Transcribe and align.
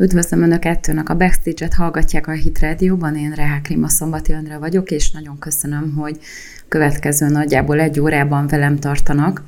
Üdvözlöm 0.00 0.42
Önöket, 0.42 0.88
Önök 0.88 1.08
a 1.08 1.16
Backstage-et 1.16 1.74
hallgatják 1.74 2.26
a 2.26 2.32
Hit 2.32 2.58
Radio-ban, 2.58 3.16
én 3.16 3.32
Rehák 3.32 3.68
Rima 3.68 3.88
Szombati 3.88 4.32
Önre 4.32 4.58
vagyok, 4.58 4.90
és 4.90 5.10
nagyon 5.10 5.38
köszönöm, 5.38 5.94
hogy 5.94 6.18
következő 6.68 7.28
nagyjából 7.28 7.80
egy 7.80 8.00
órában 8.00 8.46
velem 8.46 8.78
tartanak. 8.78 9.42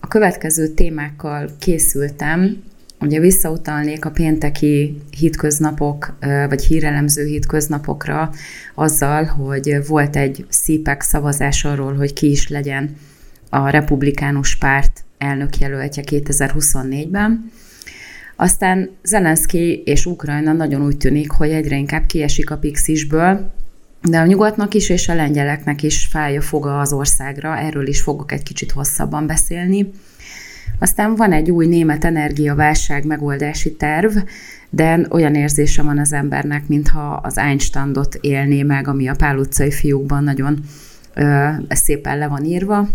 A 0.00 0.08
következő 0.08 0.68
témákkal 0.68 1.50
készültem, 1.58 2.62
ugye 3.00 3.20
visszautalnék 3.20 4.04
a 4.04 4.10
pénteki 4.10 5.02
hitköznapok, 5.10 6.16
vagy 6.48 6.64
hírelemző 6.64 7.24
hitköznapokra 7.24 8.30
azzal, 8.74 9.24
hogy 9.24 9.86
volt 9.86 10.16
egy 10.16 10.46
CPEC 10.50 11.06
szavazás 11.06 11.64
arról, 11.64 11.94
hogy 11.94 12.12
ki 12.12 12.30
is 12.30 12.48
legyen 12.48 12.96
a 13.50 13.68
republikánus 13.68 14.56
párt 14.56 15.04
elnökjelöltje 15.18 16.02
2024-ben, 16.06 17.50
aztán 18.36 18.90
Zelenszky 19.02 19.82
és 19.84 20.06
Ukrajna 20.06 20.52
nagyon 20.52 20.84
úgy 20.84 20.96
tűnik, 20.96 21.30
hogy 21.30 21.50
egyre 21.50 21.76
inkább 21.76 22.06
kiesik 22.06 22.50
a 22.50 22.56
pixisből, 22.56 23.52
de 24.02 24.18
a 24.18 24.26
nyugatnak 24.26 24.74
is 24.74 24.88
és 24.88 25.08
a 25.08 25.14
lengyeleknek 25.14 25.82
is 25.82 26.06
fája 26.06 26.40
foga 26.40 26.80
az 26.80 26.92
országra, 26.92 27.58
erről 27.58 27.86
is 27.86 28.00
fogok 28.00 28.32
egy 28.32 28.42
kicsit 28.42 28.72
hosszabban 28.72 29.26
beszélni. 29.26 29.90
Aztán 30.78 31.14
van 31.14 31.32
egy 31.32 31.50
új 31.50 31.66
német 31.66 32.04
energiaválság 32.04 33.04
megoldási 33.04 33.72
terv, 33.72 34.16
de 34.70 35.00
olyan 35.10 35.34
érzése 35.34 35.82
van 35.82 35.98
az 35.98 36.12
embernek, 36.12 36.68
mintha 36.68 37.20
az 37.22 37.38
Einsteindot 37.38 38.14
élné 38.20 38.62
meg, 38.62 38.88
ami 38.88 39.08
a 39.08 39.14
Pál 39.14 39.38
utcai 39.38 39.70
fiúkban 39.70 40.24
nagyon 40.24 40.58
ö, 41.14 41.48
szépen 41.68 42.18
le 42.18 42.28
van 42.28 42.44
írva. 42.44 42.88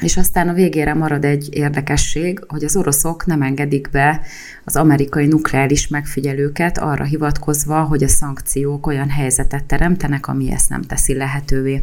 És 0.00 0.16
aztán 0.16 0.48
a 0.48 0.52
végére 0.52 0.94
marad 0.94 1.24
egy 1.24 1.48
érdekesség, 1.50 2.44
hogy 2.48 2.64
az 2.64 2.76
oroszok 2.76 3.26
nem 3.26 3.42
engedik 3.42 3.90
be 3.90 4.20
az 4.64 4.76
amerikai 4.76 5.26
nukleáris 5.26 5.88
megfigyelőket 5.88 6.78
arra 6.78 7.04
hivatkozva, 7.04 7.82
hogy 7.82 8.02
a 8.02 8.08
szankciók 8.08 8.86
olyan 8.86 9.10
helyzetet 9.10 9.64
teremtenek, 9.64 10.26
ami 10.26 10.52
ezt 10.52 10.68
nem 10.68 10.82
teszi 10.82 11.14
lehetővé. 11.14 11.82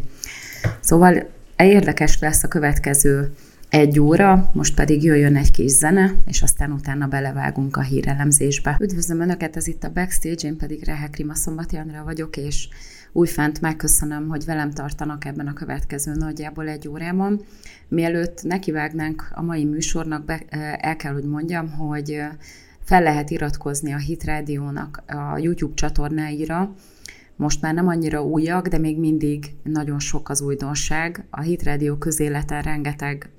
Szóval 0.80 1.28
érdekes 1.56 2.18
lesz 2.20 2.42
a 2.42 2.48
következő 2.48 3.32
egy 3.68 4.00
óra, 4.00 4.50
most 4.52 4.74
pedig 4.74 5.02
jöjjön 5.02 5.36
egy 5.36 5.50
kis 5.50 5.70
zene, 5.70 6.14
és 6.26 6.42
aztán 6.42 6.72
utána 6.72 7.06
belevágunk 7.06 7.76
a 7.76 7.82
hírelemzésbe. 7.82 8.76
Üdvözlöm 8.80 9.20
Önöket, 9.20 9.56
ez 9.56 9.66
itt 9.66 9.84
a 9.84 9.90
Backstage, 9.94 10.48
én 10.48 10.56
pedig 10.56 10.84
Rehek 10.84 11.16
Rima 11.16 11.34
Szombati 11.34 11.76
Andrea 11.76 12.04
vagyok, 12.04 12.36
és 12.36 12.68
újfent 13.12 13.60
megköszönöm, 13.60 14.28
hogy 14.28 14.44
velem 14.44 14.70
tartanak 14.70 15.24
ebben 15.24 15.46
a 15.46 15.52
következő 15.52 16.14
nagyjából 16.14 16.68
egy 16.68 16.88
órában. 16.88 17.40
Mielőtt 17.88 18.42
nekivágnánk 18.42 19.28
a 19.34 19.42
mai 19.42 19.64
műsornak, 19.64 20.24
be, 20.24 20.42
el 20.78 20.96
kell, 20.96 21.12
hogy 21.12 21.24
mondjam, 21.24 21.70
hogy 21.70 22.20
fel 22.84 23.02
lehet 23.02 23.30
iratkozni 23.30 23.92
a 23.92 23.98
Hit 23.98 24.24
Rádiónak 24.24 25.02
a 25.06 25.38
YouTube 25.38 25.74
csatornáira, 25.74 26.74
most 27.36 27.60
már 27.60 27.74
nem 27.74 27.88
annyira 27.88 28.24
újak, 28.24 28.68
de 28.68 28.78
még 28.78 28.98
mindig 28.98 29.54
nagyon 29.62 29.98
sok 29.98 30.28
az 30.28 30.40
újdonság. 30.40 31.26
A 31.30 31.40
Hit 31.40 31.62
Rádió 31.62 31.96
közéleten 31.96 32.62
rengeteg 32.62 33.30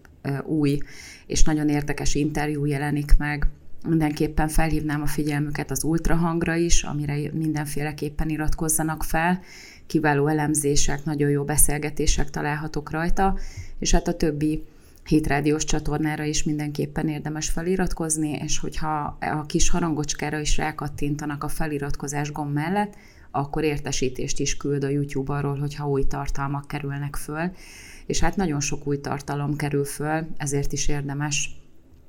új 0.46 0.78
és 1.26 1.44
nagyon 1.44 1.70
érdekes 1.70 2.16
interjú 2.16 2.66
jelenik 2.66 3.18
meg. 3.18 3.48
Mindenképpen 3.88 4.48
felhívnám 4.48 5.02
a 5.02 5.06
figyelmüket 5.06 5.72
az 5.72 5.84
ultrahangra 5.84 6.56
is, 6.56 6.84
amire 6.84 7.18
mindenféleképpen 7.34 8.30
iratkozzanak 8.30 9.04
fel. 9.04 9.40
Kiváló 9.88 10.28
elemzések, 10.28 11.04
nagyon 11.04 11.30
jó 11.30 11.44
beszélgetések 11.44 12.30
találhatók 12.30 12.92
rajta, 12.92 13.38
és 13.80 13.92
hát 13.92 14.08
a 14.08 14.14
többi 14.14 14.64
hétrádiós 15.06 15.64
csatornára 15.64 16.24
is 16.24 16.44
mindenképpen 16.44 17.08
érdemes 17.08 17.50
feliratkozni, 17.50 18.32
és 18.32 18.60
hogyha 18.60 19.18
a 19.20 19.46
kis 19.46 19.70
harangocskára 19.70 20.40
is 20.40 20.58
rákattintanak 20.58 21.44
a 21.44 21.48
feliratkozás 21.48 22.32
gomb 22.32 22.54
mellett, 22.54 22.96
akkor 23.32 23.64
értesítést 23.64 24.40
is 24.40 24.58
küld 24.58 24.84
a 24.84 24.90
YouTube 24.90 25.34
arról, 25.34 25.58
hogyha 25.58 25.90
új 25.90 26.04
tartalmak 26.04 26.68
kerülnek 26.68 27.16
föl. 27.16 27.52
És 28.06 28.20
hát 28.20 28.36
nagyon 28.36 28.60
sok 28.60 28.88
új 28.88 29.00
tartalom 29.00 29.56
kerül 29.56 29.86
föl, 29.86 30.28
ezért 30.38 30.74
is 30.74 30.88
érdemes 30.88 31.59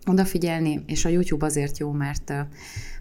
odafigyelni, 0.06 0.82
és 0.86 1.04
a 1.04 1.08
YouTube 1.08 1.46
azért 1.46 1.78
jó, 1.78 1.90
mert 1.90 2.32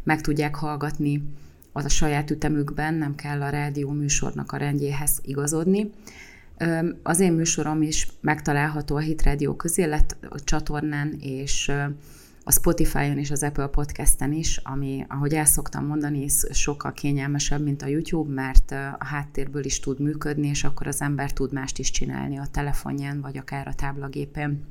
meg 0.03 0.21
tudják 0.21 0.55
hallgatni 0.55 1.23
az 1.71 1.85
a 1.85 1.89
saját 1.89 2.31
ütemükben, 2.31 2.93
nem 2.93 3.15
kell 3.15 3.41
a 3.41 3.49
rádió 3.49 3.89
műsornak 3.89 4.51
a 4.51 4.57
rendjéhez 4.57 5.19
igazodni. 5.21 5.89
Az 7.03 7.19
én 7.19 7.33
műsorom 7.33 7.81
is 7.81 8.07
megtalálható 8.21 8.95
a 8.95 8.99
Hit 8.99 9.23
Radio 9.23 9.55
közélet 9.55 10.17
csatornán, 10.43 11.17
és 11.19 11.71
a 12.43 12.51
Spotify-on 12.51 13.17
és 13.17 13.31
az 13.31 13.43
Apple 13.43 13.67
Podcast-en 13.67 14.33
is, 14.33 14.57
ami, 14.57 15.05
ahogy 15.07 15.33
el 15.33 15.45
szoktam 15.45 15.85
mondani, 15.85 16.25
sokkal 16.51 16.93
kényelmesebb, 16.93 17.63
mint 17.63 17.81
a 17.81 17.87
YouTube, 17.87 18.33
mert 18.33 18.71
a 18.71 19.05
háttérből 19.05 19.65
is 19.65 19.79
tud 19.79 19.99
működni, 19.99 20.47
és 20.47 20.63
akkor 20.63 20.87
az 20.87 21.01
ember 21.01 21.33
tud 21.33 21.53
mást 21.53 21.79
is 21.79 21.91
csinálni 21.91 22.37
a 22.37 22.47
telefonján, 22.51 23.21
vagy 23.21 23.37
akár 23.37 23.67
a 23.67 23.73
táblagépén. 23.73 24.63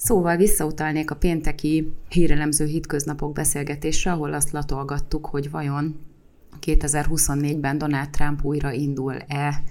Szóval 0.00 0.36
visszautalnék 0.36 1.10
a 1.10 1.16
pénteki 1.16 1.92
hírelemző 2.08 2.64
hitköznapok 2.64 3.32
beszélgetésre, 3.32 4.12
ahol 4.12 4.32
azt 4.32 4.50
latolgattuk, 4.50 5.26
hogy 5.26 5.50
vajon 5.50 6.00
2024-ben 6.60 7.78
Donald 7.78 8.10
Trump 8.10 8.44
újra 8.44 8.72
indul-e 8.72 9.62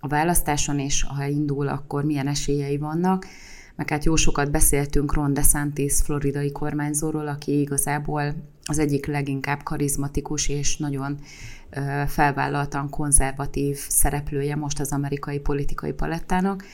a 0.00 0.08
választáson, 0.08 0.78
és 0.78 1.02
ha 1.02 1.24
indul, 1.24 1.68
akkor 1.68 2.04
milyen 2.04 2.28
esélyei 2.28 2.78
vannak. 2.78 3.26
Meg 3.76 3.90
hát 3.90 4.04
jó 4.04 4.16
sokat 4.16 4.50
beszéltünk 4.50 5.14
Ron 5.14 5.34
DeSantis 5.34 5.94
floridai 5.94 6.52
kormányzóról, 6.52 7.28
aki 7.28 7.60
igazából 7.60 8.34
az 8.64 8.78
egyik 8.78 9.06
leginkább 9.06 9.62
karizmatikus 9.62 10.48
és 10.48 10.76
nagyon 10.76 11.18
felvállaltan 12.06 12.88
konzervatív 12.90 13.76
szereplője 13.88 14.56
most 14.56 14.80
az 14.80 14.92
amerikai 14.92 15.38
politikai 15.38 15.92
palettának. 15.92 16.64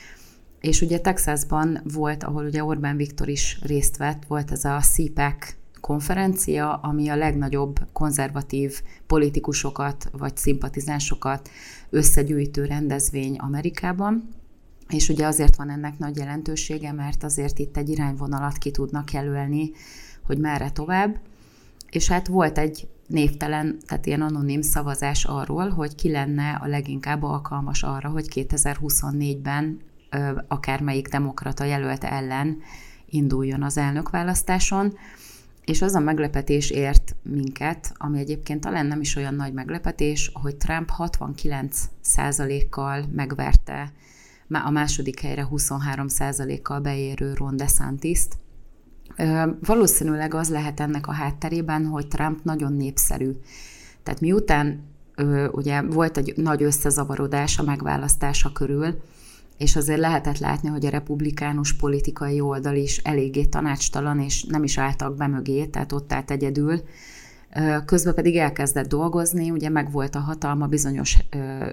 És 0.59 0.81
ugye 0.81 0.99
Texasban 0.99 1.81
volt, 1.93 2.23
ahol 2.23 2.45
ugye 2.45 2.63
Orbán 2.63 2.97
Viktor 2.97 3.27
is 3.27 3.59
részt 3.61 3.97
vett, 3.97 4.23
volt 4.27 4.51
ez 4.51 4.65
a 4.65 4.79
CPAC 4.79 5.55
konferencia, 5.81 6.73
ami 6.73 7.07
a 7.07 7.15
legnagyobb 7.15 7.79
konzervatív 7.93 8.81
politikusokat 9.07 10.09
vagy 10.11 10.37
szimpatizánsokat 10.37 11.49
összegyűjtő 11.89 12.65
rendezvény 12.65 13.37
Amerikában. 13.37 14.27
És 14.89 15.09
ugye 15.09 15.25
azért 15.25 15.55
van 15.55 15.69
ennek 15.69 15.97
nagy 15.97 16.17
jelentősége, 16.17 16.91
mert 16.91 17.23
azért 17.23 17.59
itt 17.59 17.77
egy 17.77 17.89
irányvonalat 17.89 18.57
ki 18.57 18.71
tudnak 18.71 19.11
jelölni, 19.11 19.71
hogy 20.23 20.37
merre 20.37 20.71
tovább. 20.71 21.19
És 21.89 22.07
hát 22.07 22.27
volt 22.27 22.57
egy 22.57 22.87
névtelen, 23.07 23.77
tehát 23.87 24.05
ilyen 24.05 24.21
anonim 24.21 24.61
szavazás 24.61 25.25
arról, 25.25 25.69
hogy 25.69 25.95
ki 25.95 26.11
lenne 26.11 26.59
a 26.61 26.67
leginkább 26.67 27.23
alkalmas 27.23 27.83
arra, 27.83 28.09
hogy 28.09 28.27
2024-ben 28.33 29.79
akármelyik 30.47 31.07
demokrata 31.07 31.63
jelölt 31.63 32.03
ellen 32.03 32.57
induljon 33.05 33.63
az 33.63 33.77
elnökválasztáson, 33.77 34.97
és 35.65 35.81
az 35.81 35.93
a 35.93 35.99
meglepetés 35.99 36.69
ért 36.69 37.15
minket, 37.23 37.93
ami 37.97 38.19
egyébként 38.19 38.61
talán 38.61 38.85
nem 38.85 39.01
is 39.01 39.15
olyan 39.15 39.35
nagy 39.35 39.53
meglepetés, 39.53 40.31
hogy 40.33 40.55
Trump 40.55 40.91
69%-kal 40.97 43.05
megverte 43.11 43.91
a 44.49 44.69
második 44.69 45.19
helyre 45.19 45.47
23%-kal 45.51 46.79
beérő 46.79 47.33
Ron 47.33 47.57
DeSantis-t. 47.57 48.37
Valószínűleg 49.59 50.33
az 50.33 50.49
lehet 50.49 50.79
ennek 50.79 51.07
a 51.07 51.11
hátterében, 51.11 51.85
hogy 51.85 52.07
Trump 52.07 52.43
nagyon 52.43 52.73
népszerű. 52.73 53.31
Tehát 54.03 54.21
miután 54.21 54.83
ugye 55.51 55.81
volt 55.81 56.17
egy 56.17 56.33
nagy 56.35 56.63
összezavarodás 56.63 57.59
a 57.59 57.63
megválasztása 57.63 58.51
körül, 58.51 59.01
és 59.59 59.75
azért 59.75 59.99
lehetett 59.99 60.37
látni, 60.37 60.69
hogy 60.69 60.85
a 60.85 60.89
republikánus 60.89 61.73
politikai 61.73 62.39
oldal 62.39 62.75
is 62.75 62.97
eléggé 62.97 63.45
tanácstalan, 63.45 64.19
és 64.19 64.43
nem 64.43 64.63
is 64.63 64.77
álltak 64.77 65.15
be 65.15 65.27
mögé, 65.27 65.65
tehát 65.65 65.91
ott 65.91 66.13
állt 66.13 66.31
egyedül. 66.31 66.81
Közben 67.85 68.13
pedig 68.13 68.35
elkezdett 68.35 68.87
dolgozni, 68.87 69.51
ugye 69.51 69.69
megvolt 69.69 70.15
a 70.15 70.19
hatalma, 70.19 70.67
bizonyos 70.67 71.17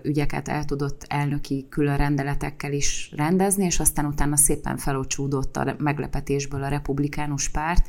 ügyeket 0.02 0.48
el 0.48 0.64
tudott 0.64 1.04
elnöki 1.08 1.66
külön 1.70 1.96
rendeletekkel 1.96 2.72
is 2.72 3.12
rendezni, 3.16 3.64
és 3.64 3.80
aztán 3.80 4.06
utána 4.06 4.36
szépen 4.36 4.76
felocsúdott 4.76 5.56
a 5.56 5.74
meglepetésből 5.78 6.62
a 6.62 6.68
republikánus 6.68 7.48
párt, 7.48 7.86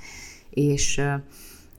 és 0.50 1.02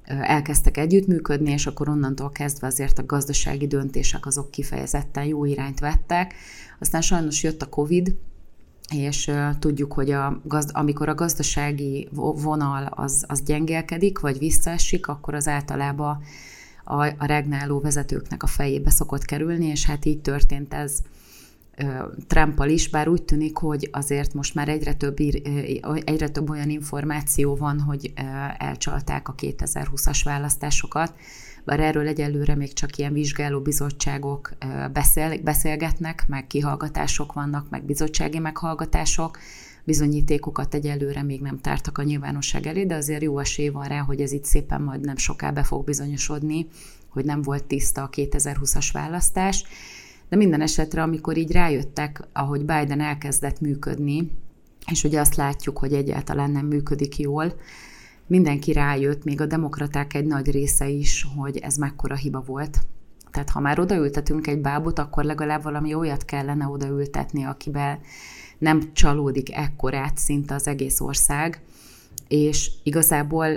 elkezdtek 0.05 0.76
együttműködni, 0.76 1.50
és 1.50 1.67
akkor 1.67 1.88
onnantól 1.88 2.31
kezdve 2.31 2.67
azért 2.67 2.99
a 2.99 3.06
gazdasági 3.06 3.67
döntések 3.67 4.26
azok 4.26 4.50
kifejezetten 4.50 5.25
jó 5.25 5.44
irányt 5.44 5.81
vettek. 5.81 6.35
Aztán 6.81 7.01
sajnos 7.01 7.43
jött 7.43 7.63
a 7.63 7.69
Covid, 7.69 8.15
és 8.95 9.31
tudjuk, 9.59 9.93
hogy 9.93 10.11
a 10.11 10.41
gazd- 10.45 10.71
amikor 10.77 11.09
a 11.09 11.15
gazdasági 11.15 12.09
vonal 12.13 12.87
az, 12.87 13.25
az 13.29 13.43
gyengélkedik, 13.43 14.19
vagy 14.19 14.39
visszaesik, 14.39 15.07
akkor 15.07 15.35
az 15.35 15.49
általában 15.49 16.23
a, 16.85 17.05
a 17.07 17.27
regnáló 17.27 17.81
vezetőknek 17.81 18.43
a 18.43 18.47
fejébe 18.47 18.91
szokott 18.91 19.25
kerülni, 19.25 19.67
és 19.67 19.87
hát 19.87 20.05
így 20.05 20.21
történt 20.21 20.75
ez 20.75 21.03
Trumpal 22.27 22.69
is, 22.69 22.89
bár 22.89 23.09
úgy 23.09 23.23
tűnik, 23.23 23.57
hogy 23.57 23.89
azért 23.93 24.35
most 24.35 24.55
már 24.55 24.69
egyre 24.69 24.95
több, 24.95 25.17
egyre 26.05 26.29
több 26.29 26.51
olyan 26.51 26.71
információ 26.71 27.57
van, 27.57 27.81
hogy 27.81 28.13
elcsalták 28.59 29.29
a 29.29 29.35
2020-as 29.35 30.21
választásokat, 30.25 31.15
bár 31.64 31.81
erről 31.81 32.06
egyelőre 32.06 32.55
még 32.55 32.72
csak 32.72 32.96
ilyen 32.96 33.12
vizsgáló 33.12 33.60
bizottságok 33.60 34.52
beszél, 34.93 35.43
beszélgetnek, 35.43 36.25
meg 36.28 36.46
kihallgatások 36.46 37.32
vannak, 37.32 37.70
meg 37.70 37.84
bizottsági 37.84 38.38
meghallgatások, 38.38 39.38
bizonyítékokat 39.84 40.75
egyelőre 40.75 41.22
még 41.22 41.40
nem 41.40 41.58
tártak 41.58 41.99
a 41.99 42.02
nyilvánosság 42.02 42.66
elé, 42.66 42.84
de 42.84 42.94
azért 42.94 43.22
jó 43.22 43.38
esély 43.38 43.69
van 43.69 43.87
rá, 43.87 44.00
hogy 44.00 44.20
ez 44.20 44.32
itt 44.32 44.44
szépen 44.44 44.82
majd 44.82 45.00
nem 45.00 45.16
soká 45.16 45.50
be 45.50 45.62
fog 45.62 45.84
bizonyosodni, 45.84 46.66
hogy 47.08 47.25
nem 47.25 47.43
volt 47.43 47.64
tiszta 47.64 48.02
a 48.02 48.10
2020-as 48.10 48.88
választás. 48.93 49.64
De 50.28 50.37
minden 50.37 50.60
esetre, 50.60 51.02
amikor 51.02 51.37
így 51.37 51.52
rájöttek, 51.52 52.22
ahogy 52.32 52.60
Biden 52.60 53.00
elkezdett 53.00 53.60
működni, 53.60 54.31
és 54.90 55.05
ugye 55.05 55.20
azt 55.20 55.34
látjuk, 55.34 55.78
hogy 55.78 55.93
egyáltalán 55.93 56.50
nem 56.50 56.66
működik 56.66 57.19
jól, 57.19 57.55
mindenki 58.29 58.73
rájött, 58.73 59.25
még 59.25 59.41
a 59.41 59.47
demokraták 59.47 60.15
egy 60.15 60.27
nagy 60.27 60.51
része 60.51 60.89
is, 60.89 61.27
hogy 61.37 61.57
ez 61.57 61.77
mekkora 61.77 62.15
hiba 62.15 62.43
volt. 62.47 62.79
Tehát 63.31 63.51
ha 63.51 63.61
már 63.61 63.79
odaültetünk 63.79 64.47
egy 64.47 64.61
bábot, 64.61 64.99
akkor 64.99 65.25
legalább 65.25 65.63
valami 65.63 65.95
olyat 65.95 66.25
kellene 66.25 66.67
odaültetni, 66.67 67.45
akivel 67.45 68.01
nem 68.59 68.93
csalódik 68.93 69.55
ekkorát 69.57 70.19
szinte 70.19 70.55
az 70.55 70.67
egész 70.67 71.01
ország, 71.01 71.61
és 72.29 72.71
igazából 72.83 73.49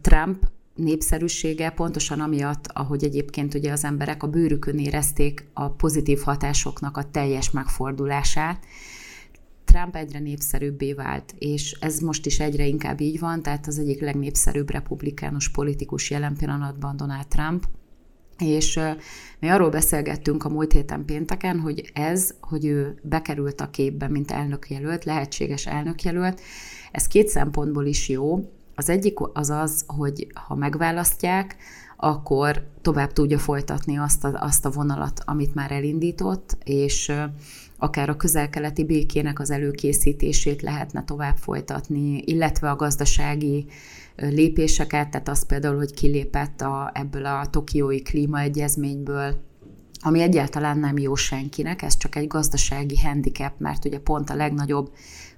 Trump 0.00 0.48
népszerűsége 0.74 1.70
pontosan 1.70 2.20
amiatt, 2.20 2.66
ahogy 2.72 3.04
egyébként 3.04 3.54
ugye 3.54 3.72
az 3.72 3.84
emberek 3.84 4.22
a 4.22 4.26
bőrükön 4.26 4.78
érezték 4.78 5.46
a 5.52 5.68
pozitív 5.68 6.20
hatásoknak 6.20 6.96
a 6.96 7.10
teljes 7.10 7.50
megfordulását, 7.50 8.64
Trump 9.74 9.96
egyre 9.96 10.18
népszerűbbé 10.18 10.92
vált, 10.92 11.34
és 11.38 11.76
ez 11.80 11.98
most 11.98 12.26
is 12.26 12.40
egyre 12.40 12.66
inkább 12.66 13.00
így 13.00 13.18
van, 13.18 13.42
tehát 13.42 13.66
az 13.66 13.78
egyik 13.78 14.00
legnépszerűbb 14.00 14.70
republikánus 14.70 15.50
politikus 15.50 16.10
jelen 16.10 16.36
pillanatban 16.36 16.96
Donald 16.96 17.26
Trump, 17.26 17.64
és 18.38 18.80
mi 19.40 19.48
arról 19.48 19.70
beszélgettünk 19.70 20.44
a 20.44 20.48
múlt 20.48 20.72
héten 20.72 21.04
pénteken, 21.04 21.60
hogy 21.60 21.90
ez, 21.94 22.34
hogy 22.40 22.64
ő 22.64 22.98
bekerült 23.02 23.60
a 23.60 23.70
képbe, 23.70 24.08
mint 24.08 24.30
elnökjelölt, 24.30 25.04
lehetséges 25.04 25.66
elnökjelölt, 25.66 26.40
ez 26.92 27.06
két 27.06 27.28
szempontból 27.28 27.86
is 27.86 28.08
jó. 28.08 28.50
Az 28.74 28.88
egyik 28.88 29.18
az 29.32 29.50
az, 29.50 29.84
hogy 29.86 30.26
ha 30.34 30.54
megválasztják, 30.54 31.56
akkor 31.96 32.66
tovább 32.82 33.12
tudja 33.12 33.38
folytatni 33.38 33.98
azt 33.98 34.24
a, 34.24 34.38
azt 34.40 34.64
a 34.64 34.70
vonalat, 34.70 35.20
amit 35.24 35.54
már 35.54 35.72
elindított, 35.72 36.56
és 36.64 37.12
akár 37.84 38.08
a 38.08 38.16
közel-keleti 38.16 38.84
békének 38.84 39.40
az 39.40 39.50
előkészítését 39.50 40.62
lehetne 40.62 41.04
tovább 41.04 41.36
folytatni, 41.36 42.22
illetve 42.24 42.70
a 42.70 42.76
gazdasági 42.76 43.66
lépéseket, 44.16 45.10
tehát 45.10 45.28
az 45.28 45.46
például, 45.46 45.76
hogy 45.76 45.94
kilépett 45.94 46.60
a, 46.60 46.90
ebből 46.94 47.26
a 47.26 47.46
tokiói 47.50 48.02
klímaegyezményből, 48.02 49.34
ami 50.00 50.20
egyáltalán 50.20 50.78
nem 50.78 50.98
jó 50.98 51.14
senkinek, 51.14 51.82
ez 51.82 51.96
csak 51.96 52.16
egy 52.16 52.26
gazdasági 52.26 52.98
handicap, 52.98 53.52
mert 53.58 53.84
ugye 53.84 53.98
pont 53.98 54.30
a 54.30 54.34
legnagyobb 54.34 54.92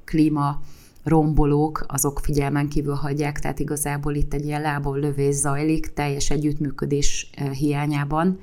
klíma 0.05 0.61
rombolók, 1.05 1.85
azok 1.89 2.21
figyelmen 2.23 2.69
kívül 2.69 2.95
hagyják, 2.95 3.39
tehát 3.39 3.59
igazából 3.59 4.15
itt 4.15 4.35
egy 4.35 4.45
ilyen 4.45 4.61
lából 4.61 4.99
lövés 4.99 5.35
zajlik, 5.35 5.93
teljes 5.93 6.31
együttműködés 6.31 7.31
hiányában. 7.53 8.41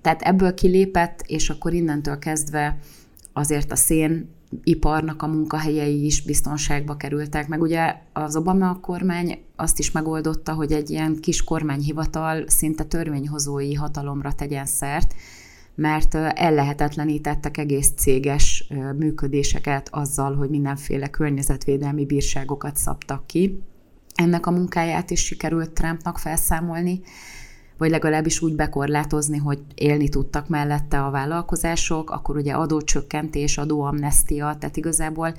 Tehát 0.00 0.22
ebből 0.22 0.54
kilépett, 0.54 1.22
és 1.26 1.50
akkor 1.50 1.72
innentől 1.72 2.18
kezdve 2.18 2.78
azért 3.32 3.72
a 3.72 3.76
szén 3.76 4.28
iparnak 4.62 5.22
a 5.22 5.26
munkahelyei 5.26 6.04
is 6.04 6.22
biztonságba 6.22 6.96
kerültek, 6.96 7.48
meg 7.48 7.60
ugye 7.60 7.94
az 8.12 8.36
Obama 8.36 8.80
kormány 8.80 9.38
azt 9.56 9.78
is 9.78 9.90
megoldotta, 9.90 10.52
hogy 10.52 10.72
egy 10.72 10.90
ilyen 10.90 11.16
kis 11.20 11.44
kormányhivatal 11.44 12.44
szinte 12.46 12.84
törvényhozói 12.84 13.74
hatalomra 13.74 14.32
tegyen 14.32 14.66
szert, 14.66 15.14
mert 15.74 16.14
ellehetetlenítettek 16.14 17.56
egész 17.56 17.92
céges 17.96 18.68
működéseket 18.98 19.88
azzal, 19.90 20.34
hogy 20.34 20.48
mindenféle 20.48 21.08
környezetvédelmi 21.08 22.04
bírságokat 22.04 22.76
szabtak 22.76 23.26
ki. 23.26 23.62
Ennek 24.14 24.46
a 24.46 24.50
munkáját 24.50 25.10
is 25.10 25.24
sikerült 25.24 25.70
Trumpnak 25.70 26.18
felszámolni, 26.18 27.00
vagy 27.78 27.90
legalábbis 27.90 28.42
úgy 28.42 28.54
bekorlátozni, 28.54 29.38
hogy 29.38 29.58
élni 29.74 30.08
tudtak 30.08 30.48
mellette 30.48 31.04
a 31.04 31.10
vállalkozások, 31.10 32.10
akkor 32.10 32.36
ugye 32.36 32.52
adócsökkentés, 32.52 33.58
adóamnestia, 33.58 34.56
tehát 34.58 34.76
igazából 34.76 35.34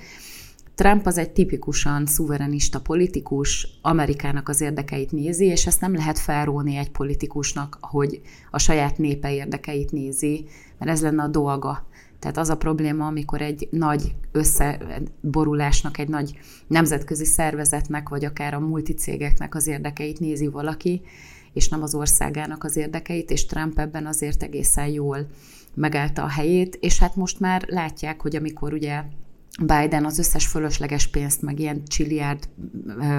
Trump 0.75 1.05
az 1.05 1.17
egy 1.17 1.31
tipikusan 1.31 2.05
szuverenista 2.05 2.79
politikus, 2.79 3.67
Amerikának 3.81 4.49
az 4.49 4.61
érdekeit 4.61 5.11
nézi, 5.11 5.45
és 5.45 5.65
ezt 5.65 5.81
nem 5.81 5.95
lehet 5.95 6.19
felróni 6.19 6.75
egy 6.75 6.91
politikusnak, 6.91 7.77
hogy 7.81 8.21
a 8.51 8.59
saját 8.59 8.97
népe 8.97 9.33
érdekeit 9.33 9.91
nézi, 9.91 10.45
mert 10.79 10.91
ez 10.91 11.01
lenne 11.01 11.23
a 11.23 11.27
dolga. 11.27 11.85
Tehát 12.19 12.37
az 12.37 12.49
a 12.49 12.57
probléma, 12.57 13.05
amikor 13.05 13.41
egy 13.41 13.67
nagy 13.71 14.15
összeborulásnak, 14.31 15.97
egy 15.97 16.07
nagy 16.07 16.39
nemzetközi 16.67 17.25
szervezetnek, 17.25 18.09
vagy 18.09 18.25
akár 18.25 18.53
a 18.53 18.59
multicégeknek 18.59 19.55
az 19.55 19.67
érdekeit 19.67 20.19
nézi 20.19 20.47
valaki, 20.47 21.01
és 21.55 21.69
nem 21.69 21.81
az 21.81 21.95
országának 21.95 22.63
az 22.63 22.75
érdekeit, 22.75 23.31
és 23.31 23.45
Trump 23.45 23.79
ebben 23.79 24.05
azért 24.05 24.43
egészen 24.43 24.87
jól 24.87 25.27
megállta 25.73 26.23
a 26.23 26.27
helyét, 26.27 26.75
és 26.75 26.99
hát 26.99 27.15
most 27.15 27.39
már 27.39 27.65
látják, 27.67 28.21
hogy 28.21 28.35
amikor 28.35 28.73
ugye 28.73 29.03
Biden 29.63 30.05
az 30.05 30.19
összes 30.19 30.47
fölösleges 30.47 31.07
pénzt, 31.07 31.41
meg 31.41 31.59
ilyen 31.59 31.83
csilliárd 31.85 32.49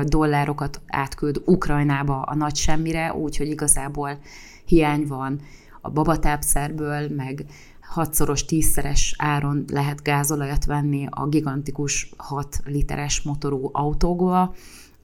dollárokat 0.05 0.81
átküld 0.87 1.43
Ukrajnába 1.44 2.23
a 2.23 2.35
nagy 2.35 2.56
semmire, 2.56 3.15
úgyhogy 3.15 3.49
igazából 3.49 4.19
hiány 4.65 5.06
van 5.06 5.41
a 5.81 5.91
babatápszerből, 5.91 7.09
meg 7.09 7.44
hatszoros, 7.81 8.44
tízszeres 8.44 9.15
áron 9.19 9.65
lehet 9.73 10.03
gázolajat 10.03 10.65
venni 10.65 11.06
a 11.11 11.27
gigantikus 11.27 12.11
6 12.17 12.61
literes 12.65 13.23
motorú 13.23 13.71
autókba, 13.73 14.55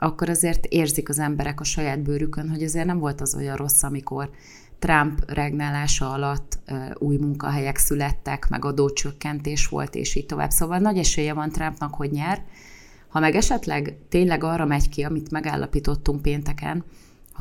akkor 0.02 0.28
azért 0.28 0.66
érzik 0.66 1.08
az 1.08 1.18
emberek 1.18 1.60
a 1.60 1.64
saját 1.64 2.02
bőrükön, 2.02 2.48
hogy 2.48 2.62
azért 2.62 2.86
nem 2.86 2.98
volt 2.98 3.20
az 3.20 3.34
olyan 3.34 3.56
rossz, 3.56 3.82
amikor 3.82 4.30
Trump 4.78 5.30
regnálása 5.30 6.12
alatt 6.12 6.58
új 6.98 7.16
munkahelyek 7.16 7.76
születtek, 7.76 8.48
meg 8.48 8.64
adócsökkentés 8.64 9.66
volt, 9.66 9.94
és 9.94 10.14
így 10.14 10.26
tovább. 10.26 10.50
Szóval 10.50 10.78
nagy 10.78 10.98
esélye 10.98 11.32
van 11.32 11.50
Trumpnak, 11.50 11.94
hogy 11.94 12.10
nyer. 12.10 12.44
Ha 13.08 13.20
meg 13.20 13.34
esetleg 13.34 13.96
tényleg 14.08 14.44
arra 14.44 14.64
megy 14.64 14.88
ki, 14.88 15.02
amit 15.02 15.30
megállapítottunk 15.30 16.22
pénteken, 16.22 16.84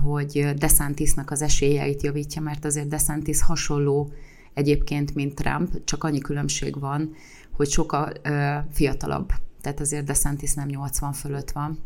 hogy 0.03 0.53
DeSantisnak 0.57 1.31
az 1.31 1.41
esélyeit 1.41 2.03
javítja, 2.03 2.41
mert 2.41 2.65
azért 2.65 2.87
DeSantis 2.87 3.41
hasonló 3.41 4.11
egyébként, 4.53 5.15
mint 5.15 5.35
Trump, 5.35 5.83
csak 5.83 6.03
annyi 6.03 6.19
különbség 6.19 6.79
van, 6.79 7.13
hogy 7.51 7.69
sokkal 7.69 8.11
ö, 8.23 8.55
fiatalabb. 8.71 9.29
Tehát 9.61 9.79
azért 9.79 10.05
DeSantis 10.05 10.53
nem 10.53 10.67
80 10.67 11.13
fölött 11.13 11.51
van, 11.51 11.79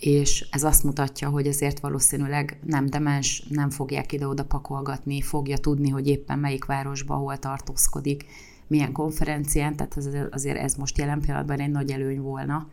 és 0.00 0.46
ez 0.50 0.62
azt 0.62 0.84
mutatja, 0.84 1.28
hogy 1.28 1.46
azért 1.46 1.80
valószínűleg 1.80 2.58
nem 2.66 2.86
demens, 2.86 3.46
nem 3.48 3.70
fogják 3.70 4.12
ide-oda 4.12 4.44
pakolgatni, 4.44 5.22
fogja 5.22 5.58
tudni, 5.58 5.88
hogy 5.88 6.06
éppen 6.06 6.38
melyik 6.38 6.64
városban 6.64 7.18
hol 7.18 7.38
tartózkodik, 7.38 8.24
milyen 8.66 8.92
konferencián, 8.92 9.76
tehát 9.76 9.96
azért 10.30 10.58
ez 10.58 10.74
most 10.74 10.98
jelen 10.98 11.20
pillanatban 11.20 11.60
egy 11.60 11.70
nagy 11.70 11.90
előny 11.90 12.20
volna. 12.20 12.68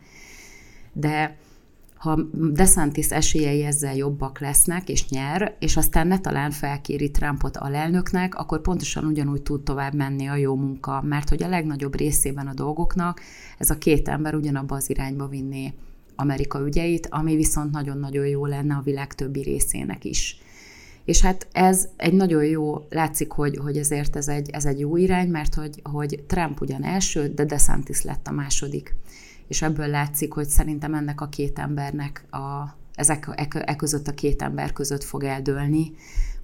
De 0.92 1.38
ha 1.98 2.18
DeSantis 2.32 3.10
esélyei 3.10 3.64
ezzel 3.64 3.96
jobbak 3.96 4.38
lesznek, 4.38 4.88
és 4.88 5.08
nyer, 5.08 5.56
és 5.58 5.76
aztán 5.76 6.06
ne 6.06 6.18
talán 6.18 6.50
felkéri 6.50 7.10
Trumpot 7.10 7.56
alelnöknek, 7.56 8.34
akkor 8.34 8.60
pontosan 8.60 9.04
ugyanúgy 9.04 9.42
tud 9.42 9.62
tovább 9.62 9.94
menni 9.94 10.26
a 10.26 10.36
jó 10.36 10.56
munka, 10.56 11.02
mert 11.02 11.28
hogy 11.28 11.42
a 11.42 11.48
legnagyobb 11.48 11.96
részében 11.96 12.46
a 12.46 12.54
dolgoknak 12.54 13.20
ez 13.58 13.70
a 13.70 13.78
két 13.78 14.08
ember 14.08 14.34
ugyanabba 14.34 14.74
az 14.74 14.90
irányba 14.90 15.26
vinné 15.26 15.74
Amerika 16.20 16.60
ügyeit, 16.66 17.06
ami 17.10 17.36
viszont 17.36 17.70
nagyon-nagyon 17.70 18.26
jó 18.26 18.46
lenne 18.46 18.74
a 18.74 18.82
világ 18.84 19.14
többi 19.14 19.42
részének 19.42 20.04
is. 20.04 20.40
És 21.04 21.20
hát 21.20 21.48
ez 21.52 21.88
egy 21.96 22.12
nagyon 22.12 22.44
jó, 22.44 22.86
látszik, 22.90 23.30
hogy, 23.30 23.56
hogy 23.56 23.76
ezért 23.76 24.16
ez 24.16 24.28
egy, 24.28 24.50
ez 24.50 24.64
egy 24.64 24.78
jó 24.78 24.96
irány, 24.96 25.28
mert 25.28 25.54
hogy, 25.54 25.80
hogy 25.82 26.24
Trump 26.26 26.60
ugyan 26.60 26.84
első, 26.84 27.28
de 27.28 27.44
DeSantis 27.44 28.02
lett 28.02 28.26
a 28.26 28.32
második. 28.32 28.94
És 29.46 29.62
ebből 29.62 29.86
látszik, 29.86 30.32
hogy 30.32 30.48
szerintem 30.48 30.94
ennek 30.94 31.20
a 31.20 31.28
két 31.28 31.58
embernek, 31.58 32.24
a, 32.30 32.76
ezek 32.94 33.28
e, 33.34 33.48
e 33.50 33.76
között 33.76 34.08
a 34.08 34.14
két 34.14 34.42
ember 34.42 34.72
között 34.72 35.04
fog 35.04 35.24
eldőlni, 35.24 35.92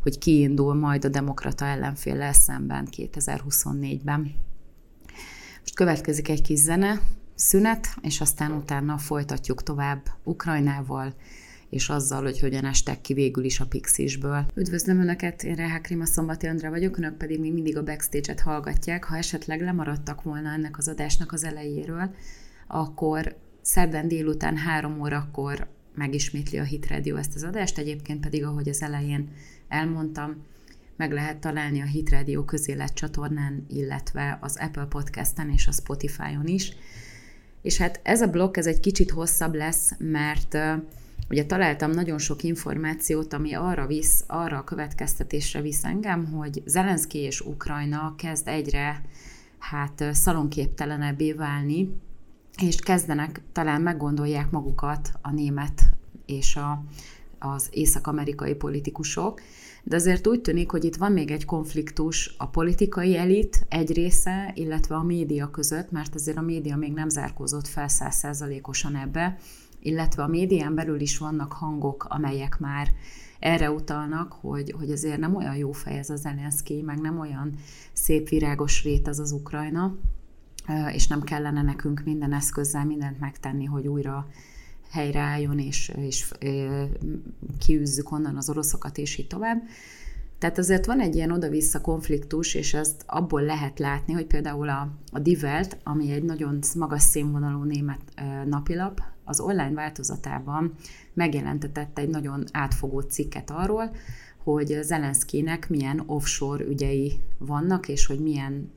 hogy 0.02 0.18
kiindul 0.18 0.74
majd 0.74 1.04
a 1.04 1.08
demokrata 1.08 1.64
ellenféllel 1.64 2.32
szemben 2.32 2.88
2024-ben. 2.96 4.34
Most 5.60 5.74
következik 5.74 6.28
egy 6.28 6.42
kis 6.42 6.58
zene, 6.58 7.00
szünet, 7.34 7.96
és 8.00 8.20
aztán 8.20 8.52
utána 8.52 8.98
folytatjuk 8.98 9.62
tovább 9.62 10.02
Ukrajnával, 10.22 11.14
és 11.70 11.88
azzal, 11.88 12.22
hogy 12.22 12.40
hogyan 12.40 12.64
estek 12.64 13.00
ki 13.00 13.14
végül 13.14 13.44
is 13.44 13.60
a 13.60 13.66
Pixisből. 13.66 14.46
Üdvözlöm 14.54 15.00
Önöket, 15.00 15.42
én 15.42 15.54
Rehák 15.54 15.86
Rima 15.86 16.04
Szombati 16.04 16.46
Andra 16.46 16.70
vagyok, 16.70 16.96
Önök 16.96 17.16
pedig 17.16 17.40
még 17.40 17.52
mindig 17.52 17.76
a 17.76 17.82
backstage-et 17.82 18.40
hallgatják. 18.40 19.04
Ha 19.04 19.16
esetleg 19.16 19.60
lemaradtak 19.60 20.22
volna 20.22 20.52
ennek 20.52 20.78
az 20.78 20.88
adásnak 20.88 21.32
az 21.32 21.44
elejéről, 21.44 22.14
akkor 22.66 23.36
szerdán 23.62 24.08
délután 24.08 24.56
három 24.56 25.00
órakor 25.00 25.68
megismétli 25.94 26.58
a 26.58 26.64
Hit 26.64 26.88
Radio 26.88 27.16
ezt 27.16 27.34
az 27.34 27.42
adást, 27.42 27.78
egyébként 27.78 28.20
pedig, 28.20 28.44
ahogy 28.44 28.68
az 28.68 28.82
elején 28.82 29.28
elmondtam, 29.68 30.44
meg 30.96 31.12
lehet 31.12 31.36
találni 31.36 31.80
a 31.80 31.86
Hit 31.86 32.10
Radio 32.10 32.44
közélet 32.44 32.94
csatornán, 32.94 33.66
illetve 33.68 34.38
az 34.40 34.56
Apple 34.60 34.84
Podcast-en 34.84 35.50
és 35.50 35.66
a 35.66 35.72
Spotify-on 35.72 36.46
is. 36.46 36.72
És 37.64 37.76
hát 37.76 38.00
ez 38.02 38.22
a 38.22 38.26
blokk, 38.26 38.56
ez 38.56 38.66
egy 38.66 38.80
kicsit 38.80 39.10
hosszabb 39.10 39.54
lesz, 39.54 39.92
mert 39.98 40.58
ugye 41.28 41.44
találtam 41.44 41.90
nagyon 41.90 42.18
sok 42.18 42.42
információt, 42.42 43.32
ami 43.32 43.54
arra 43.54 43.86
visz, 43.86 44.24
arra 44.26 44.58
a 44.58 44.64
következtetésre 44.64 45.60
visz 45.60 45.84
engem, 45.84 46.26
hogy 46.26 46.62
Zelenszky 46.66 47.18
és 47.18 47.40
Ukrajna 47.40 48.14
kezd 48.16 48.48
egyre 48.48 49.02
hát 49.58 50.04
szalonképtelenebbé 50.12 51.32
válni, 51.32 52.00
és 52.62 52.76
kezdenek, 52.76 53.40
talán 53.52 53.80
meggondolják 53.80 54.50
magukat 54.50 55.10
a 55.22 55.30
német 55.30 55.82
és 56.26 56.56
a, 56.56 56.84
az 57.38 57.68
észak-amerikai 57.70 58.54
politikusok, 58.54 59.40
de 59.84 59.96
azért 59.96 60.26
úgy 60.26 60.40
tűnik, 60.40 60.70
hogy 60.70 60.84
itt 60.84 60.96
van 60.96 61.12
még 61.12 61.30
egy 61.30 61.44
konfliktus 61.44 62.34
a 62.38 62.46
politikai 62.46 63.16
elit 63.16 63.66
egy 63.68 63.92
része, 63.92 64.52
illetve 64.54 64.94
a 64.94 65.02
média 65.02 65.50
között, 65.50 65.90
mert 65.90 66.14
azért 66.14 66.36
a 66.36 66.42
média 66.42 66.76
még 66.76 66.92
nem 66.92 67.08
zárkózott 67.08 67.66
fel 67.66 67.88
százszerzalékosan 67.88 68.96
ebbe, 68.96 69.36
illetve 69.80 70.22
a 70.22 70.28
médián 70.28 70.74
belül 70.74 71.00
is 71.00 71.18
vannak 71.18 71.52
hangok, 71.52 72.06
amelyek 72.08 72.58
már 72.58 72.88
erre 73.38 73.70
utalnak, 73.70 74.32
hogy, 74.32 74.74
hogy 74.78 74.90
azért 74.90 75.18
nem 75.18 75.36
olyan 75.36 75.56
jó 75.56 75.72
fej 75.72 75.98
ez 75.98 76.10
az 76.10 76.20
Zelenszky, 76.20 76.82
meg 76.82 77.00
nem 77.00 77.18
olyan 77.18 77.54
szép 77.92 78.28
virágos 78.28 78.84
rét 78.84 79.08
ez 79.08 79.18
az 79.18 79.32
Ukrajna, 79.32 79.96
és 80.92 81.06
nem 81.06 81.22
kellene 81.22 81.62
nekünk 81.62 82.02
minden 82.04 82.32
eszközzel 82.32 82.84
mindent 82.84 83.20
megtenni, 83.20 83.64
hogy 83.64 83.86
újra 83.86 84.26
helyreálljon, 84.94 85.58
és, 85.58 85.92
és 85.96 86.32
kiűzzük 87.58 88.12
onnan 88.12 88.36
az 88.36 88.48
oroszokat, 88.48 88.98
és 88.98 89.18
így 89.18 89.26
tovább. 89.26 89.62
Tehát 90.38 90.58
azért 90.58 90.86
van 90.86 91.00
egy 91.00 91.14
ilyen 91.14 91.30
oda-vissza 91.30 91.80
konfliktus, 91.80 92.54
és 92.54 92.74
ezt 92.74 93.02
abból 93.06 93.42
lehet 93.42 93.78
látni, 93.78 94.12
hogy 94.12 94.26
például 94.26 94.68
a, 94.68 94.88
a 95.12 95.18
Die 95.18 95.38
Welt, 95.42 95.76
ami 95.82 96.10
egy 96.10 96.22
nagyon 96.22 96.58
magas 96.78 97.02
színvonalú 97.02 97.62
német 97.62 98.00
napilap, 98.46 99.00
az 99.24 99.40
online 99.40 99.74
változatában 99.74 100.74
megjelentetett 101.12 101.98
egy 101.98 102.08
nagyon 102.08 102.44
átfogó 102.52 103.00
cikket 103.00 103.50
arról, 103.50 103.90
hogy 104.42 104.78
Zelenszkinek 104.82 105.68
milyen 105.68 106.02
offshore 106.06 106.64
ügyei 106.64 107.20
vannak, 107.38 107.88
és 107.88 108.06
hogy 108.06 108.20
milyen 108.20 108.70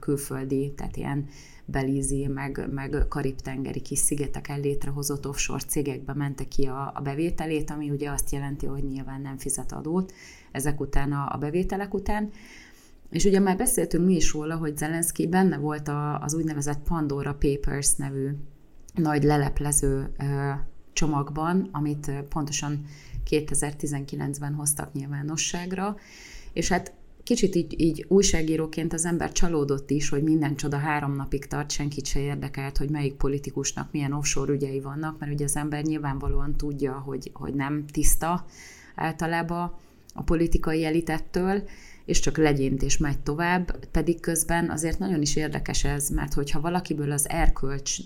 külföldi, 0.00 0.72
tehát 0.76 0.96
ilyen 0.96 1.26
belízi, 1.66 2.26
meg, 2.26 2.68
meg 2.70 3.04
karib-tengeri 3.08 3.80
kis 3.80 3.98
szigeteken 3.98 4.60
létrehozott 4.60 5.26
offshore 5.26 5.62
cégekbe 5.62 6.14
mente 6.14 6.48
ki 6.48 6.64
a, 6.64 6.92
a 6.94 7.00
bevételét, 7.00 7.70
ami 7.70 7.90
ugye 7.90 8.10
azt 8.10 8.30
jelenti, 8.30 8.66
hogy 8.66 8.84
nyilván 8.84 9.20
nem 9.20 9.38
fizet 9.38 9.72
adót 9.72 10.12
ezek 10.52 10.80
után 10.80 11.12
a, 11.12 11.28
a 11.34 11.36
bevételek 11.38 11.94
után. 11.94 12.30
És 13.10 13.24
ugye 13.24 13.38
már 13.40 13.56
beszéltünk 13.56 14.06
mi 14.06 14.14
is 14.14 14.32
róla, 14.32 14.56
hogy 14.56 14.76
Zelenszky 14.76 15.26
benne 15.26 15.56
volt 15.56 15.88
a, 15.88 16.20
az 16.20 16.34
úgynevezett 16.34 16.82
Pandora 16.82 17.34
Papers 17.34 17.94
nevű 17.94 18.28
nagy 18.94 19.22
leleplező 19.22 20.10
csomagban, 20.92 21.68
amit 21.72 22.10
pontosan 22.28 22.84
2019-ben 23.30 24.54
hoztak 24.54 24.92
nyilvánosságra, 24.92 25.96
és 26.52 26.68
hát 26.68 26.92
kicsit 27.26 27.54
így, 27.54 27.80
így 27.80 28.04
újságíróként 28.08 28.92
az 28.92 29.04
ember 29.04 29.32
csalódott 29.32 29.90
is, 29.90 30.08
hogy 30.08 30.22
minden 30.22 30.56
csoda 30.56 30.76
három 30.76 31.14
napig 31.16 31.46
tart, 31.46 31.70
senkit 31.70 32.06
se 32.06 32.20
érdekelt, 32.20 32.76
hogy 32.76 32.90
melyik 32.90 33.14
politikusnak 33.14 33.92
milyen 33.92 34.12
offshore 34.12 34.52
ügyei 34.52 34.80
vannak, 34.80 35.18
mert 35.18 35.32
ugye 35.32 35.44
az 35.44 35.56
ember 35.56 35.82
nyilvánvalóan 35.82 36.56
tudja, 36.56 36.92
hogy, 36.92 37.30
hogy 37.34 37.54
nem 37.54 37.84
tiszta 37.86 38.44
általában 38.94 39.74
a 40.14 40.22
politikai 40.22 40.84
elitettől, 40.84 41.68
és 42.04 42.20
csak 42.20 42.36
legyint 42.36 42.82
és 42.82 42.96
megy 42.96 43.18
tovább, 43.18 43.86
pedig 43.86 44.20
közben 44.20 44.70
azért 44.70 44.98
nagyon 44.98 45.22
is 45.22 45.36
érdekes 45.36 45.84
ez, 45.84 46.08
mert 46.08 46.34
hogyha 46.34 46.60
valakiből 46.60 47.12
az 47.12 47.28
erkölcs 47.28 47.96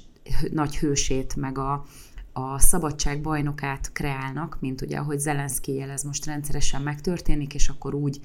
nagy 0.51 0.79
hősét, 0.79 1.37
meg 1.37 1.59
a, 1.59 1.85
a 2.33 2.59
szabadság 2.59 3.21
bajnokát 3.21 3.93
kreálnak, 3.93 4.57
mint 4.61 4.81
ugye, 4.83 4.99
ahogy 4.99 5.19
Zelenszky 5.19 5.75
jel 5.75 5.91
ez 5.91 6.03
most 6.03 6.27
rendszeresen 6.27 6.83
megtörténik, 6.83 7.55
és 7.55 7.69
akkor 7.69 7.95
úgy 7.95 8.21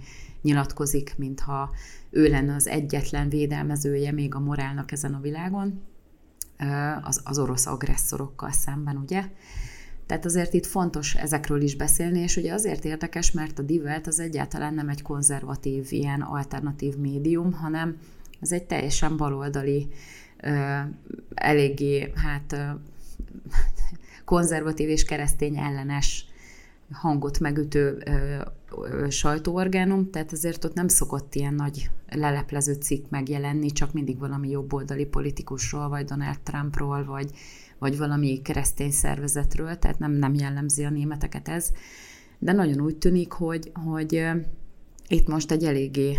nyilatkozik, 0.46 1.14
mintha 1.18 1.70
ő 2.10 2.28
lenne 2.28 2.56
az 2.56 2.68
egyetlen 2.68 3.30
védelmezője 3.30 4.12
még 4.12 4.36
a 4.36 4.40
morálnak 4.40 4.92
ezen 4.92 5.14
a 5.14 5.20
világon, 5.20 5.82
az, 7.02 7.22
az 7.24 7.40
orosz 7.40 7.66
agresszorokkal 7.66 8.52
szemben, 8.52 8.98
ugye? 8.98 9.24
Tehát 10.06 10.26
azért 10.26 10.54
itt 10.54 10.66
fontos 10.66 11.16
ezekről 11.16 11.62
is 11.62 11.76
beszélni, 11.76 12.20
és 12.20 12.38
ugye 12.38 12.54
azért 12.54 12.86
érdekes, 12.86 13.32
mert 13.32 13.60
a 13.60 13.62
Divelt 13.62 14.08
az 14.08 14.20
egyáltalán 14.20 14.74
nem 14.74 14.90
egy 14.90 15.02
konzervatív, 15.02 15.88
ilyen 15.90 16.22
alternatív 16.22 16.96
médium, 16.96 17.54
hanem 17.54 17.98
ez 18.40 18.52
egy 18.52 18.64
teljesen 18.64 19.18
baloldali, 19.18 19.88
eléggé 21.34 22.12
hát 22.16 22.76
konzervatív 24.26 24.90
és 24.90 25.04
keresztény 25.04 25.58
ellenes 25.58 26.26
hangot 26.92 27.40
megütő 27.40 28.04
sajtóorgánum, 29.10 30.10
tehát 30.10 30.32
azért 30.32 30.66
ott 30.66 30.74
nem 30.74 30.88
szokott 30.88 31.36
ilyen 31.36 31.54
nagy 31.54 31.90
leleplező 32.10 32.74
cikk 32.74 33.10
megjelenni, 33.10 33.72
csak 33.72 33.94
mindig 33.94 34.20
valami 34.20 34.50
jobboldali 34.50 35.06
politikusról, 35.06 35.90
vagy 35.90 36.06
Donald 36.06 36.40
Trumpról, 36.40 37.06
vagy, 37.06 37.32
vagy 37.80 37.98
valami 37.98 38.42
keresztény 38.42 38.92
szervezetről, 38.92 39.78
tehát 39.78 40.00
nem, 40.00 40.12
nem 40.12 40.34
jellemzi 40.34 40.84
a 40.84 40.90
németeket 40.90 41.48
ez. 41.48 41.72
De 42.40 42.52
nagyon 42.52 42.82
úgy 42.82 42.98
tűnik, 42.98 43.32
hogy, 43.32 43.72
hogy 43.74 44.28
itt 45.08 45.28
most 45.28 45.52
egy 45.52 45.64
eléggé 45.64 46.18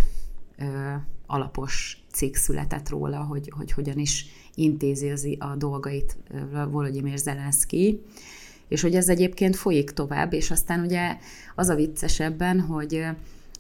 alapos 1.27 2.05
cikk 2.13 2.35
született 2.35 2.89
róla, 2.89 3.19
hogy, 3.19 3.53
hogy 3.57 3.73
hogyan 3.73 3.99
is 3.99 4.27
intézi 4.55 5.11
az, 5.11 5.29
a 5.39 5.57
dolgait 5.57 6.17
Volodymyr 6.71 7.19
Zelenszky, 7.19 8.03
és 8.69 8.83
hogy 8.83 8.95
ez 8.95 9.09
egyébként 9.09 9.57
folyik 9.57 9.91
tovább, 9.91 10.33
és 10.33 10.51
aztán 10.51 10.81
ugye 10.81 11.17
az 11.55 11.69
a 11.69 11.75
viccesebben, 11.75 12.61
hogy 12.61 13.05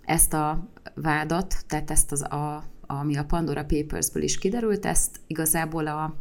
ezt 0.04 0.32
a 0.32 0.68
vádat, 0.94 1.54
tehát 1.66 1.90
ezt 1.90 2.12
az, 2.12 2.22
a, 2.22 2.64
ami 2.86 3.16
a 3.16 3.24
Pandora 3.24 3.64
Papersből 3.64 4.22
is 4.22 4.38
kiderült, 4.38 4.86
ezt 4.86 5.20
igazából 5.26 5.86
a, 5.86 6.16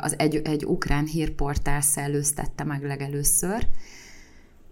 az 0.00 0.14
egy, 0.18 0.36
egy 0.36 0.64
ukrán 0.64 1.04
hírportál 1.04 1.80
szellőztette 1.80 2.64
meg 2.64 2.82
legelőször, 2.84 3.66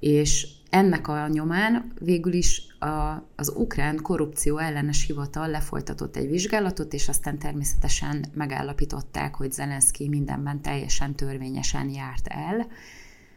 és 0.01 0.49
ennek 0.71 1.09
a 1.09 1.29
nyomán 1.29 1.93
végül 2.01 2.33
is 2.33 2.77
a, 2.79 3.23
az 3.37 3.53
ukrán 3.57 3.97
korrupció 4.03 4.59
ellenes 4.59 5.07
hivatal 5.07 5.49
lefolytatott 5.49 6.17
egy 6.17 6.31
vizsgálatot, 6.31 6.93
és 6.93 7.09
aztán 7.09 7.39
természetesen 7.39 8.25
megállapították, 8.35 9.35
hogy 9.35 9.53
Zelenszky 9.53 10.09
mindenben 10.09 10.63
teljesen 10.63 11.15
törvényesen 11.15 11.89
járt 11.89 12.27
el. 12.27 12.67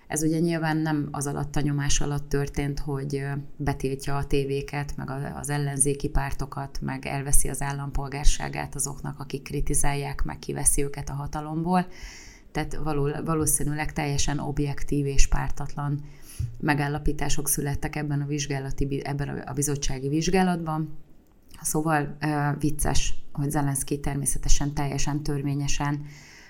Ez 0.07 0.23
ugye 0.23 0.39
nyilván 0.39 0.77
nem 0.77 1.07
az 1.11 1.27
alatt 1.27 1.55
a 1.55 1.61
nyomás 1.61 2.01
alatt 2.01 2.29
történt, 2.29 2.79
hogy 2.79 3.23
betiltja 3.55 4.17
a 4.17 4.25
tévéket, 4.25 4.93
meg 4.95 5.09
az 5.35 5.49
ellenzéki 5.49 6.09
pártokat, 6.09 6.79
meg 6.81 7.05
elveszi 7.05 7.49
az 7.49 7.61
állampolgárságát 7.61 8.75
azoknak, 8.75 9.19
akik 9.19 9.41
kritizálják, 9.41 10.23
meg 10.23 10.39
kiveszi 10.39 10.83
őket 10.83 11.09
a 11.09 11.13
hatalomból. 11.13 11.87
Tehát 12.51 12.75
való, 12.75 13.09
valószínűleg 13.25 13.93
teljesen 13.93 14.39
objektív 14.39 15.05
és 15.05 15.27
pártatlan 15.27 16.01
megállapítások 16.59 17.49
születtek 17.49 17.95
ebben 17.95 18.21
a 18.21 18.25
vizsgálati, 18.25 19.01
ebben 19.03 19.29
a 19.29 19.53
bizottsági 19.53 20.07
vizsgálatban. 20.07 20.97
Szóval 21.61 22.17
vicces, 22.59 23.13
hogy 23.31 23.49
Zelenszky 23.51 23.99
természetesen 23.99 24.73
teljesen 24.73 25.23
törvényesen 25.23 26.05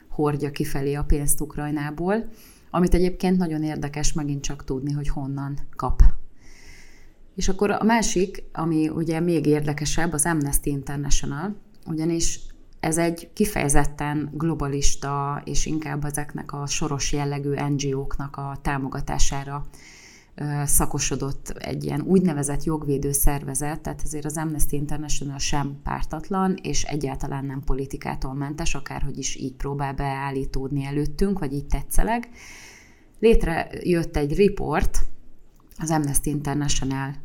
hordja 0.10 0.52
kifelé 0.52 0.94
a 0.94 1.04
pénzt 1.04 1.42
Ukrajnából, 1.42 2.30
amit 2.72 2.94
egyébként 2.94 3.38
nagyon 3.38 3.64
érdekes 3.64 4.14
megint 4.14 4.44
csak 4.44 4.64
tudni, 4.64 4.92
hogy 4.92 5.08
honnan 5.08 5.58
kap. 5.76 6.02
És 7.36 7.50
akkor 7.50 7.72
a 7.72 7.84
másik, 7.84 8.44
ami 8.54 8.90
ugye 8.90 9.20
még 9.20 9.46
érdekesebb, 9.46 10.14
az 10.14 10.26
Amnesty 10.26 10.66
International, 10.66 11.56
ugyanis 11.86 12.40
ez 12.80 12.98
egy 12.98 13.30
kifejezetten 13.34 14.30
globalista, 14.34 15.42
és 15.46 15.66
inkább 15.66 16.06
ezeknek 16.06 16.54
a 16.54 16.66
soros 16.66 17.12
jellegű 17.12 17.54
NGO-knak 17.54 18.36
a 18.36 18.58
támogatására 18.62 19.66
szakosodott 20.64 21.50
egy 21.50 21.84
ilyen 21.84 22.02
úgynevezett 22.02 22.64
jogvédő 22.64 23.12
szervezet, 23.12 23.82
tehát 23.82 24.02
ezért 24.04 24.26
az 24.26 24.38
Amnesty 24.38 24.72
International 24.72 25.38
sem 25.38 25.80
pártatlan, 25.84 26.58
és 26.62 26.84
egyáltalán 26.84 27.46
nem 27.46 27.64
politikától 27.64 28.34
mentes, 28.34 28.76
akárhogy 28.76 29.18
is 29.18 29.36
így 29.36 29.54
próbál 29.54 29.94
beállítódni 29.94 30.86
előttünk, 30.86 31.40
vagy 31.40 31.54
így 31.54 31.66
tetszeleg. 31.66 32.30
létrejött 33.20 34.18
egy 34.18 34.36
riport 34.36 35.00
az 35.78 35.90
Amnesty 35.90 36.26
International 36.26 37.16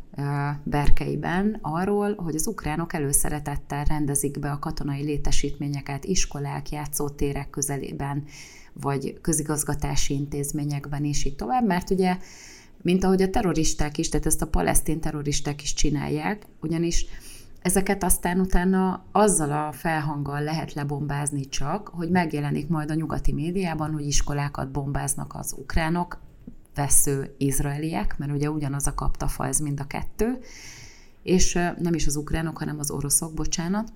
berkeiben 0.62 1.59
arról, 1.62 2.14
hogy 2.14 2.35
az 2.35 2.47
ukránok 2.47 2.92
előszeretettel 2.92 3.85
rendezik 3.85 4.38
be 4.38 4.50
a 4.50 4.59
katonai 4.59 5.02
létesítményeket 5.02 6.04
iskolák, 6.04 6.71
játszótérek 6.71 7.50
közelében, 7.50 8.25
vagy 8.73 9.18
közigazgatási 9.21 10.14
intézményekben, 10.14 11.04
és 11.04 11.25
így 11.25 11.37
tovább, 11.37 11.66
mert 11.66 11.90
ugye, 11.90 12.16
mint 12.83 13.04
ahogy 13.04 13.23
a 13.23 13.30
terroristák 13.30 13.99
is, 13.99 14.09
tehát 14.09 14.26
ezt 14.26 14.42
a 14.42 14.47
palesztin 14.47 15.00
terroristák 15.00 15.62
is 15.62 15.75
csinálják, 15.75 16.47
ugyanis 16.61 17.06
ezeket 17.62 18.04
aztán 18.04 18.40
utána 18.40 19.04
azzal 19.12 19.52
a 19.52 19.73
felhanggal 19.73 20.42
lehet 20.42 20.73
lebombázni 20.73 21.49
csak, 21.49 21.88
hogy 21.88 22.11
megjelenik 22.11 22.68
majd 22.68 22.90
a 22.90 22.94
nyugati 22.94 23.33
médiában, 23.33 23.92
hogy 23.92 24.06
iskolákat 24.06 24.71
bombáznak 24.71 25.35
az 25.35 25.54
ukránok, 25.59 26.18
vesző 26.74 27.34
izraeliek, 27.38 28.18
mert 28.18 28.32
ugye 28.32 28.50
ugyanaz 28.50 28.86
a 28.86 28.94
kaptafa 28.94 29.46
ez 29.46 29.58
mind 29.58 29.80
a 29.80 29.86
kettő, 29.86 30.38
és 31.22 31.52
nem 31.78 31.94
is 31.94 32.06
az 32.06 32.16
ukránok, 32.16 32.58
hanem 32.58 32.78
az 32.78 32.90
oroszok, 32.90 33.34
bocsánat. 33.34 33.92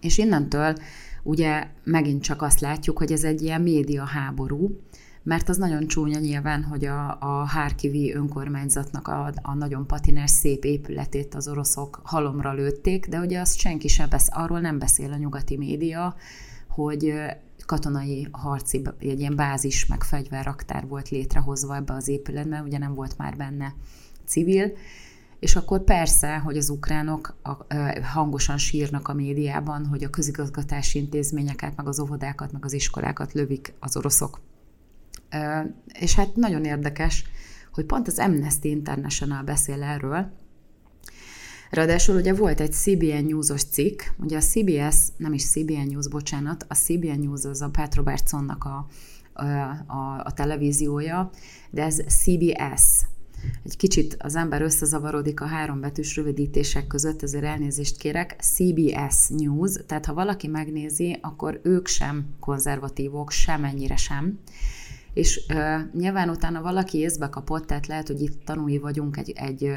És 0.00 0.18
innentől 0.18 0.76
ugye 1.22 1.66
megint 1.84 2.22
csak 2.22 2.42
azt 2.42 2.60
látjuk, 2.60 2.98
hogy 2.98 3.12
ez 3.12 3.24
egy 3.24 3.42
ilyen 3.42 3.60
média 3.60 4.04
háború, 4.04 4.80
mert 5.22 5.48
az 5.48 5.56
nagyon 5.56 5.86
csúnya 5.86 6.18
nyilván, 6.18 6.62
hogy 6.62 6.84
a, 6.84 7.16
a 7.20 7.44
Hárkivi 7.44 8.14
önkormányzatnak 8.14 9.08
a, 9.08 9.32
a 9.42 9.54
nagyon 9.54 9.86
patinás 9.86 10.30
szép 10.30 10.64
épületét 10.64 11.34
az 11.34 11.48
oroszok 11.48 12.00
halomra 12.04 12.52
lőtték, 12.52 13.06
de 13.06 13.18
ugye 13.18 13.40
azt 13.40 13.58
senki 13.58 13.88
sem 13.88 14.08
besz, 14.08 14.28
arról 14.30 14.60
nem 14.60 14.78
beszél 14.78 15.12
a 15.12 15.16
nyugati 15.16 15.56
média, 15.56 16.16
hogy 16.68 17.14
katonai 17.66 18.28
harci, 18.30 18.82
egy 18.98 19.20
ilyen 19.20 19.36
bázis, 19.36 19.86
meg 19.86 20.02
fegyverraktár 20.02 20.86
volt 20.86 21.08
létrehozva 21.08 21.76
ebbe 21.76 21.92
az 21.92 22.08
épületbe, 22.08 22.62
ugye 22.62 22.78
nem 22.78 22.94
volt 22.94 23.18
már 23.18 23.36
benne 23.36 23.74
civil, 24.26 24.72
és 25.38 25.56
akkor 25.56 25.84
persze, 25.84 26.36
hogy 26.36 26.56
az 26.56 26.68
ukránok 26.68 27.36
hangosan 28.12 28.58
sírnak 28.58 29.08
a 29.08 29.14
médiában, 29.14 29.86
hogy 29.86 30.04
a 30.04 30.10
közigazgatási 30.10 30.98
intézményeket, 30.98 31.76
meg 31.76 31.88
az 31.88 32.00
óvodákat, 32.00 32.52
meg 32.52 32.64
az 32.64 32.72
iskolákat 32.72 33.32
lövik 33.32 33.74
az 33.80 33.96
oroszok. 33.96 34.40
És 36.00 36.14
hát 36.14 36.36
nagyon 36.36 36.64
érdekes, 36.64 37.24
hogy 37.72 37.84
pont 37.84 38.08
az 38.08 38.18
Amnesty 38.18 38.64
International 38.64 39.42
beszél 39.42 39.82
erről, 39.82 40.32
Ráadásul 41.70 42.16
ugye 42.16 42.34
volt 42.34 42.60
egy 42.60 42.72
CBN 42.72 43.24
News-os 43.26 43.64
cikk, 43.64 44.02
ugye 44.16 44.36
a 44.36 44.40
CBS, 44.40 44.96
nem 45.16 45.32
is 45.32 45.44
CBN 45.44 45.86
News, 45.90 46.08
bocsánat, 46.08 46.64
a 46.68 46.74
CBN 46.74 47.20
News 47.20 47.44
az 47.44 47.62
a 47.62 47.68
Pat 47.68 47.94
Robertsonnak 47.94 48.64
a, 48.64 48.86
a, 49.86 50.22
a, 50.24 50.32
televíziója, 50.34 51.30
de 51.70 51.82
ez 51.82 52.00
CBS, 52.06 53.04
egy 53.64 53.76
kicsit 53.76 54.16
az 54.18 54.36
ember 54.36 54.62
összezavarodik 54.62 55.40
a 55.40 55.46
három 55.46 55.80
betűs 55.80 56.16
rövidítések 56.16 56.86
között, 56.86 57.22
ezért 57.22 57.44
elnézést 57.44 57.96
kérek, 57.96 58.36
CBS 58.40 59.28
News, 59.28 59.72
tehát 59.86 60.06
ha 60.06 60.14
valaki 60.14 60.46
megnézi, 60.46 61.18
akkor 61.20 61.60
ők 61.62 61.86
sem 61.86 62.26
konzervatívok, 62.40 63.30
semennyire 63.30 63.96
sem. 63.96 64.38
És 65.12 65.40
uh, 65.48 65.80
nyilván 65.92 66.28
utána 66.28 66.62
valaki 66.62 66.98
észbe 66.98 67.28
kapott, 67.28 67.66
tehát 67.66 67.86
lehet, 67.86 68.06
hogy 68.06 68.20
itt 68.20 68.44
tanúi 68.44 68.78
vagyunk 68.78 69.16
egy, 69.16 69.30
egy 69.30 69.72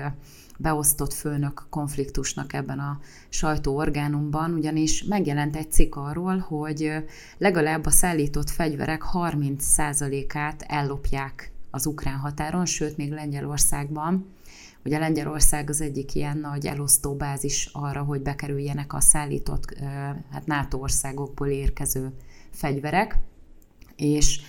beosztott 0.62 1.14
főnök 1.14 1.66
konfliktusnak 1.70 2.54
ebben 2.54 2.80
a 2.80 3.00
sajtóorgánumban, 3.30 4.54
ugyanis 4.54 5.04
megjelent 5.04 5.56
egy 5.56 5.72
cikk 5.72 5.96
arról, 5.96 6.38
hogy 6.38 6.92
legalább 7.38 7.86
a 7.86 7.90
szállított 7.90 8.50
fegyverek 8.50 9.04
30%-át 9.14 10.66
ellopják 10.68 11.52
az 11.72 11.86
ukrán 11.86 12.18
határon, 12.18 12.66
sőt, 12.66 12.98
még 12.98 13.12
Lengyelországban. 13.12 14.26
Ugye 14.86 14.98
Lengyelország 14.98 15.70
az 15.70 15.82
egyik 15.82 16.16
ilyen 16.16 16.38
nagy 16.38 16.66
elosztó 16.66 17.16
bázis 17.16 17.70
arra, 17.74 18.04
hogy 18.04 18.22
bekerüljenek 18.22 18.94
a 18.94 19.00
szállított 19.00 19.76
hát 20.32 20.46
NATO 20.46 20.78
országokból 20.78 21.48
érkező 21.48 22.12
fegyverek, 22.52 23.18
és 23.96 24.42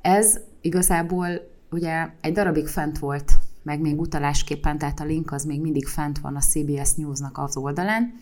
ez 0.00 0.40
igazából 0.60 1.28
ugye 1.70 2.08
egy 2.20 2.32
darabig 2.32 2.66
fent 2.66 2.98
volt 2.98 3.32
meg 3.64 3.80
még 3.80 4.00
utalásképpen, 4.00 4.78
tehát 4.78 5.00
a 5.00 5.04
link 5.04 5.32
az 5.32 5.44
még 5.44 5.60
mindig 5.60 5.86
fent 5.86 6.18
van 6.18 6.36
a 6.36 6.40
CBS 6.40 6.92
News-nak 6.94 7.38
az 7.38 7.56
oldalán, 7.56 8.14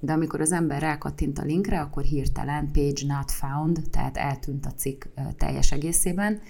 de 0.00 0.12
amikor 0.12 0.40
az 0.40 0.52
ember 0.52 0.80
rákattint 0.80 1.38
a 1.38 1.44
linkre, 1.44 1.80
akkor 1.80 2.02
hirtelen 2.02 2.70
page 2.72 3.06
not 3.06 3.30
found, 3.30 3.80
tehát 3.90 4.16
eltűnt 4.16 4.66
a 4.66 4.72
cikk 4.72 5.04
teljes 5.36 5.72
egészében, 5.72 6.40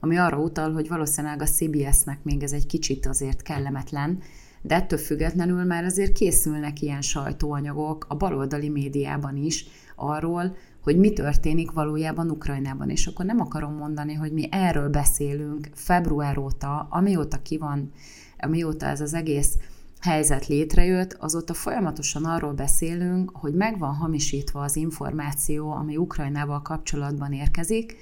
ami 0.00 0.16
arra 0.16 0.38
utal, 0.38 0.72
hogy 0.72 0.88
valószínűleg 0.88 1.42
a 1.42 1.46
CBS-nek 1.46 2.18
még 2.22 2.42
ez 2.42 2.52
egy 2.52 2.66
kicsit 2.66 3.06
azért 3.06 3.42
kellemetlen, 3.42 4.18
de 4.66 4.74
ettől 4.74 4.98
függetlenül 4.98 5.64
már 5.64 5.84
azért 5.84 6.12
készülnek 6.12 6.80
ilyen 6.80 7.00
sajtóanyagok 7.00 8.06
a 8.08 8.14
baloldali 8.14 8.68
médiában 8.68 9.36
is 9.36 9.66
arról, 9.96 10.56
hogy 10.82 10.98
mi 10.98 11.12
történik 11.12 11.70
valójában 11.70 12.30
Ukrajnában. 12.30 12.90
És 12.90 13.06
akkor 13.06 13.24
nem 13.24 13.40
akarom 13.40 13.74
mondani, 13.74 14.14
hogy 14.14 14.32
mi 14.32 14.48
erről 14.50 14.88
beszélünk 14.88 15.68
február 15.74 16.38
óta, 16.38 16.86
amióta 16.90 17.42
ki 17.42 17.58
van, 17.58 17.92
amióta 18.38 18.86
ez 18.86 19.00
az 19.00 19.14
egész 19.14 19.56
helyzet 20.00 20.46
létrejött, 20.46 21.12
azóta 21.12 21.54
folyamatosan 21.54 22.24
arról 22.24 22.52
beszélünk, 22.52 23.30
hogy 23.34 23.54
meg 23.54 23.78
van 23.78 23.94
hamisítva 23.94 24.62
az 24.62 24.76
információ, 24.76 25.70
ami 25.70 25.96
Ukrajnával 25.96 26.62
kapcsolatban 26.62 27.32
érkezik, 27.32 27.96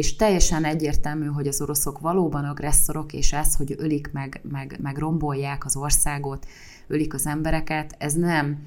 és 0.00 0.16
teljesen 0.16 0.64
egyértelmű, 0.64 1.26
hogy 1.26 1.46
az 1.46 1.60
oroszok 1.60 1.98
valóban 1.98 2.44
agresszorok, 2.44 3.12
és 3.12 3.32
ez, 3.32 3.54
hogy 3.56 3.74
ölik 3.78 4.10
meg, 4.12 4.40
meg, 4.50 4.78
meg 4.82 4.98
rombolják 4.98 5.64
az 5.64 5.76
országot, 5.76 6.46
ölik 6.86 7.14
az 7.14 7.26
embereket, 7.26 7.94
ez 7.98 8.14
nem 8.14 8.58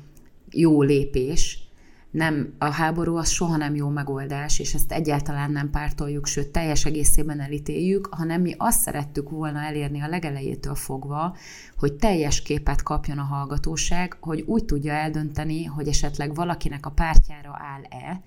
jó 0.52 0.82
lépés, 0.82 1.68
nem, 2.12 2.54
a 2.58 2.66
háború 2.66 3.16
az 3.16 3.30
soha 3.30 3.58
nem 3.58 3.76
jó 3.76 3.90
megoldás, 3.90 4.60
és 4.60 4.74
ezt 4.74 4.92
egyáltalán 4.92 5.52
nem 5.52 5.70
pártoljuk, 5.70 6.26
sőt, 6.26 6.50
teljes 6.50 6.86
egészében 6.86 7.40
elítéljük, 7.40 8.10
hanem 8.12 8.42
mi 8.42 8.56
azt 8.58 8.80
szerettük 8.80 9.30
volna 9.30 9.60
elérni 9.60 10.02
a 10.02 10.08
legelejétől 10.08 10.76
fogva, 10.76 11.36
hogy 11.78 11.94
teljes 11.94 12.42
képet 12.42 12.84
kapjon 12.84 13.18
a 13.18 13.24
hallgatóság, 13.24 14.18
hogy 14.20 14.42
úgy 14.42 14.66
tudja 14.66 14.94
eldönteni, 14.94 15.64
hogy 15.64 15.88
esetleg 15.88 16.36
valakinek 16.36 16.86
a 16.86 16.92
pártjára 16.92 17.60
áll-e, 17.74 18.22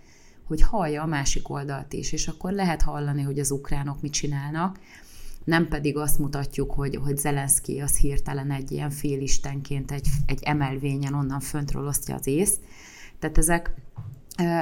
hogy 0.46 0.62
hallja 0.62 1.02
a 1.02 1.06
másik 1.06 1.48
oldalt 1.48 1.92
is, 1.92 2.12
és 2.12 2.28
akkor 2.28 2.52
lehet 2.52 2.82
hallani, 2.82 3.22
hogy 3.22 3.38
az 3.38 3.50
ukránok 3.50 4.00
mit 4.00 4.12
csinálnak, 4.12 4.78
nem 5.44 5.68
pedig 5.68 5.96
azt 5.96 6.18
mutatjuk, 6.18 6.70
hogy, 6.70 6.96
hogy 6.96 7.16
Zelenszky 7.16 7.80
az 7.80 7.96
hirtelen 7.96 8.50
egy 8.50 8.72
ilyen 8.72 8.90
félistenként 8.90 9.90
egy, 9.92 10.08
egy 10.26 10.42
emelvényen 10.42 11.14
onnan 11.14 11.40
föntről 11.40 11.86
osztja 11.86 12.14
az 12.14 12.26
ész, 12.26 12.58
tehát 13.18 13.38
ezek, 13.38 13.74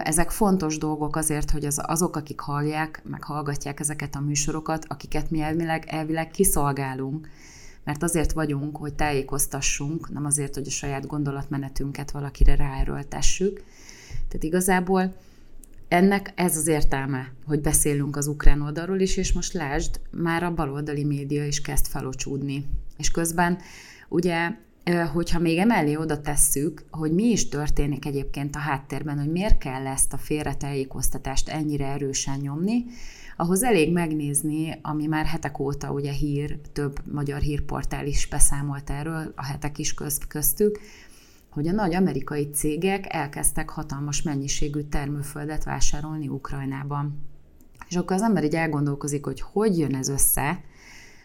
ezek 0.03 0.31
fontos 0.31 0.79
dolgok 0.79 1.16
azért, 1.16 1.51
hogy 1.51 1.64
az, 1.64 1.81
azok, 1.87 2.16
akik 2.16 2.40
hallják, 2.40 3.03
meg 3.05 3.23
hallgatják 3.23 3.81
ezeket 3.81 4.14
a 4.14 4.20
műsorokat, 4.20 4.85
akiket 4.88 5.31
mi 5.31 5.40
elvileg, 5.40 5.85
elvileg 5.87 6.31
kiszolgálunk, 6.31 7.29
mert 7.85 8.03
azért 8.03 8.33
vagyunk, 8.33 8.77
hogy 8.77 8.94
tájékoztassunk, 8.94 10.12
nem 10.12 10.25
azért, 10.25 10.55
hogy 10.55 10.66
a 10.66 10.70
saját 10.70 11.07
gondolatmenetünket 11.07 12.11
valakire 12.11 12.55
ráerőltessük. 12.55 13.64
Tehát 14.29 14.42
igazából 14.44 15.14
ennek 15.94 16.33
ez 16.35 16.57
az 16.57 16.66
értelme, 16.66 17.33
hogy 17.46 17.61
beszélünk 17.61 18.16
az 18.16 18.26
ukrán 18.26 18.62
oldalról 18.62 19.00
is, 19.00 19.16
és 19.16 19.33
most 19.33 19.52
lásd, 19.52 20.00
már 20.11 20.42
a 20.42 20.54
baloldali 20.54 21.04
média 21.04 21.46
is 21.46 21.61
kezd 21.61 21.87
felocsúdni. 21.87 22.66
És 22.98 23.11
közben 23.11 23.59
ugye 24.09 24.50
hogyha 25.12 25.38
még 25.38 25.59
emellé 25.59 25.96
oda 25.96 26.20
tesszük, 26.20 26.85
hogy 26.90 27.12
mi 27.12 27.24
is 27.24 27.48
történik 27.48 28.07
egyébként 28.07 28.57
a 28.57 28.59
háttérben, 28.59 29.18
hogy 29.18 29.30
miért 29.30 29.59
kell 29.59 29.87
ezt 29.87 30.12
a 30.12 30.16
félretájékoztatást 30.16 31.48
ennyire 31.48 31.87
erősen 31.87 32.38
nyomni, 32.38 32.85
ahhoz 33.37 33.62
elég 33.62 33.92
megnézni, 33.92 34.78
ami 34.83 35.07
már 35.07 35.26
hetek 35.26 35.59
óta 35.59 35.92
ugye 35.92 36.12
hír, 36.12 36.59
több 36.72 37.12
magyar 37.12 37.40
hírportál 37.40 38.07
is 38.07 38.26
beszámolt 38.26 38.90
erről, 38.90 39.33
a 39.37 39.44
hetek 39.44 39.78
is 39.78 39.94
közt, 39.94 40.26
köztük, 40.26 40.80
hogy 41.55 41.69
a 41.69 41.73
nagy 41.73 41.95
amerikai 41.95 42.51
cégek 42.51 43.14
elkezdtek 43.14 43.71
hatalmas 43.71 44.23
mennyiségű 44.23 44.81
termőföldet 44.81 45.64
vásárolni 45.64 46.29
Ukrajnában. 46.29 47.27
És 47.88 47.97
akkor 47.97 48.17
az 48.17 48.23
ember 48.23 48.45
így 48.45 48.55
elgondolkozik, 48.55 49.25
hogy 49.25 49.40
hogy 49.40 49.79
jön 49.79 49.95
ez 49.95 50.09
össze, 50.09 50.61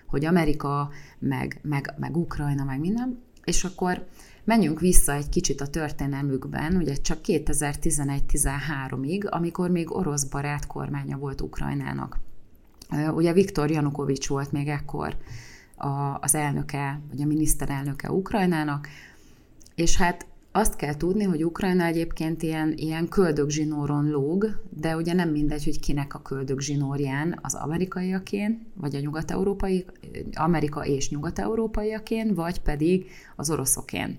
hogy 0.08 0.26
Amerika, 0.26 0.90
meg, 1.20 1.60
meg, 1.62 1.94
meg 1.98 2.18
Ukrajna, 2.18 2.64
meg 2.64 2.80
minden, 2.80 3.24
és 3.44 3.64
akkor 3.64 4.08
menjünk 4.44 4.80
vissza 4.80 5.14
egy 5.14 5.30
kicsit 5.30 5.62
a 5.62 5.68
történelmükben, 5.68 6.76
ugye 6.76 6.96
csak 6.96 7.20
2011-13-ig, 7.24 9.30
amikor 9.30 9.70
még 9.70 9.96
orosz 9.96 10.24
barát 10.24 10.68
kormánya 10.68 11.18
volt 11.18 11.42
Ukrajnának. 11.42 12.20
Ugye 13.14 13.34
Viktor 13.34 13.72
Janukovics 13.72 14.28
volt 14.28 14.52
még 14.52 14.68
ekkor 14.68 15.18
az 16.20 16.36
elnöke, 16.36 17.02
vagy 17.10 17.22
a 17.22 17.26
miniszterelnöke 17.26 18.12
Ukrajnának, 18.12 18.88
és 19.80 19.98
hát 19.98 20.26
azt 20.52 20.76
kell 20.76 20.96
tudni, 20.96 21.24
hogy 21.24 21.46
Ukrajna 21.46 21.84
egyébként 21.84 22.44
ilyen, 22.44 22.74
ilyen 22.76 23.08
köldögzsinóron 23.08 24.10
lóg, 24.10 24.62
de 24.70 24.96
ugye 24.96 25.14
nem 25.14 25.30
mindegy, 25.30 25.64
hogy 25.64 25.80
kinek 25.80 26.14
a 26.14 26.22
köldögzsinórján, 26.22 27.40
az 27.42 27.54
amerikaiakén, 27.54 28.66
vagy 28.76 28.96
a 28.96 29.00
nyugat-európai, 29.00 29.86
Amerika 30.34 30.86
és 30.86 31.10
nyugat-európaiakén, 31.10 32.34
vagy 32.34 32.62
pedig 32.62 33.06
az 33.36 33.50
oroszokén. 33.50 34.18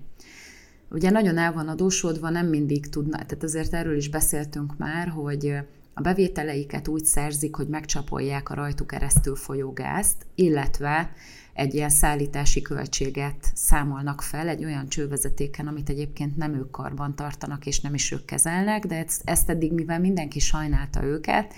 Ugye 0.89 1.09
nagyon 1.09 1.37
el 1.37 1.53
van 1.53 1.67
adósodva, 1.67 2.29
nem 2.29 2.47
mindig 2.47 2.89
tudna, 2.89 3.17
tehát 3.17 3.43
azért 3.43 3.73
erről 3.73 3.95
is 3.95 4.09
beszéltünk 4.09 4.77
már, 4.77 5.07
hogy 5.07 5.55
a 5.93 6.01
bevételeiket 6.01 6.87
úgy 6.87 7.05
szerzik, 7.05 7.55
hogy 7.55 7.67
megcsapolják 7.67 8.49
a 8.49 8.53
rajtuk 8.53 8.87
keresztül 8.87 9.35
folyó 9.35 9.71
gázt, 9.71 10.25
illetve 10.35 11.11
egy 11.53 11.73
ilyen 11.73 11.89
szállítási 11.89 12.61
költséget 12.61 13.51
számolnak 13.53 14.21
fel 14.21 14.47
egy 14.47 14.65
olyan 14.65 14.87
csővezetéken, 14.87 15.67
amit 15.67 15.89
egyébként 15.89 16.37
nem 16.37 16.53
ők 16.53 16.71
karban 16.71 17.15
tartanak, 17.15 17.65
és 17.65 17.79
nem 17.79 17.93
is 17.93 18.11
ők 18.11 18.25
kezelnek, 18.25 18.85
de 18.85 18.95
ezt, 18.95 19.21
ezt 19.25 19.49
eddig, 19.49 19.71
mivel 19.71 19.99
mindenki 19.99 20.39
sajnálta 20.39 21.03
őket, 21.03 21.53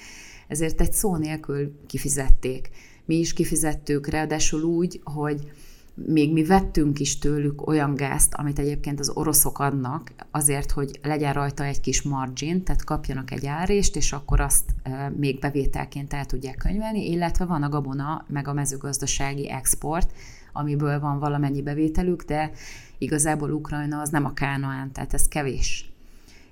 ezért 0.48 0.82
egy 0.82 0.94
szó 0.94 1.16
nélkül 1.16 1.86
kifizették. 1.88 2.70
Mi 3.06 3.16
is 3.16 3.34
kifizettük, 3.34 4.08
ráadásul 4.08 4.62
úgy, 4.62 5.02
hogy 5.04 5.52
még 5.94 6.34
mi 6.34 6.44
vettünk 6.44 7.00
is 7.00 7.18
tőlük 7.18 7.68
olyan 7.68 7.96
gázt, 7.96 8.34
amit 8.34 8.60
egyébként 8.60 9.00
az 9.00 9.10
oroszok 9.10 9.60
adnak, 9.60 10.12
azért, 10.32 10.72
hogy 10.72 11.00
legyen 11.02 11.34
rajta 11.34 11.64
egy 11.64 11.82
kis 11.82 12.02
margin, 12.02 12.64
tehát 12.64 12.84
kapjanak 12.84 13.32
egy 13.32 13.46
árést, 13.46 13.96
és 13.96 14.14
akkor 14.14 14.40
azt 14.40 14.76
még 15.18 15.40
bevételként 15.40 16.14
el 16.14 16.26
tudják 16.26 16.58
könyvelni, 16.58 17.10
illetve 17.12 17.46
van 17.46 17.64
a 17.64 17.70
gabona, 17.70 18.26
meg 18.28 18.48
a 18.48 18.54
mezőgazdasági 18.54 19.50
export, 19.50 20.12
amiből 20.54 21.00
van 21.00 21.20
valamennyi 21.20 21.62
bevételük, 21.62 22.24
de 22.24 22.52
igazából 22.98 23.52
Ukrajna 23.52 24.00
az 24.00 24.10
nem 24.10 24.26
a 24.26 24.34
Kánaán, 24.34 24.92
tehát 24.92 25.14
ez 25.14 25.28
kevés. 25.28 25.92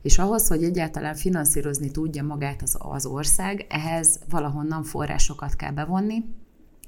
És 0.01 0.17
ahhoz, 0.17 0.47
hogy 0.47 0.63
egyáltalán 0.63 1.15
finanszírozni 1.15 1.91
tudja 1.91 2.23
magát 2.23 2.61
az, 2.61 2.77
az 2.79 3.05
ország, 3.05 3.65
ehhez 3.69 4.19
valahonnan 4.29 4.83
forrásokat 4.83 5.55
kell 5.55 5.71
bevonni, 5.71 6.23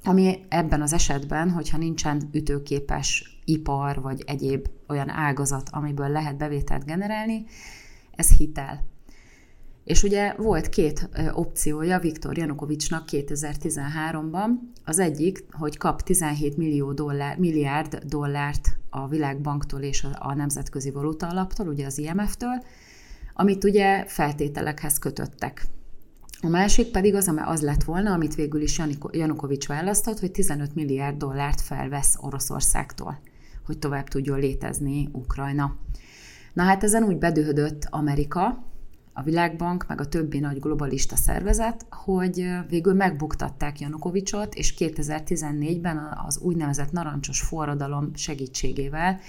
ami 0.03 0.45
ebben 0.49 0.81
az 0.81 0.93
esetben, 0.93 1.49
hogyha 1.49 1.77
nincsen 1.77 2.29
ütőképes 2.31 3.39
ipar 3.45 4.01
vagy 4.01 4.23
egyéb 4.25 4.67
olyan 4.87 5.09
ágazat, 5.09 5.69
amiből 5.71 6.09
lehet 6.09 6.37
bevételt 6.37 6.85
generálni, 6.85 7.45
ez 8.15 8.37
hitel. 8.37 8.85
És 9.83 10.03
ugye 10.03 10.33
volt 10.33 10.69
két 10.69 11.09
opciója 11.31 11.99
Viktor 11.99 12.37
Janukovicsnak 12.37 13.07
2013-ban. 13.11 14.49
Az 14.85 14.99
egyik, 14.99 15.45
hogy 15.51 15.77
kap 15.77 16.01
17 16.01 16.57
millió 16.57 16.93
dollár, 16.93 17.37
milliárd 17.37 18.01
dollárt 18.05 18.77
a 18.89 19.07
Világbanktól 19.07 19.81
és 19.81 20.07
a 20.19 20.33
Nemzetközi 20.33 20.91
Valuta 20.91 21.27
Alaptól, 21.27 21.67
ugye 21.67 21.85
az 21.85 21.97
IMF-től, 21.97 22.63
amit 23.33 23.63
ugye 23.63 24.05
feltételekhez 24.07 24.99
kötöttek. 24.99 25.65
A 26.45 26.49
másik 26.49 26.91
pedig 26.91 27.15
az, 27.15 27.33
az 27.45 27.61
lett 27.61 27.83
volna, 27.83 28.13
amit 28.13 28.35
végül 28.35 28.61
is 28.61 28.81
Janukovics 29.11 29.67
választott, 29.67 30.19
hogy 30.19 30.31
15 30.31 30.75
milliárd 30.75 31.17
dollárt 31.17 31.61
felvesz 31.61 32.17
Oroszországtól, 32.21 33.19
hogy 33.65 33.79
tovább 33.79 34.07
tudjon 34.07 34.39
létezni 34.39 35.09
Ukrajna. 35.11 35.75
Na 36.53 36.63
hát 36.63 36.83
ezen 36.83 37.03
úgy 37.03 37.17
bedőhödött 37.17 37.87
Amerika, 37.89 38.63
a 39.13 39.23
Világbank, 39.23 39.87
meg 39.87 40.01
a 40.01 40.07
többi 40.07 40.39
nagy 40.39 40.59
globalista 40.59 41.15
szervezet, 41.15 41.85
hogy 41.89 42.47
végül 42.69 42.93
megbuktatták 42.93 43.79
Janukovicsot, 43.79 44.55
és 44.55 44.73
2014-ben 44.77 45.97
az 46.27 46.37
úgynevezett 46.37 46.91
narancsos 46.91 47.41
forradalom 47.41 48.15
segítségével 48.15 49.19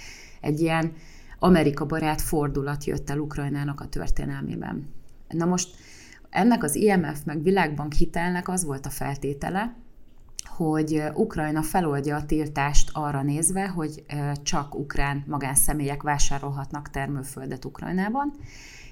egy 0.41 0.59
ilyen 0.59 0.93
Amerika 1.39 1.85
barát 1.85 2.21
fordulat 2.21 2.83
jött 2.83 3.09
el 3.09 3.19
Ukrajnának 3.19 3.81
a 3.81 3.87
történelmében. 3.87 4.87
Na 5.29 5.45
most 5.45 5.69
ennek 6.35 6.63
az 6.63 6.75
IMF 6.75 7.23
meg 7.23 7.43
Világbank 7.43 7.93
hitelnek 7.93 8.47
az 8.47 8.65
volt 8.65 8.85
a 8.85 8.89
feltétele, 8.89 9.75
hogy 10.45 11.03
Ukrajna 11.13 11.61
feloldja 11.61 12.15
a 12.15 12.25
tiltást 12.25 12.89
arra 12.93 13.21
nézve, 13.21 13.67
hogy 13.67 14.05
csak 14.43 14.75
ukrán 14.75 15.23
magánszemélyek 15.27 16.01
vásárolhatnak 16.01 16.89
termőföldet 16.89 17.65
Ukrajnában, 17.65 18.33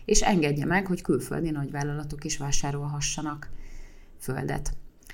és 0.05 0.21
engedje 0.21 0.65
meg, 0.65 0.87
hogy 0.87 1.01
külföldi 1.01 1.49
nagyvállalatok 1.49 2.23
is 2.23 2.37
vásárolhassanak 2.37 3.49
földet. 4.19 4.73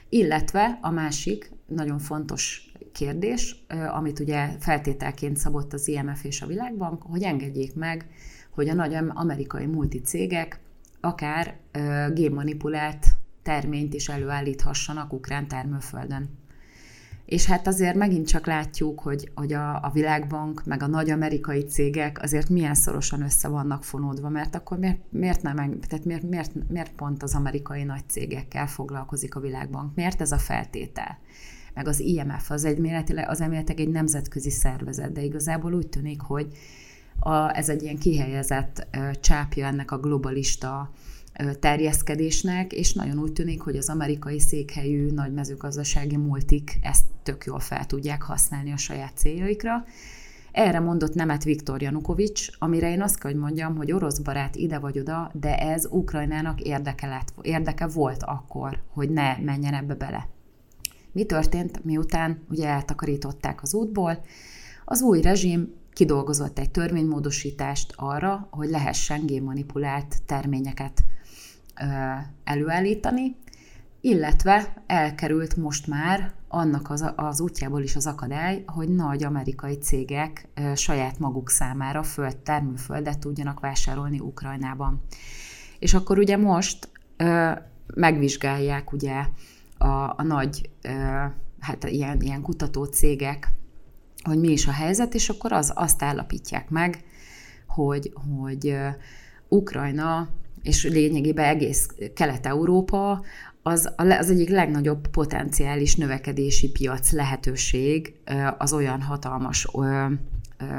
Illetve 0.09 0.79
a 0.81 0.89
másik 0.89 1.51
nagyon 1.65 1.99
fontos 1.99 2.71
kérdés, 2.91 3.65
amit 3.91 4.19
ugye 4.19 4.49
feltételként 4.59 5.37
szabott 5.37 5.73
az 5.73 5.87
IMF 5.87 6.23
és 6.23 6.41
a 6.41 6.47
Világbank, 6.47 7.01
hogy 7.01 7.23
engedjék 7.23 7.75
meg, 7.75 8.09
hogy 8.49 8.69
a 8.69 8.73
nagy 8.73 8.97
amerikai 9.07 9.65
multicégek 9.65 10.59
akár 11.01 11.57
ö, 11.71 12.05
génmanipulált 12.13 13.05
terményt 13.43 13.93
is 13.93 14.07
előállíthassanak 14.07 15.13
ukrán 15.13 15.47
termőföldön. 15.47 16.37
És 17.29 17.45
hát 17.45 17.67
azért 17.67 17.95
megint 17.95 18.27
csak 18.27 18.45
látjuk, 18.45 18.99
hogy, 18.99 19.31
hogy 19.35 19.53
a, 19.53 19.75
a 19.75 19.89
Világbank, 19.93 20.65
meg 20.65 20.83
a 20.83 20.87
nagy 20.87 21.09
amerikai 21.09 21.63
cégek 21.63 22.21
azért 22.21 22.49
milyen 22.49 22.73
szorosan 22.73 23.21
össze 23.21 23.47
vannak 23.47 23.83
fonódva, 23.83 24.29
mert 24.29 24.55
akkor 24.55 24.77
miért, 24.77 24.99
miért 25.09 25.41
nem, 25.41 25.55
tehát 25.55 26.05
miért, 26.05 26.23
miért, 26.23 26.51
miért 26.69 26.91
pont 26.91 27.23
az 27.23 27.35
amerikai 27.35 27.83
nagy 27.83 28.03
cégekkel 28.07 28.67
foglalkozik 28.67 29.35
a 29.35 29.39
Világbank? 29.39 29.95
Miért 29.95 30.21
ez 30.21 30.31
a 30.31 30.37
feltétel? 30.37 31.17
Meg 31.73 31.87
az 31.87 31.99
IMF, 31.99 32.51
az, 32.51 32.65
egy, 32.65 32.87
az 33.27 33.41
elméletileg 33.41 33.79
egy 33.79 33.93
nemzetközi 33.93 34.49
szervezet, 34.49 35.11
de 35.11 35.21
igazából 35.21 35.73
úgy 35.73 35.87
tűnik, 35.87 36.21
hogy 36.21 36.47
a, 37.19 37.57
ez 37.57 37.69
egy 37.69 37.83
ilyen 37.83 37.97
kihelyezett 37.97 38.87
csápja 39.21 39.65
ennek 39.65 39.91
a 39.91 39.99
globalista 39.99 40.91
terjeszkedésnek, 41.59 42.73
és 42.73 42.93
nagyon 42.93 43.19
úgy 43.19 43.33
tűnik, 43.33 43.61
hogy 43.61 43.75
az 43.77 43.89
amerikai 43.89 44.39
székhelyű 44.39 45.11
nagy 45.11 45.33
mezőgazdasági 45.33 46.17
multik 46.17 46.79
ezt 46.81 47.05
tök 47.23 47.45
jól 47.45 47.59
fel 47.59 47.85
tudják 47.85 48.21
használni 48.21 48.71
a 48.71 48.77
saját 48.77 49.17
céljaikra. 49.17 49.85
Erre 50.51 50.79
mondott 50.79 51.13
nemet 51.13 51.43
Viktor 51.43 51.81
Janukovics, 51.81 52.49
amire 52.59 52.91
én 52.91 53.01
azt 53.01 53.19
kell, 53.19 53.31
hogy 53.31 53.39
mondjam, 53.39 53.75
hogy 53.75 53.91
orosz 53.91 54.19
barát 54.19 54.55
ide 54.55 54.79
vagy 54.79 54.99
oda, 54.99 55.31
de 55.33 55.57
ez 55.57 55.85
Ukrajnának 55.85 56.61
érdeke, 56.61 57.07
lett, 57.07 57.33
érdeke 57.41 57.87
volt 57.87 58.23
akkor, 58.23 58.79
hogy 58.93 59.09
ne 59.09 59.37
menjen 59.37 59.73
ebbe 59.73 59.93
bele. 59.93 60.27
Mi 61.11 61.23
történt, 61.23 61.83
miután 61.83 62.45
ugye 62.49 62.67
eltakarították 62.67 63.61
az 63.61 63.73
útból? 63.73 64.21
Az 64.85 65.01
új 65.01 65.21
rezsim 65.21 65.73
kidolgozott 65.99 66.59
egy 66.59 66.71
törvénymódosítást 66.71 67.93
arra, 67.95 68.47
hogy 68.51 68.69
lehessen 68.69 69.25
génmanipulált 69.25 70.15
terményeket 70.25 71.03
előállítani, 72.43 73.35
illetve 74.01 74.83
elkerült 74.87 75.55
most 75.55 75.87
már 75.87 76.33
annak 76.47 76.89
az, 76.89 77.13
az 77.15 77.41
útjából 77.41 77.81
is 77.81 77.95
az 77.95 78.07
akadály, 78.07 78.63
hogy 78.65 78.89
nagy 78.89 79.23
amerikai 79.23 79.77
cégek 79.77 80.47
saját 80.75 81.19
maguk 81.19 81.49
számára 81.49 82.03
föld, 82.03 82.37
termőföldet 82.37 83.19
tudjanak 83.19 83.59
vásárolni 83.59 84.19
Ukrajnában. 84.19 85.01
És 85.79 85.93
akkor 85.93 86.17
ugye 86.17 86.37
most 86.37 86.89
megvizsgálják 87.95 88.91
ugye 88.91 89.25
a, 89.77 89.87
a 89.87 90.23
nagy 90.23 90.69
hát 91.59 91.83
ilyen, 91.83 92.21
ilyen 92.21 92.41
kutató 92.41 92.83
cégek 92.83 93.57
hogy 94.29 94.39
mi 94.39 94.51
is 94.51 94.67
a 94.67 94.71
helyzet, 94.71 95.13
és 95.13 95.29
akkor 95.29 95.51
az, 95.51 95.71
azt 95.75 96.03
állapítják 96.03 96.69
meg, 96.69 97.03
hogy, 97.67 98.13
hogy 98.37 98.75
Ukrajna 99.47 100.29
és 100.63 100.83
lényegében 100.83 101.45
egész 101.45 101.87
Kelet-Európa 102.15 103.21
az, 103.61 103.93
az 103.95 104.29
egyik 104.29 104.49
legnagyobb 104.49 105.07
potenciális 105.07 105.95
növekedési 105.95 106.69
piac 106.71 107.11
lehetőség 107.11 108.13
az 108.57 108.73
olyan 108.73 109.01
hatalmas 109.01 109.67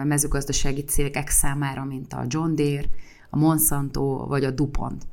mezőgazdasági 0.04 0.84
cégek 0.84 1.28
számára, 1.28 1.84
mint 1.84 2.12
a 2.12 2.24
John 2.28 2.54
Deere, 2.54 2.88
a 3.30 3.36
Monsanto 3.36 4.26
vagy 4.26 4.44
a 4.44 4.50
DuPont. 4.50 5.06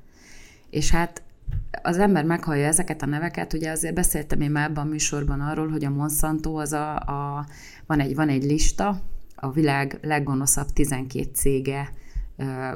És 0.70 0.92
hát 0.92 1.24
az 1.82 1.98
ember 1.98 2.26
meghallja 2.26 2.68
ezeket 2.68 3.02
a 3.02 3.06
neveket, 3.06 3.54
ugye 3.54 3.72
azért 3.72 3.94
beszéltem 3.94 4.42
én 4.42 4.52
már 4.52 4.70
ebben 4.70 4.86
a 4.86 4.90
műsorban 4.90 5.42
arról, 5.42 5.68
hogy 5.68 5.86
a 5.86 5.90
Monsanto 5.90 6.54
az 6.56 6.74
a, 6.74 6.96
a 6.96 7.46
van, 7.86 8.00
egy, 8.00 8.16
van 8.16 8.30
egy 8.30 8.44
lista, 8.44 9.02
a 9.36 9.52
világ 9.52 10.00
leggonoszabb 10.02 10.68
12 10.74 11.30
cége 11.34 11.90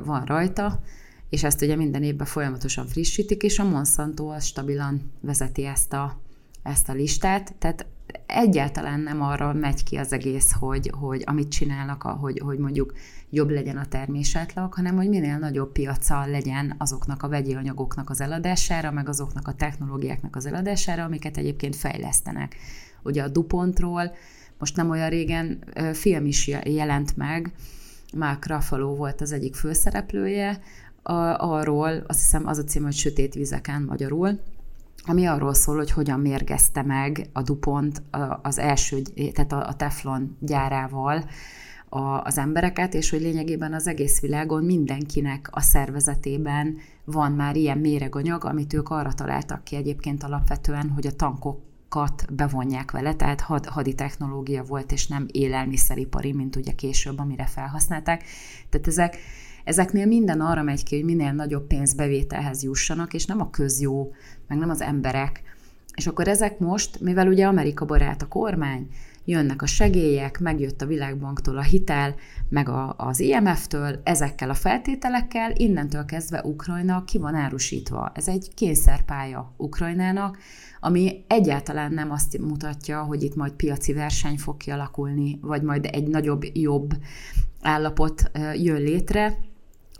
van 0.03 0.25
rajta, 0.25 0.81
és 1.29 1.43
ezt 1.43 1.61
ugye 1.61 1.75
minden 1.75 2.03
évben 2.03 2.27
folyamatosan 2.27 2.87
frissítik, 2.87 3.43
és 3.43 3.59
a 3.59 3.69
Monsanto 3.69 4.27
az 4.27 4.45
stabilan 4.45 5.11
vezeti 5.21 5.65
ezt 5.65 5.93
a, 5.93 6.21
ezt 6.63 6.89
a 6.89 6.93
listát, 6.93 7.55
tehát 7.57 7.85
egyáltalán 8.25 8.99
nem 8.99 9.21
arra 9.21 9.53
megy 9.53 9.83
ki 9.83 9.95
az 9.95 10.13
egész, 10.13 10.51
hogy, 10.51 10.91
hogy 10.99 11.23
amit 11.25 11.51
csinálnak, 11.51 12.01
hogy, 12.01 12.39
hogy 12.39 12.57
mondjuk 12.57 12.93
jobb 13.29 13.49
legyen 13.49 13.77
a 13.77 13.85
termésátlag, 13.85 14.73
hanem 14.73 14.95
hogy 14.95 15.09
minél 15.09 15.37
nagyobb 15.37 15.71
piaca 15.71 16.25
legyen 16.25 16.75
azoknak 16.77 17.23
a 17.23 17.27
vegyi 17.27 17.53
anyagoknak 17.53 18.09
az 18.09 18.21
eladására, 18.21 18.91
meg 18.91 19.09
azoknak 19.09 19.47
a 19.47 19.53
technológiáknak 19.53 20.35
az 20.35 20.45
eladására, 20.45 21.03
amiket 21.03 21.37
egyébként 21.37 21.75
fejlesztenek. 21.75 22.55
Ugye 23.03 23.23
a 23.23 23.27
DuPontról 23.27 24.11
most 24.57 24.75
nem 24.75 24.89
olyan 24.89 25.09
régen 25.09 25.63
film 25.93 26.25
is 26.25 26.47
jelent 26.63 27.17
meg, 27.17 27.53
Mark 28.13 28.47
Ruffalo 28.47 28.95
volt 28.95 29.21
az 29.21 29.31
egyik 29.31 29.55
főszereplője, 29.55 30.61
a, 31.03 31.13
arról, 31.37 32.03
azt 32.07 32.19
hiszem 32.19 32.47
az 32.47 32.57
a 32.57 32.63
cím, 32.63 32.83
hogy 32.83 32.93
Sötét 32.93 33.33
vizeken 33.33 33.81
magyarul, 33.81 34.39
ami 35.05 35.25
arról 35.25 35.53
szól, 35.53 35.75
hogy 35.75 35.91
hogyan 35.91 36.19
mérgezte 36.19 36.83
meg 36.83 37.29
a 37.33 37.41
Dupont 37.41 38.03
az 38.41 38.57
első, 38.57 39.01
tehát 39.33 39.51
a 39.51 39.73
Teflon 39.77 40.37
gyárával 40.39 41.23
a, 41.89 42.21
az 42.21 42.37
embereket, 42.37 42.93
és 42.93 43.09
hogy 43.09 43.21
lényegében 43.21 43.73
az 43.73 43.87
egész 43.87 44.19
világon 44.19 44.63
mindenkinek 44.63 45.47
a 45.51 45.61
szervezetében 45.61 46.77
van 47.05 47.31
már 47.31 47.55
ilyen 47.55 47.77
méreganyag, 47.77 48.45
amit 48.45 48.73
ők 48.73 48.89
arra 48.89 49.13
találtak 49.13 49.63
ki 49.63 49.75
egyébként 49.75 50.23
alapvetően, 50.23 50.89
hogy 50.89 51.07
a 51.07 51.15
tankok 51.15 51.69
bevonják 52.31 52.91
vele, 52.91 53.13
tehát 53.13 53.41
had, 53.41 53.65
hadi 53.65 53.95
technológia 53.95 54.63
volt, 54.63 54.91
és 54.91 55.07
nem 55.07 55.25
élelmiszeripari, 55.31 56.33
mint 56.33 56.55
ugye 56.55 56.71
később, 56.71 57.19
amire 57.19 57.45
felhasználták. 57.45 58.23
Tehát 58.69 58.87
ezek, 58.87 59.17
ezeknél 59.63 60.05
minden 60.05 60.41
arra 60.41 60.63
megy 60.63 60.83
ki, 60.83 60.95
hogy 60.95 61.05
minél 61.05 61.31
nagyobb 61.31 61.67
pénzbevételhez 61.67 62.63
jussanak, 62.63 63.13
és 63.13 63.25
nem 63.25 63.41
a 63.41 63.49
közjó, 63.49 64.13
meg 64.51 64.59
nem 64.59 64.69
az 64.69 64.81
emberek. 64.81 65.41
És 65.95 66.07
akkor 66.07 66.27
ezek 66.27 66.59
most, 66.59 66.99
mivel 66.99 67.27
ugye 67.27 67.45
Amerika 67.45 67.85
barát 67.85 68.21
a 68.21 68.27
kormány, 68.27 68.87
jönnek 69.25 69.61
a 69.61 69.65
segélyek, 69.65 70.39
megjött 70.39 70.81
a 70.81 70.85
Világbanktól 70.85 71.57
a 71.57 71.61
hitel, 71.61 72.15
meg 72.49 72.69
a, 72.69 72.93
az 72.97 73.19
IMF-től, 73.19 74.01
ezekkel 74.03 74.49
a 74.49 74.53
feltételekkel, 74.53 75.51
innentől 75.55 76.05
kezdve 76.05 76.41
Ukrajna 76.43 77.03
ki 77.03 77.17
van 77.17 77.35
árusítva. 77.35 78.11
Ez 78.15 78.27
egy 78.27 78.51
kényszerpálya 78.53 79.53
Ukrajnának, 79.57 80.37
ami 80.79 81.23
egyáltalán 81.27 81.93
nem 81.93 82.11
azt 82.11 82.37
mutatja, 82.37 83.01
hogy 83.01 83.23
itt 83.23 83.35
majd 83.35 83.51
piaci 83.51 83.93
verseny 83.93 84.37
fog 84.37 84.57
kialakulni, 84.57 85.39
vagy 85.41 85.61
majd 85.61 85.85
egy 85.91 86.07
nagyobb, 86.07 86.43
jobb 86.53 86.93
állapot 87.61 88.31
jön 88.55 88.81
létre, 88.81 89.37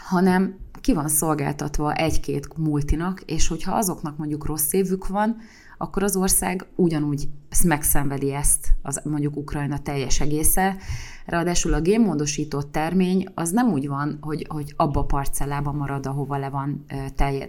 hanem 0.04 0.56
ki 0.82 0.94
van 0.94 1.08
szolgáltatva 1.08 1.94
egy-két 1.94 2.58
multinak, 2.58 3.22
és 3.22 3.48
hogyha 3.48 3.76
azoknak 3.76 4.18
mondjuk 4.18 4.46
rossz 4.46 4.74
évük 4.74 5.08
van, 5.08 5.38
akkor 5.78 6.04
az 6.04 6.16
ország 6.16 6.66
ugyanúgy 6.76 7.30
megszenvedi 7.64 8.34
ezt, 8.34 8.68
az 8.82 9.02
mondjuk 9.04 9.36
Ukrajna 9.38 9.80
teljes 9.80 10.20
egésze. 10.20 10.76
Ráadásul 11.26 11.74
a 11.74 11.82
génmódosított 11.82 12.72
termény 12.72 13.28
az 13.34 13.50
nem 13.50 13.72
úgy 13.72 13.88
van, 13.88 14.18
hogy, 14.22 14.46
hogy 14.50 14.74
abba 14.78 15.00
a 15.00 15.06
parcellában 15.06 15.76
marad, 15.76 16.06
ahova 16.06 16.38
le 16.38 16.50
van, 16.50 16.86
telje, 17.16 17.48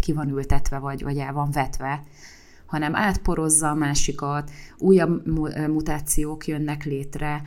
ki 0.00 0.12
van 0.12 0.28
ültetve, 0.28 0.78
vagy, 0.78 1.02
vagy 1.02 1.18
el 1.18 1.32
van 1.32 1.50
vetve, 1.50 2.02
hanem 2.66 2.96
átporozza 2.96 3.68
a 3.68 3.74
másikat, 3.74 4.50
újabb 4.78 5.26
mutációk 5.68 6.46
jönnek 6.46 6.84
létre, 6.84 7.42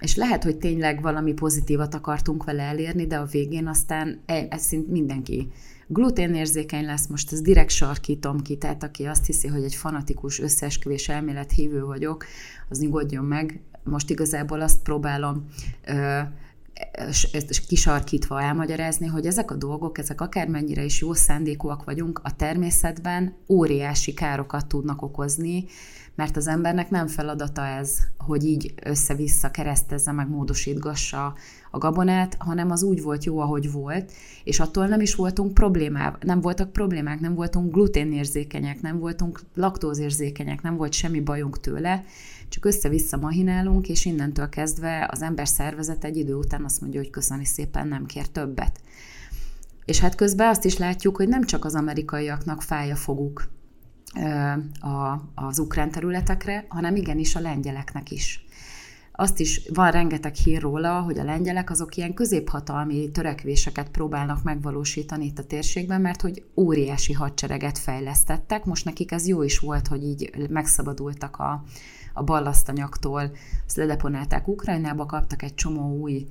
és 0.00 0.16
lehet, 0.16 0.44
hogy 0.44 0.56
tényleg 0.56 1.02
valami 1.02 1.32
pozitívat 1.32 1.94
akartunk 1.94 2.44
vele 2.44 2.62
elérni, 2.62 3.06
de 3.06 3.16
a 3.16 3.24
végén 3.24 3.66
aztán 3.66 4.20
e, 4.26 4.46
ez 4.50 4.62
szint 4.62 4.88
mindenki 4.88 5.48
gluténérzékeny 5.86 6.84
lesz, 6.84 7.06
most 7.06 7.32
ez 7.32 7.40
direkt 7.40 7.70
sarkítom 7.70 8.40
ki, 8.40 8.56
tehát 8.56 8.82
aki 8.82 9.04
azt 9.04 9.26
hiszi, 9.26 9.48
hogy 9.48 9.64
egy 9.64 9.74
fanatikus 9.74 10.40
összeesküvés 10.40 11.08
elmélet 11.08 11.52
hívő 11.52 11.84
vagyok, 11.84 12.24
az 12.68 12.78
nyugodjon 12.78 13.24
meg. 13.24 13.60
Most 13.84 14.10
igazából 14.10 14.60
azt 14.60 14.82
próbálom 14.82 15.46
ö, 15.86 16.20
kisarkítva 17.68 18.42
elmagyarázni, 18.42 19.06
hogy 19.06 19.26
ezek 19.26 19.50
a 19.50 19.54
dolgok, 19.54 19.98
ezek 19.98 20.20
akármennyire 20.20 20.84
is 20.84 21.00
jó 21.00 21.12
szándékúak 21.12 21.84
vagyunk, 21.84 22.20
a 22.22 22.36
természetben 22.36 23.36
óriási 23.48 24.14
károkat 24.14 24.66
tudnak 24.66 25.02
okozni, 25.02 25.64
mert 26.18 26.36
az 26.36 26.46
embernek 26.46 26.90
nem 26.90 27.06
feladata 27.06 27.66
ez, 27.66 27.98
hogy 28.18 28.44
így 28.44 28.74
össze-vissza 28.84 29.50
keresztezze, 29.50 30.12
meg 30.12 30.28
módosítgassa 30.28 31.34
a 31.70 31.78
gabonát, 31.78 32.36
hanem 32.38 32.70
az 32.70 32.82
úgy 32.82 33.02
volt 33.02 33.24
jó, 33.24 33.38
ahogy 33.38 33.72
volt, 33.72 34.12
és 34.44 34.60
attól 34.60 34.86
nem 34.86 35.00
is 35.00 35.14
voltunk 35.14 35.54
problémák, 35.54 36.24
nem 36.24 36.40
voltak 36.40 36.72
problémák, 36.72 37.20
nem 37.20 37.34
voltunk 37.34 37.72
gluténérzékenyek, 37.72 38.80
nem 38.80 38.98
voltunk 38.98 39.40
laktózérzékenyek, 39.54 40.62
nem 40.62 40.76
volt 40.76 40.92
semmi 40.92 41.20
bajunk 41.20 41.60
tőle, 41.60 42.04
csak 42.48 42.64
össze-vissza 42.64 43.16
mahinálunk, 43.16 43.88
és 43.88 44.04
innentől 44.04 44.48
kezdve 44.48 45.08
az 45.10 45.22
ember 45.22 45.48
szervezet 45.48 46.04
egy 46.04 46.16
idő 46.16 46.34
után 46.34 46.64
azt 46.64 46.80
mondja, 46.80 47.00
hogy 47.00 47.10
köszöni 47.10 47.44
szépen, 47.44 47.88
nem 47.88 48.06
kér 48.06 48.26
többet. 48.26 48.80
És 49.84 50.00
hát 50.00 50.14
közben 50.14 50.48
azt 50.48 50.64
is 50.64 50.78
látjuk, 50.78 51.16
hogy 51.16 51.28
nem 51.28 51.44
csak 51.44 51.64
az 51.64 51.74
amerikaiaknak 51.74 52.62
fáj 52.62 52.90
a 52.90 52.96
foguk 52.96 53.48
a, 54.80 55.20
az 55.34 55.58
ukrán 55.58 55.90
területekre, 55.90 56.64
hanem 56.68 56.96
igenis 56.96 57.36
a 57.36 57.40
lengyeleknek 57.40 58.10
is. 58.10 58.46
Azt 59.20 59.40
is 59.40 59.60
van 59.74 59.90
rengeteg 59.90 60.34
hír 60.34 60.60
róla, 60.60 61.00
hogy 61.00 61.18
a 61.18 61.24
lengyelek 61.24 61.70
azok 61.70 61.96
ilyen 61.96 62.14
középhatalmi 62.14 63.10
törekvéseket 63.10 63.88
próbálnak 63.88 64.42
megvalósítani 64.42 65.24
itt 65.24 65.38
a 65.38 65.44
térségben, 65.44 66.00
mert 66.00 66.20
hogy 66.20 66.42
óriási 66.56 67.12
hadsereget 67.12 67.78
fejlesztettek. 67.78 68.64
Most 68.64 68.84
nekik 68.84 69.12
ez 69.12 69.26
jó 69.26 69.42
is 69.42 69.58
volt, 69.58 69.86
hogy 69.86 70.02
így 70.02 70.46
megszabadultak 70.50 71.36
a, 71.36 71.64
a 72.14 72.22
ballasztanyagtól, 72.22 73.30
ezt 73.66 73.76
ledeponálták 73.76 74.48
Ukrajnába, 74.48 75.06
kaptak 75.06 75.42
egy 75.42 75.54
csomó 75.54 75.96
új 75.96 76.26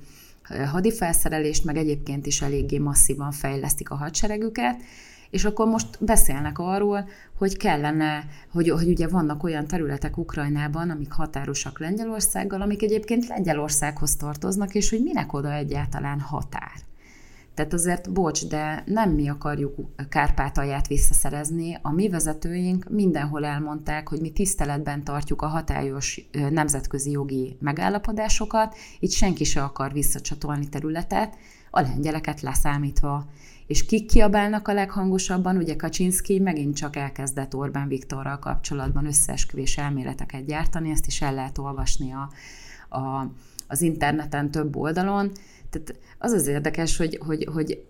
hadifelszerelést, 0.70 1.64
meg 1.64 1.76
egyébként 1.76 2.26
is 2.26 2.42
eléggé 2.42 2.78
masszívan 2.78 3.30
fejlesztik 3.30 3.90
a 3.90 3.96
hadseregüket, 3.96 4.82
és 5.30 5.44
akkor 5.44 5.66
most 5.66 5.86
beszélnek 6.00 6.58
arról, 6.58 7.08
hogy 7.38 7.56
kellene, 7.56 8.24
hogy, 8.52 8.68
hogy 8.68 8.88
ugye 8.88 9.08
vannak 9.08 9.42
olyan 9.42 9.66
területek 9.66 10.16
Ukrajnában, 10.16 10.90
amik 10.90 11.12
határosak 11.12 11.78
Lengyelországgal, 11.78 12.60
amik 12.60 12.82
egyébként 12.82 13.26
Lengyelországhoz 13.26 14.16
tartoznak, 14.16 14.74
és 14.74 14.90
hogy 14.90 15.02
minek 15.02 15.32
oda 15.32 15.52
egyáltalán 15.52 16.20
határ. 16.20 16.86
Tehát 17.58 17.72
azért, 17.72 18.12
bocs, 18.12 18.46
de 18.46 18.82
nem 18.86 19.10
mi 19.10 19.28
akarjuk 19.28 19.74
Kárpátalját 20.08 20.86
visszaszerezni. 20.86 21.78
A 21.82 21.92
mi 21.92 22.08
vezetőink 22.08 22.88
mindenhol 22.90 23.44
elmondták, 23.44 24.08
hogy 24.08 24.20
mi 24.20 24.30
tiszteletben 24.30 25.04
tartjuk 25.04 25.42
a 25.42 25.46
hatályos 25.46 26.28
nemzetközi 26.50 27.10
jogi 27.10 27.56
megállapodásokat, 27.60 28.74
itt 29.00 29.10
senki 29.10 29.44
se 29.44 29.62
akar 29.62 29.92
visszacsatolni 29.92 30.68
területet, 30.68 31.36
a 31.70 31.80
lengyeleket 31.80 32.40
leszámítva. 32.40 33.26
És 33.66 33.84
kik 33.84 34.06
kiabálnak 34.06 34.68
a 34.68 34.72
leghangosabban? 34.72 35.56
Ugye 35.56 35.76
Kaczynszki 35.76 36.38
megint 36.38 36.76
csak 36.76 36.96
elkezdett 36.96 37.54
Orbán 37.54 37.88
Viktorral 37.88 38.38
kapcsolatban 38.38 39.06
összeesküvés 39.06 39.76
elméleteket 39.76 40.46
gyártani, 40.46 40.90
ezt 40.90 41.06
is 41.06 41.22
el 41.22 41.34
lehet 41.34 41.58
olvasni 41.58 42.12
a, 42.12 42.30
a, 42.98 43.32
az 43.66 43.82
interneten 43.82 44.50
több 44.50 44.76
oldalon. 44.76 45.32
Tehát 45.70 45.98
az 46.18 46.32
az 46.32 46.46
érdekes, 46.46 46.96
hogy, 46.96 47.20
hogy, 47.26 47.48
hogy 47.52 47.84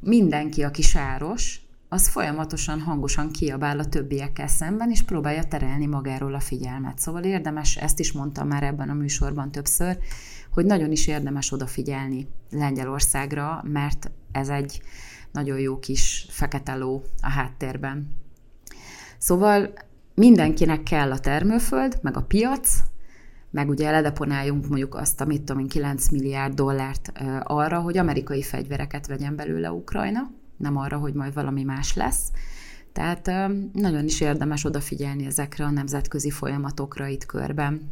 mindenki, 0.00 0.62
aki 0.62 0.82
sáros, 0.82 1.60
az 1.88 2.08
folyamatosan 2.08 2.80
hangosan 2.80 3.30
kiabál 3.30 3.78
a 3.78 3.88
többiekkel 3.88 4.46
szemben, 4.46 4.90
és 4.90 5.02
próbálja 5.02 5.44
terelni 5.44 5.86
magáról 5.86 6.34
a 6.34 6.40
figyelmet. 6.40 6.98
Szóval 6.98 7.22
érdemes, 7.22 7.76
ezt 7.76 7.98
is 7.98 8.12
mondtam 8.12 8.48
már 8.48 8.62
ebben 8.62 8.88
a 8.88 8.94
műsorban 8.94 9.50
többször, 9.50 9.98
hogy 10.56 10.66
nagyon 10.66 10.92
is 10.92 11.06
érdemes 11.06 11.52
odafigyelni 11.52 12.28
Lengyelországra, 12.50 13.64
mert 13.64 14.10
ez 14.32 14.48
egy 14.48 14.82
nagyon 15.32 15.58
jó 15.58 15.78
kis 15.78 16.26
fekete 16.30 16.74
ló 16.74 17.02
a 17.22 17.28
háttérben. 17.28 18.08
Szóval 19.18 19.72
mindenkinek 20.14 20.82
kell 20.82 21.12
a 21.12 21.18
termőföld, 21.18 21.98
meg 22.02 22.16
a 22.16 22.22
piac, 22.22 22.78
meg 23.50 23.68
ugye 23.68 23.90
ledeponáljunk 23.90 24.68
mondjuk 24.68 24.94
azt, 24.94 25.20
amit 25.20 25.42
tudom 25.42 25.66
9 25.66 26.08
milliárd 26.08 26.54
dollárt 26.54 27.12
arra, 27.42 27.80
hogy 27.80 27.98
amerikai 27.98 28.42
fegyvereket 28.42 29.06
vegyen 29.06 29.36
belőle 29.36 29.72
Ukrajna, 29.72 30.30
nem 30.56 30.76
arra, 30.76 30.98
hogy 30.98 31.14
majd 31.14 31.34
valami 31.34 31.62
más 31.62 31.94
lesz. 31.94 32.30
Tehát 32.92 33.26
nagyon 33.72 34.04
is 34.04 34.20
érdemes 34.20 34.64
odafigyelni 34.64 35.26
ezekre 35.26 35.64
a 35.64 35.70
nemzetközi 35.70 36.30
folyamatokra 36.30 37.06
itt 37.06 37.26
körben. 37.26 37.90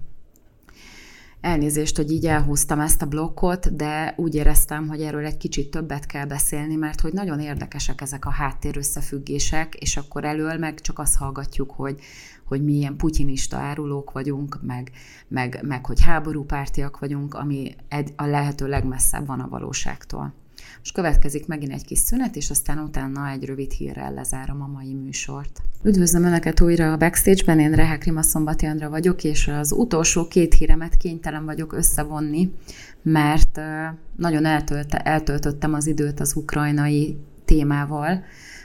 Elnézést, 1.44 1.96
hogy 1.96 2.11
így 2.11 2.26
elhúztam 2.26 2.80
ezt 2.80 3.02
a 3.02 3.07
blokkot, 3.07 3.76
de 3.76 4.14
úgy 4.16 4.35
éreztem, 4.35 4.88
hogy 4.88 5.02
erről 5.02 5.24
egy 5.24 5.37
kicsit 5.37 5.70
többet 5.70 6.07
kell 6.07 6.26
beszélni, 6.26 6.74
mert 6.74 7.00
hogy 7.00 7.12
nagyon 7.12 7.40
érdekesek 7.40 8.00
ezek 8.00 8.24
a 8.26 8.30
háttér 8.30 8.76
összefüggések, 8.76 9.74
és 9.74 9.96
akkor 9.96 10.24
elől 10.24 10.59
meg 10.59 10.80
csak 10.80 10.98
azt 10.98 11.16
hallgatjuk, 11.16 11.70
hogy, 11.70 12.00
hogy 12.44 12.64
mi 12.64 12.72
ilyen 12.72 12.96
putyinista 12.96 13.57
árulók 13.57 14.12
vagyunk, 14.12 14.59
meg, 14.62 14.90
meg, 15.28 15.61
meg 15.62 15.87
hogy 15.87 16.00
háborúpártiak 16.02 16.98
vagyunk, 16.98 17.35
ami 17.35 17.74
a 18.16 18.24
lehető 18.24 18.68
legmesszebb 18.68 19.26
van 19.26 19.40
a 19.40 19.48
valóságtól. 19.48 20.43
Most 20.79 20.94
következik 20.94 21.46
megint 21.46 21.72
egy 21.72 21.85
kis 21.85 21.98
szünet, 21.98 22.37
és 22.37 22.50
aztán 22.50 22.79
utána 22.79 23.29
egy 23.29 23.44
rövid 23.44 23.72
hírrel 23.72 24.12
lezárom 24.12 24.62
a 24.62 24.66
mai 24.66 24.94
műsort. 24.94 25.62
Üdvözlöm 25.83 26.24
Önöket 26.24 26.61
újra 26.61 26.92
a 26.92 26.96
Backstage-ben, 26.96 27.61
én 27.61 27.72
Rehek 27.72 28.05
Rima 28.05 28.22
Szombati 28.22 28.66
Andra 28.66 28.90
vagyok, 28.90 29.24
és 29.24 29.48
az 29.48 29.72
utolsó 29.72 30.29
két 30.29 30.55
híremet 30.55 30.96
kénytelen 30.96 31.44
vagyok 31.44 31.72
összevonni, 31.72 32.50
mert 33.03 33.61
nagyon 34.16 34.44
eltölte, 34.44 34.98
eltöltöttem 34.98 35.74
az 35.74 35.87
időt 35.87 36.20
az 36.20 36.37
ukrajnai 36.37 37.16
témával, 37.44 38.24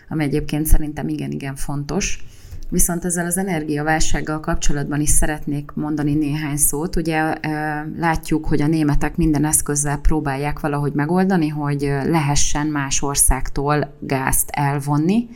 ami 0.09 0.23
egyébként 0.23 0.65
szerintem 0.65 1.07
igen-igen 1.07 1.55
fontos 1.55 2.23
Viszont 2.69 3.05
ezzel 3.05 3.25
az 3.25 3.37
energiaválsággal 3.37 4.39
kapcsolatban 4.39 4.99
is 4.99 5.09
szeretnék 5.09 5.71
mondani 5.73 6.13
néhány 6.13 6.57
szót. 6.57 6.95
Ugye 6.95 7.35
látjuk, 7.97 8.45
hogy 8.45 8.61
a 8.61 8.67
németek 8.67 9.15
minden 9.15 9.45
eszközzel 9.45 9.97
próbálják 9.97 10.59
valahogy 10.59 10.93
megoldani, 10.93 11.47
hogy 11.47 11.81
lehessen 12.05 12.67
más 12.67 13.01
országtól 13.01 13.93
gázt 13.99 14.49
elvonni, 14.49 15.29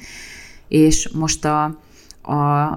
és 0.68 1.10
most 1.14 1.46
a 1.46 1.80
a, 2.26 2.72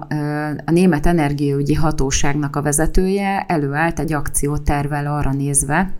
a 0.65 0.71
Német 0.71 1.05
Energiaügyi 1.05 1.73
Hatóságnak 1.73 2.55
a 2.55 2.61
vezetője 2.61 3.45
előállt 3.47 3.99
egy 3.99 4.13
akciótervel 4.13 5.07
arra 5.07 5.33
nézve, 5.33 5.93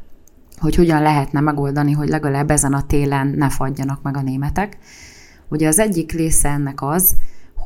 hogy 0.58 0.76
hogyan 0.76 1.02
lehetne 1.02 1.39
megoldani, 1.39 1.91
hogy 1.91 2.08
legalább 2.08 2.52
ezen 2.52 2.74
a 2.74 2.86
télen 2.86 3.28
ne 3.28 3.50
fagyjanak 3.50 4.02
meg 4.02 4.17
a 4.17 4.22
németek. 4.22 4.78
Ugye 5.50 5.67
az 5.67 5.80
egyik 5.80 6.12
része 6.12 6.50
ennek 6.50 6.82
az, 6.82 7.15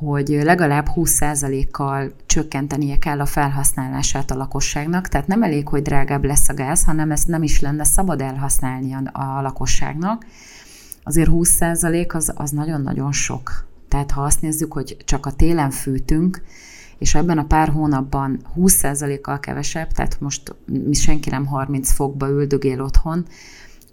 hogy 0.06 0.28
legalább 0.28 0.88
20%-kal 0.96 2.14
csökkentenie 2.26 2.98
kell 2.98 3.20
a 3.20 3.26
felhasználását 3.26 4.32
a 4.32 4.36
lakosságnak, 4.36 5.08
tehát 5.08 5.28
nem 5.28 5.44
elég, 5.44 5.68
hogy 5.68 5.82
drágább 5.82 6.24
lesz 6.24 6.50
a 6.50 6.54
gáz, 6.54 6.84
hanem 6.84 7.12
ezt 7.12 7.28
nem 7.28 7.44
is 7.44 7.60
lenne 7.60 7.84
szabad 7.84 8.22
elhasználni 8.22 8.94
a 9.12 9.42
lakosságnak. 9.42 10.26
Azért 11.04 11.30
20% 11.32 12.14
az, 12.14 12.34
az 12.36 12.52
nagyon-nagyon 12.52 13.12
sok. 13.12 13.68
Tehát 13.88 14.12
ha 14.12 14.22
azt 14.24 14.42
nézzük, 14.42 14.74
hogy 14.74 14.98
csak 15.06 15.26
a 15.26 15.32
télen 15.32 15.70
fűtünk, 15.70 16.42
és 16.98 17.16
ebben 17.16 17.38
a 17.38 17.46
pár 17.46 17.70
hónapban 17.70 18.40
20%-kal 18.58 19.40
kevesebb, 19.40 19.92
tehát 19.92 20.20
most 20.20 20.56
mi 20.66 20.94
senki 20.94 21.30
nem 21.30 21.46
30 21.46 21.92
fokba 21.92 22.30
üldögél 22.30 22.82
otthon, 22.82 23.26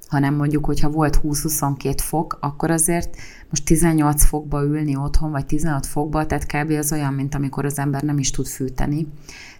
hanem 0.09 0.35
mondjuk, 0.35 0.65
hogyha 0.65 0.91
volt 0.91 1.21
20-22 1.25 1.95
fok, 1.97 2.39
akkor 2.41 2.71
azért 2.71 3.17
most 3.51 3.65
18 3.65 4.25
fokba 4.25 4.63
ülni 4.63 4.97
otthon, 4.97 5.31
vagy 5.31 5.47
16 5.47 5.87
fokba, 5.87 6.27
tehát 6.27 6.47
kb. 6.47 6.71
az 6.71 6.93
olyan, 6.93 7.15
mint 7.15 7.35
amikor 7.35 7.65
az 7.65 7.79
ember 7.79 8.03
nem 8.03 8.19
is 8.19 8.31
tud 8.31 8.47
fűteni. 8.47 9.07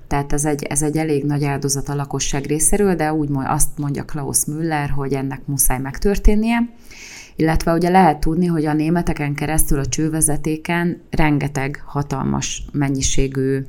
Tehát 0.07 0.33
ez 0.33 0.45
egy, 0.45 0.63
ez 0.63 0.83
egy 0.83 0.97
elég 0.97 1.25
nagy 1.25 1.45
áldozat 1.45 1.89
a 1.89 1.95
lakosság 1.95 2.45
részéről, 2.45 2.95
de 2.95 3.13
úgy 3.13 3.29
azt 3.33 3.79
mondja 3.79 4.05
Klaus 4.05 4.45
Müller, 4.45 4.91
hogy 4.91 5.13
ennek 5.13 5.47
muszáj 5.47 5.79
megtörténnie. 5.79 6.69
Illetve 7.37 7.73
ugye 7.73 7.89
lehet 7.89 8.21
tudni, 8.21 8.47
hogy 8.47 8.65
a 8.65 8.73
németeken 8.73 9.35
keresztül 9.35 9.79
a 9.79 9.87
csővezetéken 9.87 11.01
rengeteg 11.11 11.83
hatalmas 11.87 12.65
mennyiségű 12.73 13.65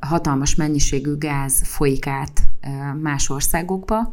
hatalmas 0.00 0.54
mennyiségű 0.54 1.16
gáz 1.16 1.60
folyik 1.64 2.06
át 2.06 2.42
más 3.02 3.30
országokba, 3.30 4.12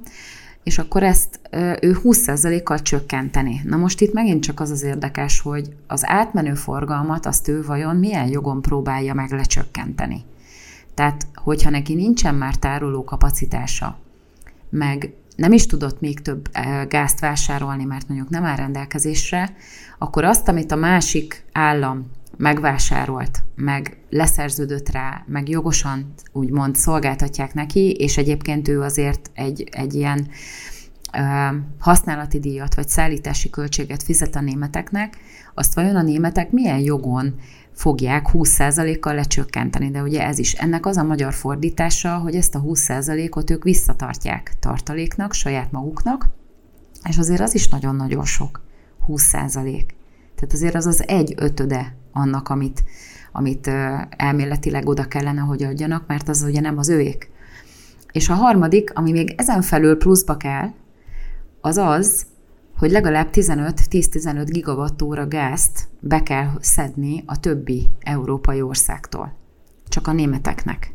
és 0.63 0.78
akkor 0.78 1.04
ezt 1.04 1.39
ő 1.82 1.97
20%-kal 2.04 2.82
csökkenteni. 2.82 3.62
Na 3.63 3.78
most 3.78 4.02
itt 4.02 4.13
megint 4.13 4.43
csak 4.43 4.60
az 4.60 4.69
az 4.69 4.84
érdekes, 4.84 5.39
hogy 5.39 5.76
az 5.88 6.02
átmenő 6.06 6.54
forgalmat 6.54 7.26
azt 7.26 7.47
ő 7.47 7.63
vajon 7.63 7.95
milyen 7.95 8.28
jogon 8.28 8.62
próbálja 8.62 9.13
meg 9.13 9.32
lecsökkenteni. 9.32 10.24
Tehát, 10.93 11.28
hogyha 11.36 11.69
neki 11.69 11.93
nincsen 11.93 12.36
már 12.36 12.56
tároló 12.56 13.04
kapacitása, 13.04 13.97
meg 14.69 15.13
nem 15.36 15.52
is 15.52 15.65
tudott 15.65 16.00
még 16.02 16.21
több 16.21 16.50
gázt 16.88 17.19
vásárolni, 17.19 17.84
mert 17.84 18.08
mondjuk 18.08 18.30
nem 18.30 18.43
áll 18.43 18.56
rendelkezésre, 18.56 19.54
akkor 19.97 20.24
azt, 20.24 20.47
amit 20.47 20.71
a 20.71 20.76
másik 20.76 21.43
állam 21.52 22.12
megvásárolt, 22.42 23.44
meg 23.56 23.98
leszerződött 24.10 24.90
rá, 24.90 25.24
meg 25.28 25.50
jogosan 25.50 26.14
úgymond 26.32 26.76
szolgáltatják 26.76 27.54
neki, 27.54 27.92
és 27.92 28.18
egyébként 28.18 28.68
ő 28.68 28.82
azért 28.82 29.32
egy, 29.34 29.68
egy 29.72 29.94
ilyen 29.94 30.28
ö, 31.14 31.56
használati 31.80 32.40
díjat 32.40 32.76
vagy 32.76 32.88
szállítási 32.88 33.50
költséget 33.50 34.04
fizet 34.04 34.36
a 34.36 34.42
németeknek, 34.42 35.18
azt 35.54 35.74
vajon 35.74 35.96
a 35.96 36.02
németek 36.02 36.52
milyen 36.52 36.80
jogon 36.80 37.36
fogják 37.74 38.28
20%-kal 38.34 39.16
lecsökkenteni, 39.16 39.92
de 39.92 40.02
ugye 40.02 40.26
ez 40.26 40.40
is. 40.40 40.54
Ennek 40.54 40.86
az 40.86 40.98
a 40.98 41.04
magyar 41.04 41.34
fordítása, 41.34 42.18
hogy 42.18 42.36
ezt 42.36 42.56
a 42.56 42.62
20%-ot 42.62 43.50
ők 43.50 43.64
visszatartják 43.64 44.54
tartaléknak, 44.60 45.34
saját 45.34 45.72
maguknak, 45.72 46.30
és 47.10 47.18
azért 47.18 47.42
az 47.42 47.56
is 47.56 47.68
nagyon-nagyon 47.68 48.26
sok, 48.26 48.62
20%. 49.08 49.86
Tehát 50.36 50.54
azért 50.54 50.76
az 50.76 50.86
az 50.86 51.08
egy 51.08 51.34
ötöde 51.38 52.00
annak, 52.12 52.50
amit, 52.50 52.84
amit 53.32 53.67
elméletileg 54.10 54.88
oda 54.88 55.08
kellene, 55.08 55.41
hogy 55.41 55.63
adjanak, 55.63 56.08
mert 56.08 56.30
az 56.30 56.41
ugye 56.41 56.60
nem 56.60 56.78
az 56.78 56.89
őék. 56.89 57.30
És 58.12 58.30
a 58.30 58.34
harmadik, 58.34 58.91
ami 58.93 59.12
még 59.12 59.34
ezen 59.38 59.62
felül 59.62 59.97
pluszba 59.97 60.38
kell, 60.38 60.69
az 61.62 61.78
az, 61.78 62.26
hogy 62.78 62.91
legalább 62.91 63.30
15-10-15 63.34 64.43
gigawattóra 64.45 65.28
gázt 65.28 65.88
be 66.00 66.24
kell 66.24 66.50
szedni 66.60 67.24
a 67.26 67.39
többi 67.39 67.91
európai 68.00 68.62
országtól. 68.62 69.34
Csak 69.88 70.08
a 70.08 70.12
németeknek. 70.12 70.93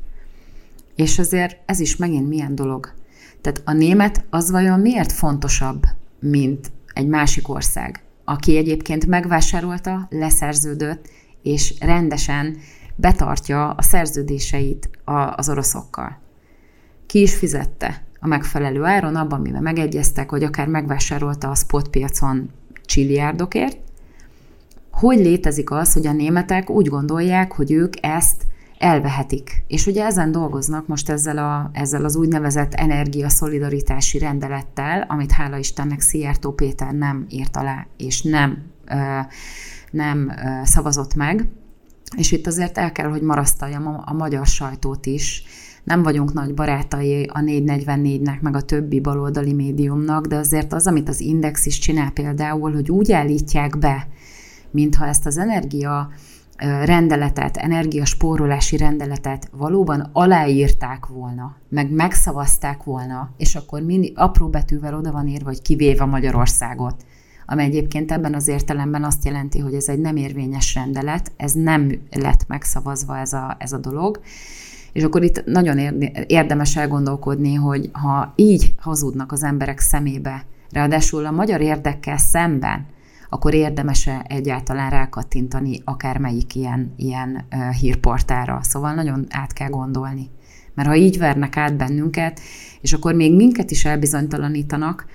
És 0.94 1.18
azért 1.18 1.56
ez 1.66 1.80
is 1.80 1.96
megint 1.96 2.28
milyen 2.28 2.54
dolog. 2.54 2.92
Tehát 3.40 3.62
a 3.64 3.72
német 3.72 4.24
az 4.30 4.50
vajon 4.50 4.80
miért 4.80 5.12
fontosabb, 5.12 5.82
mint 6.20 6.70
egy 6.92 7.06
másik 7.06 7.48
ország, 7.48 8.02
aki 8.26 8.56
egyébként 8.56 9.06
megvásárolta, 9.06 10.06
leszerződött, 10.10 11.08
és 11.42 11.74
rendesen 11.80 12.56
betartja 12.94 13.70
a 13.70 13.82
szerződéseit 13.82 14.90
az 15.36 15.48
oroszokkal. 15.48 16.20
Ki 17.06 17.20
is 17.20 17.34
fizette? 17.34 18.06
a 18.20 18.28
megfelelő 18.28 18.84
áron, 18.84 19.16
abban, 19.16 19.40
mivel 19.40 19.60
megegyeztek, 19.60 20.30
hogy 20.30 20.42
akár 20.42 20.66
megvásárolta 20.66 21.50
a 21.50 21.54
spot 21.54 21.88
piacon 21.88 22.50
csilliárdokért, 22.84 23.78
hogy 24.90 25.18
létezik 25.18 25.70
az, 25.70 25.92
hogy 25.92 26.06
a 26.06 26.12
németek 26.12 26.70
úgy 26.70 26.86
gondolják, 26.86 27.52
hogy 27.52 27.72
ők 27.72 27.94
ezt 28.00 28.42
elvehetik. 28.78 29.64
És 29.66 29.86
ugye 29.86 30.04
ezen 30.04 30.32
dolgoznak 30.32 30.86
most 30.86 31.10
ezzel, 31.10 31.38
a, 31.38 31.70
ezzel 31.72 32.04
az 32.04 32.16
úgynevezett 32.16 32.74
energiaszolidaritási 32.74 34.18
rendelettel, 34.18 35.04
amit 35.08 35.32
hála 35.32 35.56
Istennek 35.56 36.00
Szijjártó 36.00 36.52
Péter 36.52 36.92
nem 36.92 37.26
írt 37.28 37.56
alá, 37.56 37.86
és 37.96 38.22
nem, 38.22 38.62
nem 39.90 40.32
szavazott 40.64 41.14
meg. 41.14 41.48
És 42.16 42.32
itt 42.32 42.46
azért 42.46 42.78
el 42.78 42.92
kell, 42.92 43.08
hogy 43.08 43.22
marasztaljam 43.22 43.86
a, 43.86 44.02
a 44.04 44.12
magyar 44.12 44.46
sajtót 44.46 45.06
is, 45.06 45.44
nem 45.84 46.02
vagyunk 46.02 46.32
nagy 46.32 46.54
barátai 46.54 47.24
a 47.32 47.40
444-nek, 47.40 48.40
meg 48.40 48.56
a 48.56 48.62
többi 48.62 49.00
baloldali 49.00 49.52
médiumnak, 49.52 50.26
de 50.26 50.36
azért 50.36 50.72
az, 50.72 50.86
amit 50.86 51.08
az 51.08 51.20
Index 51.20 51.66
is 51.66 51.78
csinál 51.78 52.10
például, 52.10 52.72
hogy 52.72 52.90
úgy 52.90 53.12
állítják 53.12 53.78
be, 53.78 54.08
mintha 54.70 55.06
ezt 55.06 55.26
az 55.26 55.38
energia 55.38 56.10
rendeletet, 56.84 57.56
energiaspórolási 57.56 58.76
rendeletet 58.76 59.48
valóban 59.52 60.10
aláírták 60.12 61.06
volna, 61.06 61.56
meg 61.68 61.90
megszavazták 61.90 62.82
volna, 62.82 63.30
és 63.36 63.54
akkor 63.54 63.82
mini, 63.82 64.12
apró 64.14 64.48
betűvel 64.48 64.94
oda 64.94 65.12
van 65.12 65.26
írva, 65.26 65.48
hogy 65.48 65.62
kivéve 65.62 66.04
Magyarországot, 66.04 67.04
ami 67.46 67.62
egyébként 67.62 68.12
ebben 68.12 68.34
az 68.34 68.48
értelemben 68.48 69.04
azt 69.04 69.24
jelenti, 69.24 69.58
hogy 69.58 69.74
ez 69.74 69.88
egy 69.88 69.98
nem 69.98 70.16
érvényes 70.16 70.74
rendelet, 70.74 71.32
ez 71.36 71.52
nem 71.52 71.92
lett 72.10 72.46
megszavazva 72.46 73.18
ez 73.18 73.32
a, 73.32 73.56
ez 73.58 73.72
a 73.72 73.78
dolog, 73.78 74.20
és 74.92 75.02
akkor 75.02 75.22
itt 75.22 75.44
nagyon 75.44 75.78
érdemes 76.26 76.76
elgondolkodni, 76.76 77.54
hogy 77.54 77.90
ha 77.92 78.32
így 78.36 78.74
hazudnak 78.78 79.32
az 79.32 79.42
emberek 79.42 79.78
szemébe, 79.78 80.44
ráadásul 80.70 81.26
a 81.26 81.30
magyar 81.30 81.60
érdekkel 81.60 82.16
szemben, 82.16 82.86
akkor 83.28 83.54
érdemes-e 83.54 84.24
egyáltalán 84.28 84.90
rákattintani 84.90 85.80
akármelyik 85.84 86.54
ilyen, 86.54 86.92
ilyen 86.96 87.46
hírportára. 87.80 88.58
Szóval 88.62 88.94
nagyon 88.94 89.26
át 89.30 89.52
kell 89.52 89.68
gondolni. 89.68 90.30
Mert 90.74 90.88
ha 90.88 90.94
így 90.94 91.18
vernek 91.18 91.56
át 91.56 91.76
bennünket, 91.76 92.40
és 92.80 92.92
akkor 92.92 93.14
még 93.14 93.34
minket 93.34 93.70
is 93.70 93.84
elbizonytalanítanak, 93.84 95.06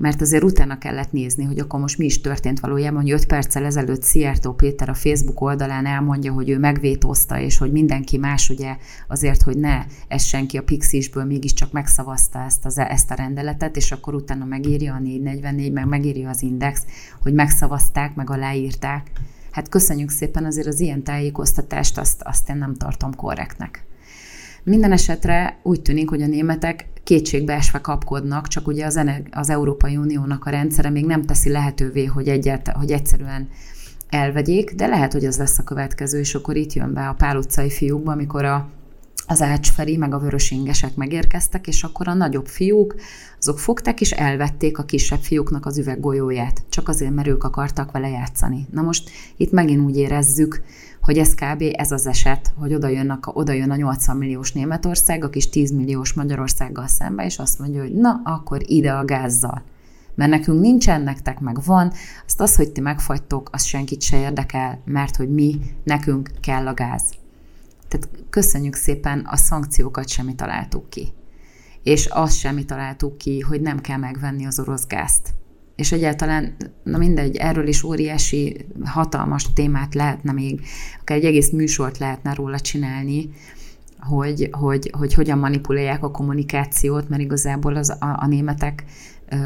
mert 0.00 0.20
azért 0.20 0.42
utána 0.42 0.78
kellett 0.78 1.12
nézni, 1.12 1.44
hogy 1.44 1.58
akkor 1.58 1.80
most 1.80 1.98
mi 1.98 2.04
is 2.04 2.20
történt 2.20 2.60
valójában, 2.60 3.00
hogy 3.00 3.10
5 3.10 3.26
perccel 3.26 3.64
ezelőtt 3.64 4.02
Szijjártó 4.02 4.52
Péter 4.52 4.88
a 4.88 4.94
Facebook 4.94 5.40
oldalán 5.40 5.86
elmondja, 5.86 6.32
hogy 6.32 6.50
ő 6.50 6.58
megvétózta, 6.58 7.40
és 7.40 7.58
hogy 7.58 7.72
mindenki 7.72 8.18
más 8.18 8.48
ugye 8.50 8.76
azért, 9.08 9.42
hogy 9.42 9.56
ne 9.56 9.84
essen 10.08 10.46
ki 10.46 10.56
a 10.56 10.62
Pixisből, 10.62 11.24
mégiscsak 11.24 11.72
megszavazta 11.72 12.44
ezt, 12.44 12.64
az, 12.64 12.78
ezt 12.78 13.10
a 13.10 13.14
rendeletet, 13.14 13.76
és 13.76 13.92
akkor 13.92 14.14
utána 14.14 14.44
megírja 14.44 14.94
a 14.94 14.98
444, 14.98 15.72
meg 15.72 15.86
megírja 15.86 16.28
az 16.28 16.42
Index, 16.42 16.84
hogy 17.22 17.34
megszavazták, 17.34 18.14
meg 18.14 18.30
aláírták. 18.30 19.10
Hát 19.50 19.68
köszönjük 19.68 20.10
szépen 20.10 20.44
azért 20.44 20.66
az 20.66 20.80
ilyen 20.80 21.02
tájékoztatást, 21.02 21.98
azt, 21.98 22.22
azt 22.22 22.48
én 22.48 22.56
nem 22.56 22.74
tartom 22.74 23.14
korrektnek. 23.14 23.84
Minden 24.64 24.92
esetre 24.92 25.58
úgy 25.62 25.82
tűnik, 25.82 26.08
hogy 26.08 26.22
a 26.22 26.26
németek 26.26 26.86
kétségbeesve 27.04 27.78
kapkodnak, 27.80 28.48
csak 28.48 28.66
ugye 28.66 28.86
az, 28.86 29.00
az 29.30 29.50
Európai 29.50 29.96
Uniónak 29.96 30.44
a 30.44 30.50
rendszere 30.50 30.90
még 30.90 31.06
nem 31.06 31.22
teszi 31.22 31.50
lehetővé, 31.50 32.04
hogy, 32.04 32.28
egyet, 32.28 32.68
hogy 32.68 32.90
egyszerűen 32.90 33.48
elvegyék, 34.08 34.74
de 34.74 34.86
lehet, 34.86 35.12
hogy 35.12 35.24
az 35.24 35.38
lesz 35.38 35.58
a 35.58 35.62
következő, 35.62 36.18
és 36.18 36.34
akkor 36.34 36.56
itt 36.56 36.72
jön 36.72 36.92
be 36.92 37.08
a 37.08 37.14
Pál 37.14 37.36
utcai 37.36 37.70
fiúkba, 37.70 38.12
amikor 38.12 38.44
a 38.44 38.68
az 39.30 39.42
ácsferi, 39.42 39.96
meg 39.96 40.14
a 40.14 40.18
vörösingesek 40.18 40.94
megérkeztek, 40.94 41.66
és 41.66 41.82
akkor 41.82 42.08
a 42.08 42.14
nagyobb 42.14 42.46
fiúk, 42.46 42.94
azok 43.38 43.58
fogták 43.58 44.00
és 44.00 44.10
elvették 44.10 44.78
a 44.78 44.82
kisebb 44.82 45.20
fiúknak 45.20 45.66
az 45.66 45.78
üveggolyóját, 45.78 46.62
csak 46.68 46.88
azért, 46.88 47.14
mert 47.14 47.28
ők 47.28 47.44
akartak 47.44 47.90
vele 47.92 48.08
játszani. 48.08 48.66
Na 48.72 48.82
most 48.82 49.10
itt 49.36 49.50
megint 49.50 49.80
úgy 49.80 49.96
érezzük, 49.96 50.62
hogy 51.10 51.18
ez 51.18 51.34
kb. 51.34 51.62
ez 51.72 51.90
az 51.90 52.06
eset, 52.06 52.52
hogy 52.58 52.74
oda, 52.74 52.88
jönnek, 52.88 53.36
oda 53.36 53.52
jön 53.52 53.70
a 53.70 53.76
80 53.76 54.16
milliós 54.16 54.52
Németország, 54.52 55.24
a 55.24 55.30
kis 55.30 55.48
10 55.48 55.70
milliós 55.70 56.12
Magyarországgal 56.12 56.86
szembe, 56.86 57.24
és 57.24 57.38
azt 57.38 57.58
mondja, 57.58 57.80
hogy 57.80 57.92
na, 57.92 58.20
akkor 58.24 58.60
ide 58.70 58.92
a 58.92 59.04
gázzal. 59.04 59.62
Mert 60.14 60.30
nekünk 60.30 60.60
nincsen, 60.60 61.00
nektek 61.00 61.40
meg 61.40 61.64
van, 61.64 61.92
azt 62.26 62.40
az, 62.40 62.56
hogy 62.56 62.72
ti 62.72 62.80
megfagytok, 62.80 63.48
az 63.52 63.64
senkit 63.64 64.02
se 64.02 64.18
érdekel, 64.20 64.80
mert 64.84 65.16
hogy 65.16 65.30
mi, 65.30 65.60
nekünk 65.84 66.30
kell 66.40 66.66
a 66.66 66.74
gáz. 66.74 67.02
Tehát 67.88 68.08
köszönjük 68.30 68.74
szépen, 68.74 69.26
a 69.30 69.36
szankciókat 69.36 70.08
semmi 70.08 70.34
találtuk 70.34 70.90
ki. 70.90 71.08
És 71.82 72.06
azt 72.06 72.38
semmi 72.38 72.64
találtuk 72.64 73.18
ki, 73.18 73.40
hogy 73.40 73.60
nem 73.60 73.80
kell 73.80 73.98
megvenni 73.98 74.46
az 74.46 74.58
orosz 74.58 74.86
gázt. 74.86 75.34
És 75.80 75.92
egyáltalán, 75.92 76.56
na 76.82 76.98
mindegy, 76.98 77.36
erről 77.36 77.66
is 77.66 77.82
óriási, 77.82 78.66
hatalmas 78.84 79.52
témát 79.52 79.94
lehetne 79.94 80.32
még, 80.32 80.60
akár 81.00 81.16
egy 81.16 81.24
egész 81.24 81.50
műsort 81.50 81.98
lehetne 81.98 82.34
róla 82.34 82.60
csinálni, 82.60 83.30
hogy, 83.98 84.48
hogy, 84.52 84.90
hogy 84.98 85.14
hogyan 85.14 85.38
manipulálják 85.38 86.04
a 86.04 86.10
kommunikációt, 86.10 87.08
mert 87.08 87.22
igazából 87.22 87.76
az, 87.76 87.90
a, 87.90 88.16
a 88.20 88.26
németek 88.26 88.84
ö, 89.28 89.36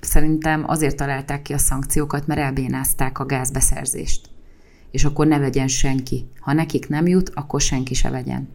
szerintem 0.00 0.64
azért 0.66 0.96
találták 0.96 1.42
ki 1.42 1.52
a 1.52 1.58
szankciókat, 1.58 2.26
mert 2.26 2.40
elbénázták 2.40 3.18
a 3.18 3.26
gázbeszerzést 3.26 4.30
és 4.90 5.04
akkor 5.04 5.26
ne 5.26 5.38
vegyen 5.38 5.68
senki. 5.68 6.28
Ha 6.38 6.52
nekik 6.52 6.88
nem 6.88 7.06
jut, 7.06 7.30
akkor 7.34 7.60
senki 7.60 7.94
se 7.94 8.10
vegyen. 8.10 8.48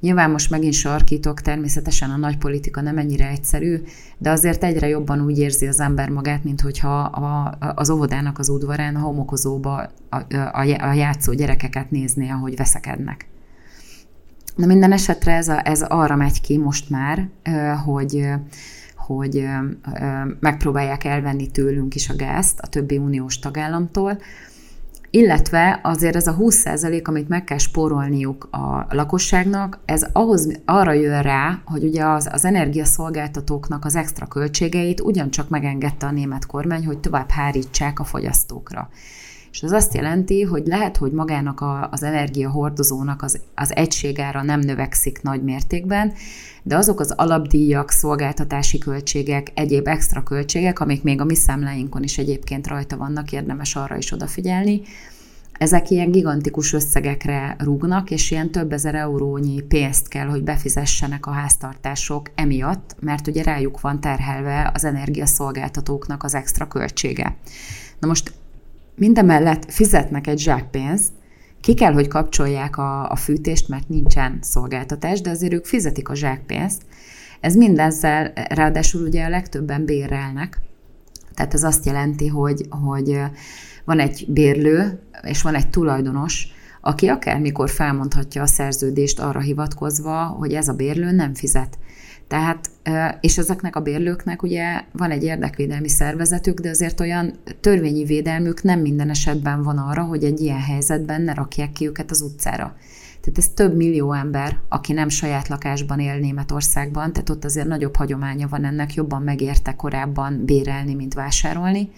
Nyilván 0.00 0.30
most 0.30 0.50
megint 0.50 0.72
sarkítok, 0.72 1.40
természetesen 1.40 2.10
a 2.10 2.16
nagy 2.16 2.38
politika 2.38 2.80
nem 2.80 2.98
ennyire 2.98 3.28
egyszerű, 3.28 3.82
de 4.18 4.30
azért 4.30 4.64
egyre 4.64 4.88
jobban 4.88 5.20
úgy 5.20 5.38
érzi 5.38 5.66
az 5.66 5.80
ember 5.80 6.08
magát, 6.08 6.44
mint 6.44 6.60
hogyha 6.60 6.98
a, 7.00 7.56
az 7.74 7.90
óvodának 7.90 8.38
az 8.38 8.48
udvarán, 8.48 8.96
a 8.96 9.00
homokozóba 9.00 9.90
a, 10.08 10.16
a, 10.34 10.60
a 10.80 10.92
játszó 10.92 11.32
gyerekeket 11.32 11.90
nézné, 11.90 12.28
ahogy 12.28 12.56
veszekednek. 12.56 13.26
Na 14.56 14.66
minden 14.66 14.92
esetre 14.92 15.32
ez, 15.32 15.48
a, 15.48 15.66
ez 15.66 15.82
arra 15.82 16.16
megy 16.16 16.40
ki 16.40 16.58
most 16.58 16.90
már, 16.90 17.28
hogy 17.84 18.28
hogy 18.96 19.46
megpróbálják 20.40 21.04
elvenni 21.04 21.50
tőlünk 21.50 21.94
is 21.94 22.08
a 22.08 22.16
gázt 22.16 22.58
a 22.60 22.66
többi 22.66 22.96
uniós 22.96 23.38
tagállamtól, 23.38 24.18
illetve 25.10 25.80
azért 25.82 26.16
ez 26.16 26.26
a 26.26 26.36
20% 26.36 27.04
amit 27.04 27.28
meg 27.28 27.44
kell 27.44 27.58
spórolniuk 27.58 28.48
a 28.50 28.86
lakosságnak, 28.90 29.78
ez 29.84 30.06
ahhoz, 30.12 30.60
arra 30.64 30.92
jön 30.92 31.22
rá, 31.22 31.60
hogy 31.64 31.84
ugye 31.84 32.04
az, 32.04 32.28
az 32.32 32.44
energiaszolgáltatóknak 32.44 33.84
az 33.84 33.96
extra 33.96 34.26
költségeit 34.26 35.00
ugyancsak 35.00 35.48
megengedte 35.48 36.06
a 36.06 36.10
német 36.10 36.46
kormány, 36.46 36.86
hogy 36.86 36.98
tovább 36.98 37.30
hárítsák 37.30 38.00
a 38.00 38.04
fogyasztókra. 38.04 38.88
És 39.50 39.60
ez 39.62 39.72
azt 39.72 39.94
jelenti, 39.94 40.42
hogy 40.42 40.66
lehet, 40.66 40.96
hogy 40.96 41.12
magának 41.12 41.60
a, 41.60 41.88
az 41.90 42.02
energiahordozónak 42.02 43.22
az, 43.22 43.40
az 43.54 43.74
egységára 43.74 44.42
nem 44.42 44.60
növekszik 44.60 45.22
nagy 45.22 45.42
mértékben, 45.42 46.12
de 46.62 46.76
azok 46.76 47.00
az 47.00 47.10
alapdíjak, 47.10 47.90
szolgáltatási 47.90 48.78
költségek, 48.78 49.50
egyéb 49.54 49.86
extra 49.86 50.22
költségek, 50.22 50.80
amik 50.80 51.02
még 51.02 51.20
a 51.20 51.24
mi 51.24 51.34
számláinkon 51.34 52.02
is 52.02 52.18
egyébként 52.18 52.66
rajta 52.66 52.96
vannak, 52.96 53.32
érdemes 53.32 53.76
arra 53.76 53.96
is 53.96 54.12
odafigyelni, 54.12 54.82
ezek 55.58 55.90
ilyen 55.90 56.10
gigantikus 56.10 56.72
összegekre 56.72 57.56
rúgnak, 57.58 58.10
és 58.10 58.30
ilyen 58.30 58.50
több 58.50 58.72
ezer 58.72 58.94
eurónyi 58.94 59.60
pénzt 59.60 60.08
kell, 60.08 60.26
hogy 60.26 60.42
befizessenek 60.42 61.26
a 61.26 61.30
háztartások 61.30 62.30
emiatt, 62.34 62.96
mert 63.00 63.26
ugye 63.26 63.42
rájuk 63.42 63.80
van 63.80 64.00
terhelve 64.00 64.70
az 64.74 64.84
energiaszolgáltatóknak 64.84 66.22
az 66.22 66.34
extra 66.34 66.68
költsége. 66.68 67.36
Na 67.98 68.08
most 68.08 68.32
mindemellett 68.98 69.72
fizetnek 69.72 70.26
egy 70.26 70.38
zsákpénzt, 70.38 71.12
ki 71.60 71.74
kell, 71.74 71.92
hogy 71.92 72.08
kapcsolják 72.08 72.76
a, 72.76 73.10
a 73.10 73.16
fűtést, 73.16 73.68
mert 73.68 73.88
nincsen 73.88 74.38
szolgáltatás, 74.40 75.20
de 75.20 75.30
azért 75.30 75.52
ők 75.52 75.64
fizetik 75.64 76.08
a 76.08 76.14
zsákpénzt. 76.14 76.82
Ez 77.40 77.54
mindezzel, 77.54 78.32
ráadásul 78.48 79.06
ugye 79.06 79.24
a 79.24 79.28
legtöbben 79.28 79.84
bérelnek, 79.84 80.60
tehát 81.34 81.54
ez 81.54 81.62
azt 81.62 81.86
jelenti, 81.86 82.26
hogy, 82.26 82.66
hogy 82.84 83.20
van 83.84 83.98
egy 83.98 84.24
bérlő, 84.28 85.00
és 85.22 85.42
van 85.42 85.54
egy 85.54 85.70
tulajdonos, 85.70 86.46
aki 86.80 87.08
akármikor 87.08 87.70
felmondhatja 87.70 88.42
a 88.42 88.46
szerződést 88.46 89.20
arra 89.20 89.40
hivatkozva, 89.40 90.24
hogy 90.24 90.52
ez 90.52 90.68
a 90.68 90.72
bérlő 90.72 91.10
nem 91.10 91.34
fizet. 91.34 91.78
Tehát, 92.28 92.70
és 93.20 93.38
ezeknek 93.38 93.76
a 93.76 93.80
bérlőknek 93.80 94.42
ugye 94.42 94.82
van 94.92 95.10
egy 95.10 95.24
érdekvédelmi 95.24 95.88
szervezetük, 95.88 96.60
de 96.60 96.68
azért 96.68 97.00
olyan 97.00 97.34
törvényi 97.60 98.04
védelmük 98.04 98.62
nem 98.62 98.80
minden 98.80 99.10
esetben 99.10 99.62
van 99.62 99.78
arra, 99.78 100.02
hogy 100.02 100.24
egy 100.24 100.40
ilyen 100.40 100.60
helyzetben 100.60 101.22
ne 101.22 101.34
rakják 101.34 101.72
ki 101.72 101.86
őket 101.86 102.10
az 102.10 102.20
utcára. 102.20 102.76
Tehát 103.20 103.38
ez 103.38 103.48
több 103.48 103.76
millió 103.76 104.12
ember, 104.12 104.58
aki 104.68 104.92
nem 104.92 105.08
saját 105.08 105.48
lakásban 105.48 106.00
él 106.00 106.18
Németországban, 106.18 107.12
tehát 107.12 107.30
ott 107.30 107.44
azért 107.44 107.66
nagyobb 107.66 107.96
hagyománya 107.96 108.48
van 108.48 108.64
ennek, 108.64 108.94
jobban 108.94 109.22
megérte 109.22 109.74
korábban 109.74 110.44
bérelni, 110.44 110.94
mint 110.94 111.14
vásárolni. 111.14 111.90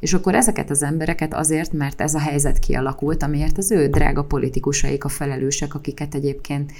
És 0.00 0.12
akkor 0.12 0.34
ezeket 0.34 0.70
az 0.70 0.82
embereket 0.82 1.34
azért, 1.34 1.72
mert 1.72 2.00
ez 2.00 2.14
a 2.14 2.18
helyzet 2.18 2.58
kialakult, 2.58 3.22
amiért 3.22 3.58
az 3.58 3.70
ő 3.70 3.88
drága 3.88 4.24
politikusaik 4.24 5.04
a 5.04 5.08
felelősek, 5.08 5.74
akiket 5.74 6.14
egyébként 6.14 6.72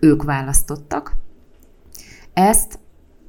ők 0.00 0.22
választottak, 0.22 1.16
ezt 2.36 2.78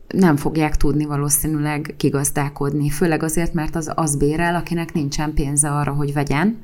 nem 0.08 0.36
fogják 0.36 0.76
tudni 0.76 1.05
valószínűleg 1.05 1.93
kigazdálkodni, 1.97 2.89
főleg 2.89 3.24
azért, 3.24 3.53
mert 3.53 3.76
az 3.76 3.91
az 3.95 4.16
bérel, 4.16 4.55
akinek 4.55 4.93
nincsen 4.93 5.34
pénze 5.34 5.70
arra, 5.70 5.93
hogy 5.93 6.14
vegyen, 6.14 6.62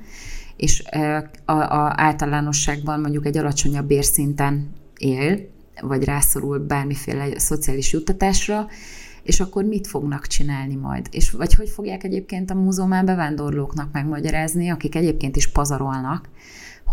és 0.55 0.83
a, 1.45 1.51
a 1.51 1.93
általánosságban 1.95 2.99
mondjuk 2.99 3.25
egy 3.25 3.37
alacsonyabb 3.37 3.87
bérszinten 3.87 4.69
él, 4.97 5.39
vagy 5.81 6.03
rászorul 6.03 6.59
bármiféle 6.59 7.39
szociális 7.39 7.93
juttatásra, 7.93 8.67
és 9.23 9.39
akkor 9.39 9.63
mit 9.63 9.87
fognak 9.87 10.27
csinálni 10.27 10.75
majd? 10.75 11.07
És 11.11 11.31
vagy 11.31 11.53
hogy 11.53 11.69
fogják 11.69 12.03
egyébként 12.03 12.51
a 12.51 12.55
múzeumán 12.55 13.05
bevándorlóknak 13.05 13.91
megmagyarázni, 13.91 14.69
akik 14.69 14.95
egyébként 14.95 15.35
is 15.35 15.51
pazarolnak, 15.51 16.29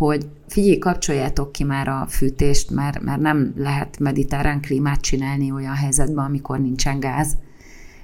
hogy 0.01 0.28
figyelj, 0.48 0.78
kapcsoljátok 0.78 1.53
ki 1.53 1.64
már 1.64 1.88
a 1.88 2.07
fűtést, 2.09 2.70
mert, 2.70 3.01
mert 3.01 3.20
nem 3.20 3.53
lehet 3.57 3.98
mediterrán 3.98 4.61
klímát 4.61 5.01
csinálni 5.01 5.53
olyan 5.53 5.74
helyzetben, 5.74 6.24
amikor 6.24 6.61
nincsen 6.61 7.01
gáz. 7.01 7.36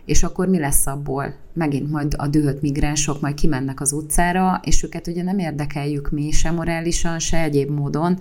És 0.05 0.23
akkor 0.23 0.49
mi 0.49 0.59
lesz 0.59 0.87
abból? 0.87 1.35
Megint 1.53 1.91
majd 1.91 2.15
a 2.17 2.27
dühött 2.27 2.61
migránsok 2.61 3.21
majd 3.21 3.35
kimennek 3.35 3.81
az 3.81 3.93
utcára, 3.93 4.61
és 4.65 4.83
őket 4.83 5.07
ugye 5.07 5.23
nem 5.23 5.39
érdekeljük 5.39 6.11
mi, 6.11 6.31
se 6.31 6.51
morálisan, 6.51 7.19
se 7.19 7.43
egyéb 7.43 7.71
módon, 7.71 8.19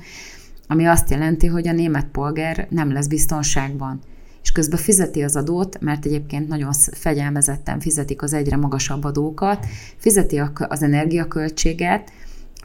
ami 0.67 0.85
azt 0.85 1.09
jelenti, 1.09 1.47
hogy 1.47 1.67
a 1.67 1.73
német 1.73 2.07
polgár 2.11 2.67
nem 2.69 2.91
lesz 2.91 3.07
biztonságban. 3.07 3.99
És 4.43 4.51
közben 4.51 4.79
fizeti 4.79 5.23
az 5.23 5.35
adót, 5.35 5.79
mert 5.79 6.05
egyébként 6.05 6.47
nagyon 6.47 6.71
fegyelmezetten 6.91 7.79
fizetik 7.79 8.21
az 8.21 8.33
egyre 8.33 8.57
magasabb 8.57 9.03
adókat, 9.03 9.65
fizeti 9.97 10.41
az 10.53 10.83
energiaköltséget, 10.83 12.11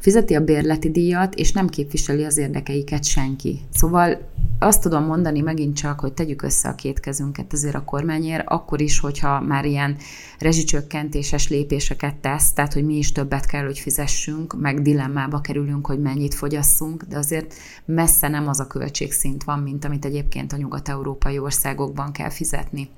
fizeti 0.01 0.35
a 0.35 0.45
bérleti 0.45 0.91
díjat, 0.91 1.35
és 1.35 1.53
nem 1.53 1.69
képviseli 1.69 2.25
az 2.25 2.37
érdekeiket 2.37 3.05
senki. 3.05 3.61
Szóval 3.73 4.29
azt 4.59 4.83
tudom 4.83 5.05
mondani 5.05 5.41
megint 5.41 5.77
csak, 5.77 6.01
hogy 6.01 6.13
tegyük 6.13 6.43
össze 6.43 6.69
a 6.69 6.75
két 6.75 7.01
kezünket 7.01 7.53
azért 7.53 7.75
a 7.75 7.85
kormányért, 7.85 8.47
akkor 8.47 8.81
is, 8.81 8.99
hogyha 8.99 9.41
már 9.41 9.65
ilyen 9.65 9.97
rezsicsökkentéses 10.39 11.49
lépéseket 11.49 12.17
tesz, 12.17 12.53
tehát 12.53 12.73
hogy 12.73 12.85
mi 12.85 12.97
is 12.97 13.13
többet 13.13 13.47
kell, 13.47 13.65
hogy 13.65 13.79
fizessünk, 13.79 14.61
meg 14.61 14.83
dilemmába 14.83 15.41
kerülünk, 15.41 15.87
hogy 15.87 16.01
mennyit 16.01 16.35
fogyasszunk, 16.35 17.03
de 17.03 17.19
azért 17.19 17.55
messze 17.85 18.29
nem 18.29 18.49
az 18.49 18.61
a 18.61 18.67
költségszint 18.67 19.45
van, 19.45 19.59
mint 19.59 19.85
amit 19.85 20.05
egyébként 20.05 20.53
a 20.53 20.57
nyugat-európai 20.57 21.39
országokban 21.39 22.13
kell 22.13 22.31
fizetni 22.31 22.89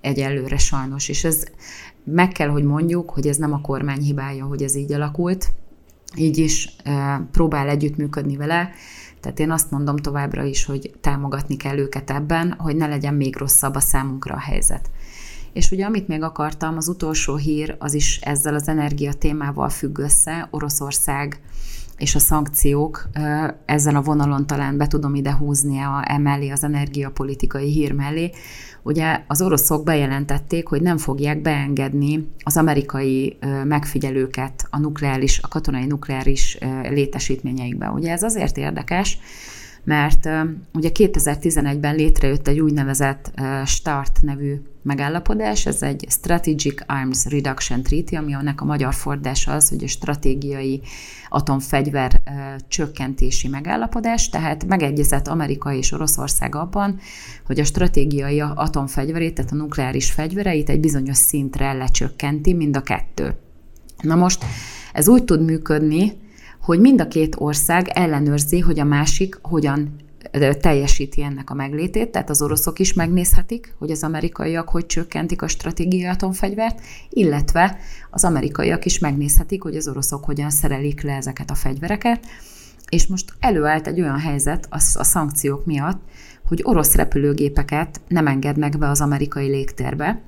egyelőre 0.00 0.58
sajnos. 0.58 1.08
És 1.08 1.24
ez 1.24 1.44
meg 2.04 2.28
kell, 2.28 2.48
hogy 2.48 2.64
mondjuk, 2.64 3.10
hogy 3.10 3.26
ez 3.26 3.36
nem 3.36 3.52
a 3.52 3.60
kormány 3.60 4.00
hibája, 4.00 4.44
hogy 4.44 4.62
ez 4.62 4.76
így 4.76 4.92
alakult, 4.92 5.52
így 6.16 6.38
is 6.38 6.76
próbál 7.32 7.68
együttműködni 7.68 8.36
vele, 8.36 8.70
tehát 9.20 9.38
én 9.38 9.50
azt 9.50 9.70
mondom 9.70 9.96
továbbra 9.96 10.44
is, 10.44 10.64
hogy 10.64 10.90
támogatni 11.00 11.56
kell 11.56 11.78
őket 11.78 12.10
ebben, 12.10 12.54
hogy 12.58 12.76
ne 12.76 12.86
legyen 12.86 13.14
még 13.14 13.36
rosszabb 13.36 13.74
a 13.74 13.80
számunkra 13.80 14.34
a 14.34 14.40
helyzet. 14.40 14.90
És 15.52 15.70
ugye 15.70 15.84
amit 15.84 16.08
még 16.08 16.22
akartam, 16.22 16.76
az 16.76 16.88
utolsó 16.88 17.36
hír, 17.36 17.76
az 17.78 17.94
is 17.94 18.20
ezzel 18.20 18.54
az 18.54 18.68
energia 18.68 19.12
témával 19.12 19.68
függ 19.68 19.98
össze, 19.98 20.48
Oroszország 20.50 21.40
és 21.98 22.14
a 22.14 22.18
szankciók, 22.18 23.08
ezen 23.64 23.96
a 23.96 24.02
vonalon 24.02 24.46
talán 24.46 24.76
be 24.76 24.86
tudom 24.86 25.14
ide 25.14 25.34
húzni 25.34 25.78
a, 25.78 26.04
emellé 26.06 26.50
az 26.50 26.64
energiapolitikai 26.64 27.70
hír 27.70 27.92
mellé, 27.92 28.30
Ugye 28.82 29.20
az 29.26 29.42
oroszok 29.42 29.84
bejelentették, 29.84 30.68
hogy 30.68 30.82
nem 30.82 30.96
fogják 30.96 31.42
beengedni 31.42 32.28
az 32.42 32.56
amerikai 32.56 33.38
megfigyelőket 33.64 34.66
a 34.70 34.78
nukleáris, 34.78 35.40
a 35.42 35.48
katonai 35.48 35.86
nukleáris 35.86 36.58
létesítményeikbe. 36.82 37.90
Ugye 37.90 38.12
ez 38.12 38.22
azért 38.22 38.56
érdekes, 38.56 39.18
mert 39.88 40.28
ugye 40.74 40.90
2011-ben 40.94 41.94
létrejött 41.94 42.48
egy 42.48 42.60
úgynevezett 42.60 43.32
START 43.64 44.18
nevű 44.22 44.54
megállapodás, 44.82 45.66
ez 45.66 45.82
egy 45.82 46.06
Strategic 46.08 46.82
Arms 46.86 47.24
Reduction 47.24 47.82
Treaty, 47.82 48.16
ami 48.16 48.34
annak 48.34 48.60
a 48.60 48.64
magyar 48.64 48.94
fordása 48.94 49.52
az, 49.52 49.68
hogy 49.68 49.84
a 49.84 49.86
stratégiai 49.86 50.80
atomfegyver 51.28 52.20
csökkentési 52.68 53.48
megállapodás, 53.48 54.28
tehát 54.28 54.66
megegyezett 54.66 55.28
Amerika 55.28 55.72
és 55.72 55.92
Oroszország 55.92 56.54
abban, 56.54 56.98
hogy 57.46 57.60
a 57.60 57.64
stratégiai 57.64 58.40
atomfegyverét, 58.40 59.34
tehát 59.34 59.52
a 59.52 59.56
nukleáris 59.56 60.10
fegyvereit 60.10 60.68
egy 60.68 60.80
bizonyos 60.80 61.16
szintre 61.16 61.72
lecsökkenti 61.72 62.54
mind 62.54 62.76
a 62.76 62.82
kettő. 62.82 63.34
Na 64.02 64.14
most 64.14 64.44
ez 64.92 65.08
úgy 65.08 65.24
tud 65.24 65.44
működni, 65.44 66.12
hogy 66.68 66.80
mind 66.80 67.00
a 67.00 67.08
két 67.08 67.36
ország 67.38 67.88
ellenőrzi, 67.88 68.60
hogy 68.60 68.80
a 68.80 68.84
másik 68.84 69.38
hogyan 69.42 69.96
teljesíti 70.60 71.22
ennek 71.22 71.50
a 71.50 71.54
meglétét, 71.54 72.10
tehát 72.10 72.30
az 72.30 72.42
oroszok 72.42 72.78
is 72.78 72.92
megnézhetik, 72.92 73.74
hogy 73.78 73.90
az 73.90 74.02
amerikaiak 74.02 74.68
hogy 74.68 74.86
csökkentik 74.86 75.42
a 75.42 75.48
stratégiai 75.48 76.04
atomfegyvert, 76.04 76.80
illetve 77.10 77.78
az 78.10 78.24
amerikaiak 78.24 78.84
is 78.84 78.98
megnézhetik, 78.98 79.62
hogy 79.62 79.76
az 79.76 79.88
oroszok 79.88 80.24
hogyan 80.24 80.50
szerelik 80.50 81.02
le 81.02 81.12
ezeket 81.12 81.50
a 81.50 81.54
fegyvereket, 81.54 82.26
és 82.88 83.06
most 83.06 83.32
előállt 83.40 83.86
egy 83.86 84.00
olyan 84.00 84.18
helyzet 84.18 84.66
a, 84.70 84.76
a 84.76 85.04
szankciók 85.04 85.64
miatt, 85.64 86.00
hogy 86.48 86.60
orosz 86.64 86.94
repülőgépeket 86.94 88.00
nem 88.08 88.26
engednek 88.26 88.78
be 88.78 88.88
az 88.88 89.00
amerikai 89.00 89.46
légtérbe, 89.46 90.22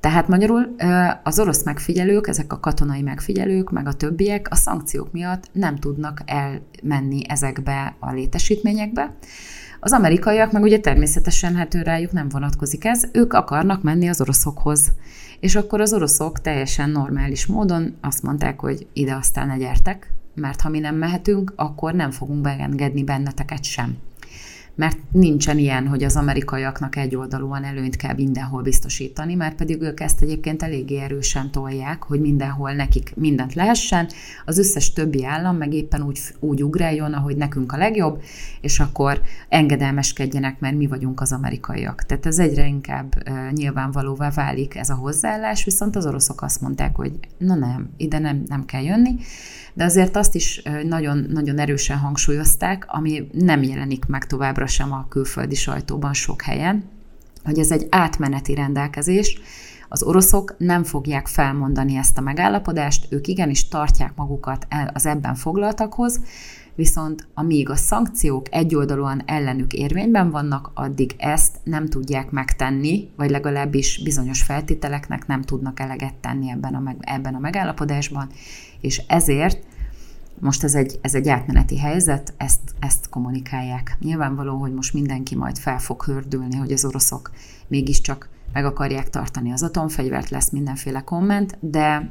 tehát 0.00 0.28
magyarul 0.28 0.74
az 1.22 1.38
orosz 1.38 1.64
megfigyelők, 1.64 2.26
ezek 2.26 2.52
a 2.52 2.60
katonai 2.60 3.02
megfigyelők, 3.02 3.70
meg 3.70 3.86
a 3.86 3.92
többiek 3.92 4.46
a 4.50 4.54
szankciók 4.54 5.12
miatt 5.12 5.48
nem 5.52 5.76
tudnak 5.76 6.22
elmenni 6.24 7.28
ezekbe 7.28 7.96
a 7.98 8.12
létesítményekbe. 8.12 9.14
Az 9.80 9.92
amerikaiak 9.92 10.52
meg 10.52 10.62
ugye 10.62 10.78
természetesen 10.78 11.54
hát 11.54 11.74
rájuk 11.74 12.12
nem 12.12 12.28
vonatkozik 12.28 12.84
ez, 12.84 13.04
ők 13.12 13.32
akarnak 13.32 13.82
menni 13.82 14.08
az 14.08 14.20
oroszokhoz. 14.20 14.92
És 15.40 15.56
akkor 15.56 15.80
az 15.80 15.92
oroszok 15.92 16.40
teljesen 16.40 16.90
normális 16.90 17.46
módon 17.46 17.96
azt 18.00 18.22
mondták, 18.22 18.60
hogy 18.60 18.86
ide 18.92 19.14
aztán 19.14 19.46
ne 19.46 19.56
gyertek, 19.56 20.12
mert 20.34 20.60
ha 20.60 20.68
mi 20.68 20.78
nem 20.78 20.96
mehetünk, 20.96 21.52
akkor 21.56 21.94
nem 21.94 22.10
fogunk 22.10 22.40
beengedni 22.40 23.04
benneteket 23.04 23.64
sem 23.64 23.96
mert 24.76 24.98
nincsen 25.12 25.58
ilyen, 25.58 25.86
hogy 25.86 26.04
az 26.04 26.16
amerikaiaknak 26.16 26.96
egyoldalúan 26.96 27.64
előnyt 27.64 27.96
kell 27.96 28.14
mindenhol 28.14 28.62
biztosítani, 28.62 29.34
mert 29.34 29.56
pedig 29.56 29.82
ők 29.82 30.00
ezt 30.00 30.22
egyébként 30.22 30.62
eléggé 30.62 30.98
erősen 30.98 31.50
tolják, 31.50 32.02
hogy 32.02 32.20
mindenhol 32.20 32.72
nekik 32.72 33.12
mindent 33.14 33.54
lehessen, 33.54 34.08
az 34.44 34.58
összes 34.58 34.92
többi 34.92 35.24
állam 35.24 35.56
meg 35.56 35.72
éppen 35.72 36.02
úgy, 36.02 36.20
úgy 36.40 36.62
ugráljon, 36.62 37.12
ahogy 37.12 37.36
nekünk 37.36 37.72
a 37.72 37.76
legjobb, 37.76 38.22
és 38.60 38.80
akkor 38.80 39.20
engedelmeskedjenek, 39.48 40.60
mert 40.60 40.76
mi 40.76 40.86
vagyunk 40.86 41.20
az 41.20 41.32
amerikaiak. 41.32 42.02
Tehát 42.02 42.26
ez 42.26 42.38
egyre 42.38 42.66
inkább 42.66 43.14
nyilvánvalóvá 43.52 44.30
válik 44.30 44.74
ez 44.74 44.90
a 44.90 44.94
hozzáállás, 44.94 45.64
viszont 45.64 45.96
az 45.96 46.06
oroszok 46.06 46.42
azt 46.42 46.60
mondták, 46.60 46.96
hogy 46.96 47.12
na 47.38 47.54
nem, 47.54 47.90
ide 47.96 48.18
nem, 48.18 48.42
nem 48.48 48.64
kell 48.64 48.82
jönni, 48.82 49.14
de 49.74 49.84
azért 49.84 50.16
azt 50.16 50.34
is 50.34 50.62
nagyon, 50.82 51.26
nagyon 51.30 51.58
erősen 51.58 51.98
hangsúlyozták, 51.98 52.84
ami 52.88 53.28
nem 53.32 53.62
jelenik 53.62 54.06
meg 54.06 54.26
továbbra 54.66 54.84
sem 54.84 54.92
a 54.92 55.08
külföldi 55.08 55.54
sajtóban 55.54 56.12
sok 56.12 56.42
helyen, 56.42 56.84
hogy 57.44 57.58
ez 57.58 57.70
egy 57.70 57.86
átmeneti 57.90 58.54
rendelkezés, 58.54 59.38
az 59.88 60.02
oroszok 60.02 60.54
nem 60.58 60.84
fogják 60.84 61.26
felmondani 61.26 61.96
ezt 61.96 62.18
a 62.18 62.20
megállapodást, 62.20 63.06
ők 63.10 63.26
igenis 63.26 63.68
tartják 63.68 64.12
magukat 64.16 64.66
az 64.92 65.06
ebben 65.06 65.34
foglaltakhoz, 65.34 66.20
viszont 66.74 67.28
amíg 67.34 67.68
a 67.68 67.76
szankciók 67.76 68.46
egyoldalúan 68.50 69.22
ellenük 69.26 69.72
érvényben 69.72 70.30
vannak, 70.30 70.70
addig 70.74 71.14
ezt 71.18 71.56
nem 71.64 71.86
tudják 71.86 72.30
megtenni, 72.30 73.10
vagy 73.16 73.30
legalábbis 73.30 74.00
bizonyos 74.02 74.42
feltételeknek 74.42 75.26
nem 75.26 75.42
tudnak 75.42 75.80
eleget 75.80 76.14
tenni 76.14 76.50
ebben 76.50 76.74
a, 76.74 76.80
meg, 76.80 76.96
ebben 77.00 77.34
a 77.34 77.38
megállapodásban, 77.38 78.28
és 78.80 79.02
ezért 79.06 79.58
most 80.40 80.64
ez 80.64 80.74
egy, 80.74 80.98
ez 81.02 81.14
egy 81.14 81.28
átmeneti 81.28 81.78
helyzet, 81.78 82.34
ezt, 82.36 82.60
ezt 82.78 83.08
kommunikálják. 83.08 83.96
Nyilvánvaló, 84.00 84.56
hogy 84.56 84.72
most 84.72 84.94
mindenki 84.94 85.36
majd 85.36 85.58
fel 85.58 85.78
fog 85.78 86.02
hördülni, 86.02 86.56
hogy 86.56 86.72
az 86.72 86.84
oroszok 86.84 87.30
mégiscsak 87.68 88.28
meg 88.52 88.64
akarják 88.64 89.10
tartani 89.10 89.52
az 89.52 89.62
atomfegyvert, 89.62 90.30
lesz 90.30 90.50
mindenféle 90.50 91.00
komment, 91.00 91.56
de 91.60 92.10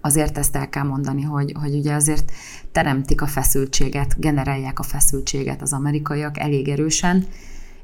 azért 0.00 0.38
ezt 0.38 0.56
el 0.56 0.68
kell 0.68 0.82
mondani, 0.82 1.22
hogy, 1.22 1.52
hogy 1.60 1.74
ugye 1.74 1.94
azért 1.94 2.32
teremtik 2.72 3.20
a 3.20 3.26
feszültséget, 3.26 4.18
generálják 4.18 4.78
a 4.78 4.82
feszültséget 4.82 5.62
az 5.62 5.72
amerikaiak 5.72 6.38
elég 6.38 6.68
erősen, 6.68 7.26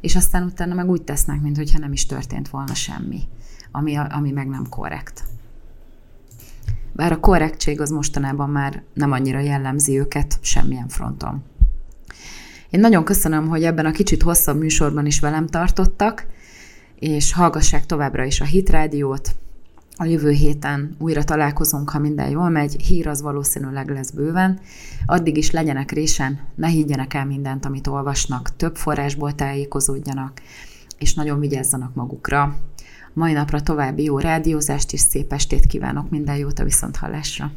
és 0.01 0.17
aztán 0.17 0.43
utána 0.43 0.75
meg 0.75 0.89
úgy 0.89 1.03
tesznek, 1.03 1.41
mintha 1.41 1.79
nem 1.79 1.93
is 1.93 2.07
történt 2.07 2.49
volna 2.49 2.75
semmi, 2.75 3.21
ami, 3.71 3.97
ami 3.97 4.31
meg 4.31 4.49
nem 4.49 4.69
korrekt. 4.69 5.25
Bár 6.95 7.13
a 7.13 7.21
korrektség 7.21 7.81
az 7.81 7.91
mostanában 7.91 8.51
már 8.51 8.83
nem 8.95 9.13
annyira 9.13 9.39
jellemzi 9.39 9.99
őket 9.99 10.39
semmilyen 10.41 10.89
fronton. 10.89 11.43
Én 12.71 12.81
nagyon 12.81 13.05
köszönöm, 13.05 13.49
hogy 13.49 13.63
ebben 13.65 13.87
a 13.87 13.91
kicsit 13.91 14.23
hosszabb 14.23 14.59
műsorban 14.59 15.07
is 15.07 15.21
velem 15.21 15.47
tartottak, 15.47 16.27
és 16.99 17.33
hallgassák 17.33 17.87
továbbra 17.87 18.25
is 18.25 18.41
a 18.41 18.45
Hit 18.45 18.71
Rádiót. 18.71 19.35
A 19.97 20.05
jövő 20.05 20.31
héten 20.31 20.97
újra 20.99 21.25
találkozunk, 21.25 21.91
ha 21.91 21.99
minden 21.99 22.29
jól 22.29 22.49
megy, 22.49 22.83
hír 22.83 23.09
az 23.09 23.23
valószínűleg 23.23 23.91
lesz 23.91 24.11
bőven. 24.11 24.61
Addig 25.07 25.37
is 25.37 25.51
legyenek 25.51 25.91
résen, 25.91 26.41
ne 26.55 26.69
higgyenek 26.69 27.15
el 27.15 27.27
mindent, 27.27 27.65
amit 27.65 27.87
olvasnak, 27.87 28.57
több 28.57 28.77
forrásból 28.77 29.35
tájékozódjanak, 29.35 30.41
és 30.99 31.15
nagyon 31.15 31.41
vigyázzanak 31.41 31.95
magukra. 31.95 32.57
Mai 33.15 33.33
napra 33.33 33.61
további 33.61 34.03
jó 34.03 34.19
rádiózást 34.19 34.93
és 34.93 35.01
szép 35.01 35.33
estét 35.33 35.67
kívánok, 35.67 36.11
minden 36.11 36.37
jót 36.37 36.59
a 36.59 36.65
viszonthallásra! 36.65 37.53